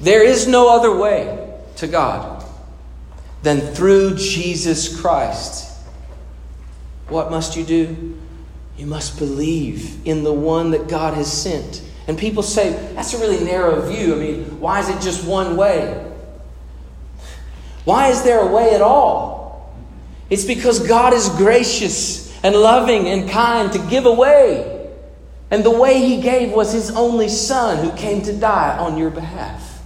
There 0.00 0.22
is 0.24 0.46
no 0.46 0.74
other 0.74 0.94
way 0.94 1.52
to 1.76 1.86
God 1.86 2.44
than 3.42 3.60
through 3.60 4.16
Jesus 4.16 5.00
Christ. 5.00 5.72
What 7.08 7.30
must 7.30 7.56
you 7.56 7.64
do? 7.64 8.18
You 8.76 8.86
must 8.86 9.18
believe 9.18 10.06
in 10.06 10.22
the 10.22 10.32
one 10.32 10.70
that 10.70 10.88
God 10.88 11.14
has 11.14 11.32
sent. 11.32 11.82
And 12.06 12.16
people 12.18 12.42
say, 12.42 12.72
that's 12.94 13.12
a 13.14 13.18
really 13.18 13.44
narrow 13.44 13.82
view. 13.88 14.14
I 14.14 14.18
mean, 14.18 14.60
why 14.60 14.80
is 14.80 14.88
it 14.88 15.00
just 15.00 15.26
one 15.26 15.56
way? 15.56 16.04
Why 17.84 18.08
is 18.08 18.22
there 18.22 18.40
a 18.40 18.46
way 18.46 18.74
at 18.74 18.82
all? 18.82 19.74
It's 20.30 20.44
because 20.44 20.86
God 20.86 21.12
is 21.12 21.28
gracious 21.30 22.28
and 22.44 22.54
loving 22.54 23.08
and 23.08 23.28
kind 23.28 23.72
to 23.72 23.78
give 23.90 24.06
away. 24.06 24.90
And 25.50 25.64
the 25.64 25.70
way 25.70 25.98
He 26.06 26.20
gave 26.20 26.52
was 26.52 26.72
His 26.72 26.90
only 26.90 27.28
Son 27.28 27.84
who 27.84 27.96
came 27.96 28.22
to 28.22 28.32
die 28.32 28.76
on 28.78 28.98
your 28.98 29.10
behalf. 29.10 29.77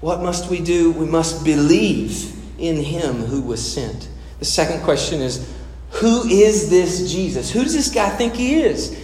What 0.00 0.20
must 0.20 0.50
we 0.50 0.60
do? 0.60 0.92
We 0.92 1.06
must 1.06 1.44
believe 1.44 2.34
in 2.58 2.76
Him 2.76 3.24
who 3.24 3.42
was 3.42 3.72
sent. 3.72 4.08
The 4.38 4.44
second 4.44 4.82
question 4.82 5.20
is 5.20 5.52
Who 5.92 6.26
is 6.28 6.70
this 6.70 7.12
Jesus? 7.12 7.50
Who 7.50 7.62
does 7.62 7.74
this 7.74 7.90
guy 7.90 8.08
think 8.10 8.34
He 8.34 8.60
is? 8.62 8.98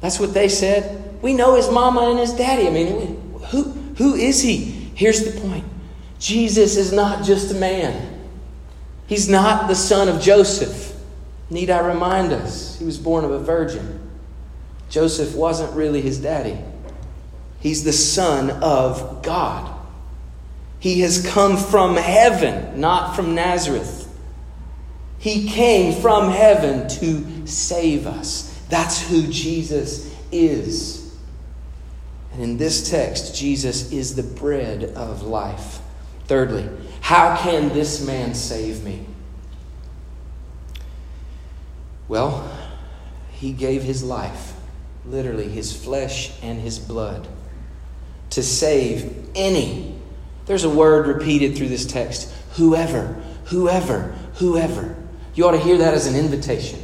That's 0.00 0.20
what 0.20 0.34
they 0.34 0.48
said. 0.48 1.22
We 1.22 1.32
know 1.32 1.54
His 1.54 1.70
mama 1.70 2.10
and 2.10 2.18
His 2.18 2.32
daddy. 2.32 2.66
I 2.66 2.70
mean, 2.70 3.40
who, 3.50 3.64
who 3.96 4.14
is 4.14 4.42
He? 4.42 4.90
Here's 4.94 5.24
the 5.24 5.40
point 5.40 5.64
Jesus 6.18 6.76
is 6.76 6.92
not 6.92 7.24
just 7.24 7.50
a 7.50 7.54
man. 7.54 8.14
He's 9.06 9.28
not 9.28 9.68
the 9.68 9.74
son 9.74 10.08
of 10.08 10.20
Joseph. 10.20 10.94
Need 11.48 11.70
I 11.70 11.78
remind 11.78 12.32
us? 12.32 12.78
He 12.78 12.84
was 12.84 12.98
born 12.98 13.24
of 13.24 13.30
a 13.30 13.38
virgin. 13.38 14.00
Joseph 14.90 15.34
wasn't 15.34 15.72
really 15.74 16.00
his 16.00 16.18
daddy. 16.18 16.58
He's 17.60 17.84
the 17.84 17.92
son 17.92 18.50
of 18.62 19.22
God. 19.22 19.75
He 20.78 21.00
has 21.00 21.26
come 21.26 21.56
from 21.56 21.96
heaven, 21.96 22.80
not 22.80 23.16
from 23.16 23.34
Nazareth. 23.34 24.08
He 25.18 25.48
came 25.48 26.00
from 26.00 26.30
heaven 26.30 26.88
to 27.00 27.46
save 27.46 28.06
us. 28.06 28.52
That's 28.68 29.08
who 29.08 29.26
Jesus 29.28 30.14
is. 30.30 31.16
And 32.32 32.42
in 32.42 32.56
this 32.58 32.90
text, 32.90 33.34
Jesus 33.34 33.92
is 33.92 34.14
the 34.14 34.22
bread 34.22 34.84
of 34.84 35.22
life. 35.22 35.80
Thirdly, 36.26 36.68
how 37.00 37.36
can 37.36 37.70
this 37.70 38.04
man 38.04 38.34
save 38.34 38.84
me? 38.84 39.06
Well, 42.08 42.50
he 43.32 43.52
gave 43.52 43.82
his 43.82 44.02
life, 44.02 44.54
literally 45.04 45.48
his 45.48 45.74
flesh 45.74 46.32
and 46.42 46.60
his 46.60 46.78
blood, 46.78 47.26
to 48.30 48.42
save 48.42 49.28
any. 49.34 49.95
There's 50.46 50.64
a 50.64 50.70
word 50.70 51.06
repeated 51.06 51.56
through 51.56 51.68
this 51.68 51.84
text 51.84 52.32
whoever, 52.52 53.20
whoever, 53.46 54.14
whoever. 54.34 54.96
You 55.34 55.46
ought 55.46 55.52
to 55.52 55.58
hear 55.58 55.78
that 55.78 55.94
as 55.94 56.06
an 56.06 56.16
invitation. 56.16 56.80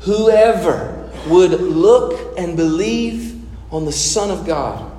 Whoever 0.00 1.10
would 1.28 1.52
look 1.52 2.36
and 2.36 2.56
believe 2.56 3.40
on 3.70 3.84
the 3.84 3.92
Son 3.92 4.30
of 4.30 4.46
God 4.46 4.92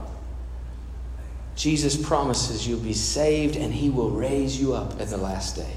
Jesus 1.55 1.95
promises 1.95 2.67
you'll 2.67 2.79
be 2.79 2.93
saved 2.93 3.55
and 3.55 3.73
he 3.73 3.89
will 3.89 4.09
raise 4.09 4.59
you 4.59 4.73
up 4.73 4.99
at 4.99 5.09
the 5.09 5.17
last 5.17 5.55
day. 5.55 5.71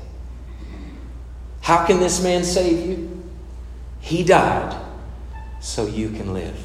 How 1.60 1.84
can 1.84 2.00
this 2.00 2.22
man 2.22 2.44
save 2.44 2.86
you? 2.86 3.22
He 4.00 4.24
died 4.24 4.80
so 5.60 5.86
you 5.86 6.10
can 6.10 6.32
live. 6.32 6.58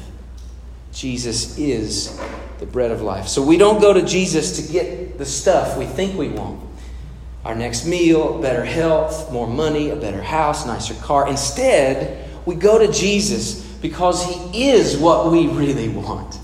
Jesus 0.92 1.58
is 1.58 2.18
the 2.58 2.66
bread 2.66 2.90
of 2.90 3.02
life. 3.02 3.26
So 3.26 3.42
we 3.42 3.56
don't 3.56 3.80
go 3.80 3.92
to 3.92 4.02
Jesus 4.02 4.64
to 4.64 4.72
get 4.72 5.01
the 5.18 5.26
stuff 5.26 5.76
we 5.78 5.86
think 5.86 6.18
we 6.18 6.28
want 6.28 6.60
our 7.44 7.54
next 7.54 7.86
meal, 7.86 8.40
better 8.40 8.64
health, 8.64 9.32
more 9.32 9.48
money, 9.48 9.90
a 9.90 9.96
better 9.96 10.22
house, 10.22 10.64
nicer 10.64 10.94
car. 10.94 11.28
Instead, 11.28 12.28
we 12.46 12.54
go 12.54 12.78
to 12.78 12.92
Jesus 12.92 13.64
because 13.76 14.24
he 14.24 14.70
is 14.70 14.96
what 14.96 15.30
we 15.30 15.48
really 15.48 15.88
want. 15.88 16.38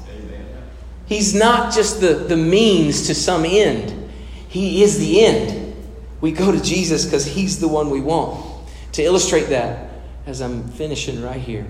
He's 1.07 1.35
not 1.35 1.73
just 1.73 2.01
the, 2.01 2.15
the 2.15 2.37
means 2.37 3.07
to 3.07 3.15
some 3.15 3.45
end, 3.45 4.11
He 4.49 4.83
is 4.83 4.99
the 4.99 5.25
end. 5.25 5.75
We 6.21 6.33
go 6.33 6.53
to 6.53 6.61
Jesus 6.61 7.05
because 7.05 7.25
He's 7.25 7.61
the 7.61 7.69
one 7.69 7.89
we 7.89 8.01
want. 8.01 8.45
To 8.93 9.03
illustrate 9.03 9.45
that, 9.45 9.91
as 10.27 10.43
I'm 10.43 10.69
finishing 10.69 11.23
right 11.23 11.41
here, 11.41 11.67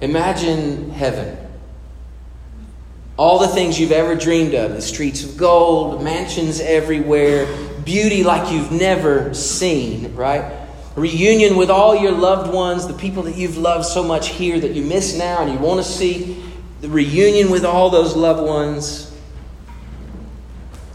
imagine 0.00 0.90
heaven. 0.90 1.45
All 3.16 3.38
the 3.38 3.48
things 3.48 3.80
you've 3.80 3.92
ever 3.92 4.14
dreamed 4.14 4.54
of 4.54 4.72
the 4.72 4.82
streets 4.82 5.24
of 5.24 5.38
gold, 5.38 6.02
mansions 6.02 6.60
everywhere, 6.60 7.46
beauty 7.82 8.22
like 8.22 8.52
you've 8.52 8.70
never 8.70 9.32
seen, 9.32 10.14
right? 10.14 10.66
Reunion 10.96 11.56
with 11.56 11.70
all 11.70 11.96
your 11.96 12.12
loved 12.12 12.52
ones, 12.52 12.86
the 12.86 12.94
people 12.94 13.22
that 13.22 13.36
you've 13.36 13.56
loved 13.56 13.86
so 13.86 14.02
much 14.02 14.28
here 14.28 14.60
that 14.60 14.72
you 14.72 14.82
miss 14.82 15.16
now 15.16 15.42
and 15.42 15.52
you 15.52 15.58
want 15.58 15.84
to 15.84 15.90
see 15.90 16.42
the 16.82 16.88
reunion 16.88 17.50
with 17.50 17.64
all 17.64 17.88
those 17.88 18.14
loved 18.14 18.42
ones, 18.42 19.14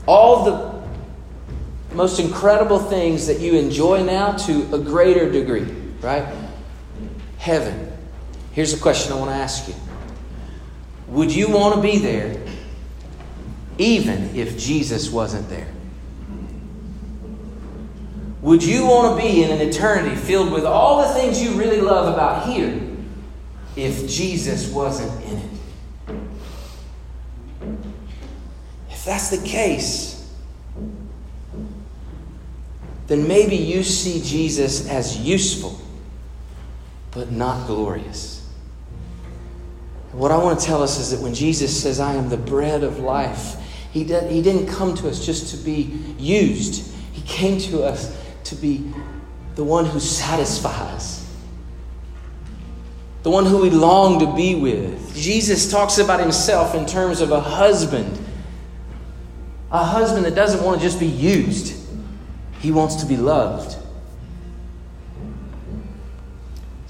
all 0.07 0.43
the 0.43 0.81
most 1.95 2.19
incredible 2.19 2.79
things 2.79 3.27
that 3.27 3.39
you 3.39 3.57
enjoy 3.57 4.03
now 4.03 4.33
to 4.33 4.75
a 4.75 4.79
greater 4.79 5.31
degree, 5.31 5.65
right? 6.01 6.25
Heaven. 7.39 7.91
Here's 8.51 8.73
a 8.73 8.79
question 8.79 9.11
I 9.11 9.15
want 9.15 9.31
to 9.31 9.35
ask 9.35 9.67
you 9.67 9.73
Would 11.11 11.35
you 11.35 11.49
want 11.49 11.75
to 11.75 11.81
be 11.81 11.97
there 11.97 12.41
even 13.77 14.33
if 14.33 14.57
Jesus 14.57 15.09
wasn't 15.09 15.49
there? 15.49 15.67
Would 18.41 18.63
you 18.63 18.85
want 18.85 19.19
to 19.19 19.23
be 19.23 19.43
in 19.43 19.51
an 19.51 19.59
eternity 19.59 20.15
filled 20.15 20.51
with 20.51 20.63
all 20.65 21.05
the 21.05 21.13
things 21.13 21.41
you 21.43 21.51
really 21.51 21.81
love 21.81 22.11
about 22.13 22.47
here 22.47 22.81
if 23.75 24.09
Jesus 24.09 24.69
wasn't 24.69 25.23
in 25.25 25.37
it? 25.37 25.49
If 28.89 29.05
that's 29.05 29.29
the 29.29 29.45
case, 29.45 30.33
then 33.07 33.27
maybe 33.27 33.57
you 33.57 33.83
see 33.83 34.21
Jesus 34.23 34.87
as 34.87 35.17
useful, 35.17 35.79
but 37.11 37.31
not 37.31 37.67
glorious. 37.67 38.40
What 40.11 40.31
I 40.31 40.37
want 40.37 40.59
to 40.59 40.65
tell 40.65 40.83
us 40.83 40.99
is 40.99 41.11
that 41.11 41.21
when 41.21 41.33
Jesus 41.33 41.81
says, 41.81 41.99
I 41.99 42.13
am 42.15 42.29
the 42.29 42.37
bread 42.37 42.83
of 42.83 42.99
life, 42.99 43.55
he, 43.91 44.03
did, 44.03 44.31
he 44.31 44.41
didn't 44.41 44.67
come 44.67 44.95
to 44.95 45.09
us 45.09 45.25
just 45.25 45.55
to 45.55 45.57
be 45.57 45.81
used, 46.17 46.93
He 47.13 47.21
came 47.21 47.59
to 47.61 47.83
us 47.83 48.17
to 48.45 48.55
be 48.55 48.91
the 49.55 49.63
one 49.63 49.85
who 49.85 49.99
satisfies, 49.99 51.27
the 53.23 53.29
one 53.29 53.45
who 53.45 53.59
we 53.59 53.69
long 53.69 54.19
to 54.19 54.35
be 54.35 54.55
with. 54.55 55.15
Jesus 55.15 55.69
talks 55.69 55.97
about 55.97 56.19
Himself 56.19 56.75
in 56.75 56.85
terms 56.85 57.21
of 57.21 57.31
a 57.31 57.39
husband 57.39 58.17
a 59.71 59.85
husband 59.85 60.25
that 60.25 60.35
doesn't 60.35 60.63
want 60.63 60.81
to 60.81 60.85
just 60.85 60.99
be 60.99 61.07
used, 61.07 61.73
he 62.59 62.71
wants 62.71 62.95
to 62.95 63.05
be 63.05 63.15
loved. 63.15 63.77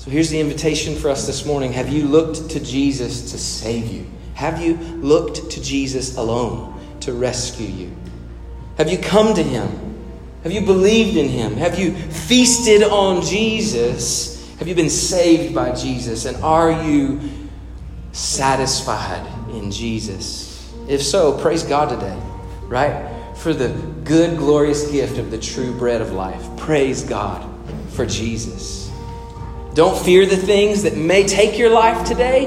So 0.01 0.09
here's 0.09 0.31
the 0.31 0.39
invitation 0.39 0.95
for 0.95 1.11
us 1.11 1.27
this 1.27 1.45
morning. 1.45 1.73
Have 1.73 1.89
you 1.89 2.07
looked 2.07 2.49
to 2.49 2.59
Jesus 2.59 3.29
to 3.33 3.37
save 3.37 3.85
you? 3.85 4.07
Have 4.33 4.59
you 4.59 4.73
looked 4.73 5.51
to 5.51 5.61
Jesus 5.61 6.17
alone 6.17 6.81
to 7.01 7.13
rescue 7.13 7.67
you? 7.67 7.95
Have 8.79 8.89
you 8.89 8.97
come 8.97 9.35
to 9.35 9.43
him? 9.43 9.69
Have 10.41 10.53
you 10.53 10.61
believed 10.61 11.17
in 11.17 11.29
him? 11.29 11.53
Have 11.53 11.77
you 11.77 11.93
feasted 11.93 12.81
on 12.81 13.21
Jesus 13.21 14.43
Have 14.57 14.67
you 14.67 14.73
been 14.73 14.89
saved 14.89 15.53
by 15.53 15.71
Jesus? 15.75 16.25
And 16.25 16.35
are 16.37 16.83
you 16.83 17.19
satisfied 18.11 19.23
in 19.51 19.69
Jesus? 19.69 20.73
If 20.87 21.03
so, 21.03 21.37
praise 21.37 21.61
God 21.61 21.89
today, 21.89 22.19
right? 22.63 23.07
For 23.37 23.53
the 23.53 23.69
good, 24.03 24.39
glorious 24.39 24.89
gift 24.89 25.19
of 25.19 25.29
the 25.29 25.37
true 25.37 25.77
bread 25.77 26.01
of 26.01 26.11
life. 26.11 26.43
Praise 26.57 27.03
God 27.03 27.47
for 27.91 28.07
Jesus. 28.07 28.90
Don't 29.73 29.97
fear 30.03 30.25
the 30.25 30.37
things 30.37 30.83
that 30.83 30.97
may 30.97 31.25
take 31.25 31.57
your 31.57 31.69
life 31.69 32.05
today 32.05 32.45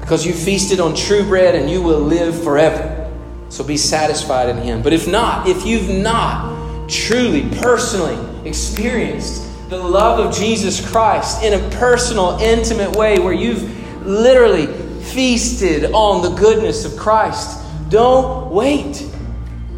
because 0.00 0.26
you 0.26 0.34
feasted 0.34 0.80
on 0.80 0.94
true 0.94 1.24
bread 1.24 1.54
and 1.54 1.70
you 1.70 1.80
will 1.80 2.00
live 2.00 2.42
forever. 2.42 3.10
So 3.48 3.64
be 3.64 3.76
satisfied 3.76 4.48
in 4.48 4.58
Him. 4.58 4.82
But 4.82 4.92
if 4.92 5.08
not, 5.08 5.48
if 5.48 5.64
you've 5.64 5.88
not 5.88 6.88
truly, 6.90 7.48
personally 7.60 8.18
experienced 8.46 9.46
the 9.70 9.78
love 9.78 10.18
of 10.18 10.34
Jesus 10.34 10.84
Christ 10.90 11.42
in 11.42 11.54
a 11.54 11.70
personal, 11.76 12.38
intimate 12.40 12.96
way 12.96 13.18
where 13.18 13.32
you've 13.32 13.62
literally 14.04 14.66
feasted 15.04 15.92
on 15.92 16.22
the 16.22 16.30
goodness 16.30 16.84
of 16.84 16.96
Christ, 16.98 17.64
don't 17.88 18.50
wait. 18.50 19.06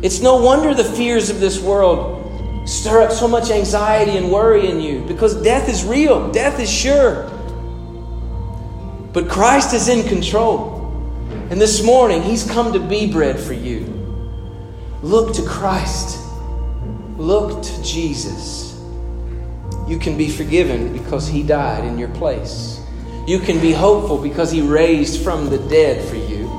It's 0.00 0.20
no 0.20 0.36
wonder 0.36 0.74
the 0.74 0.82
fears 0.82 1.30
of 1.30 1.40
this 1.40 1.60
world 1.60 2.21
stir 2.64 3.02
up 3.02 3.12
so 3.12 3.26
much 3.26 3.50
anxiety 3.50 4.16
and 4.16 4.30
worry 4.30 4.68
in 4.68 4.80
you 4.80 5.04
because 5.06 5.40
death 5.42 5.68
is 5.68 5.84
real, 5.84 6.30
death 6.30 6.60
is 6.60 6.70
sure. 6.70 7.28
But 9.12 9.28
Christ 9.28 9.74
is 9.74 9.88
in 9.88 10.08
control. 10.08 10.80
And 11.50 11.60
this 11.60 11.84
morning, 11.84 12.22
He's 12.22 12.48
come 12.48 12.72
to 12.72 12.80
be 12.80 13.12
bread 13.12 13.38
for 13.38 13.52
you. 13.52 13.80
Look 15.02 15.34
to 15.34 15.42
Christ, 15.42 16.18
look 17.18 17.62
to 17.62 17.82
Jesus. 17.82 18.80
You 19.86 19.98
can 19.98 20.16
be 20.16 20.30
forgiven 20.30 20.92
because 20.92 21.28
He 21.28 21.42
died 21.42 21.84
in 21.84 21.98
your 21.98 22.08
place. 22.10 22.80
You 23.26 23.38
can 23.38 23.60
be 23.60 23.72
hopeful 23.72 24.16
because 24.16 24.50
He 24.50 24.62
raised 24.62 25.22
from 25.22 25.50
the 25.50 25.58
dead 25.58 26.08
for 26.08 26.16
you. 26.16 26.50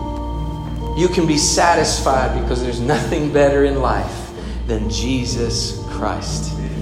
You 0.96 1.08
can 1.08 1.26
be 1.26 1.38
satisfied 1.38 2.40
because 2.40 2.62
there's 2.62 2.80
nothing 2.80 3.34
better 3.34 3.66
in 3.66 3.82
life 3.82 4.32
than 4.68 4.90
Jesus 4.90 5.83
Christ. 5.94 6.53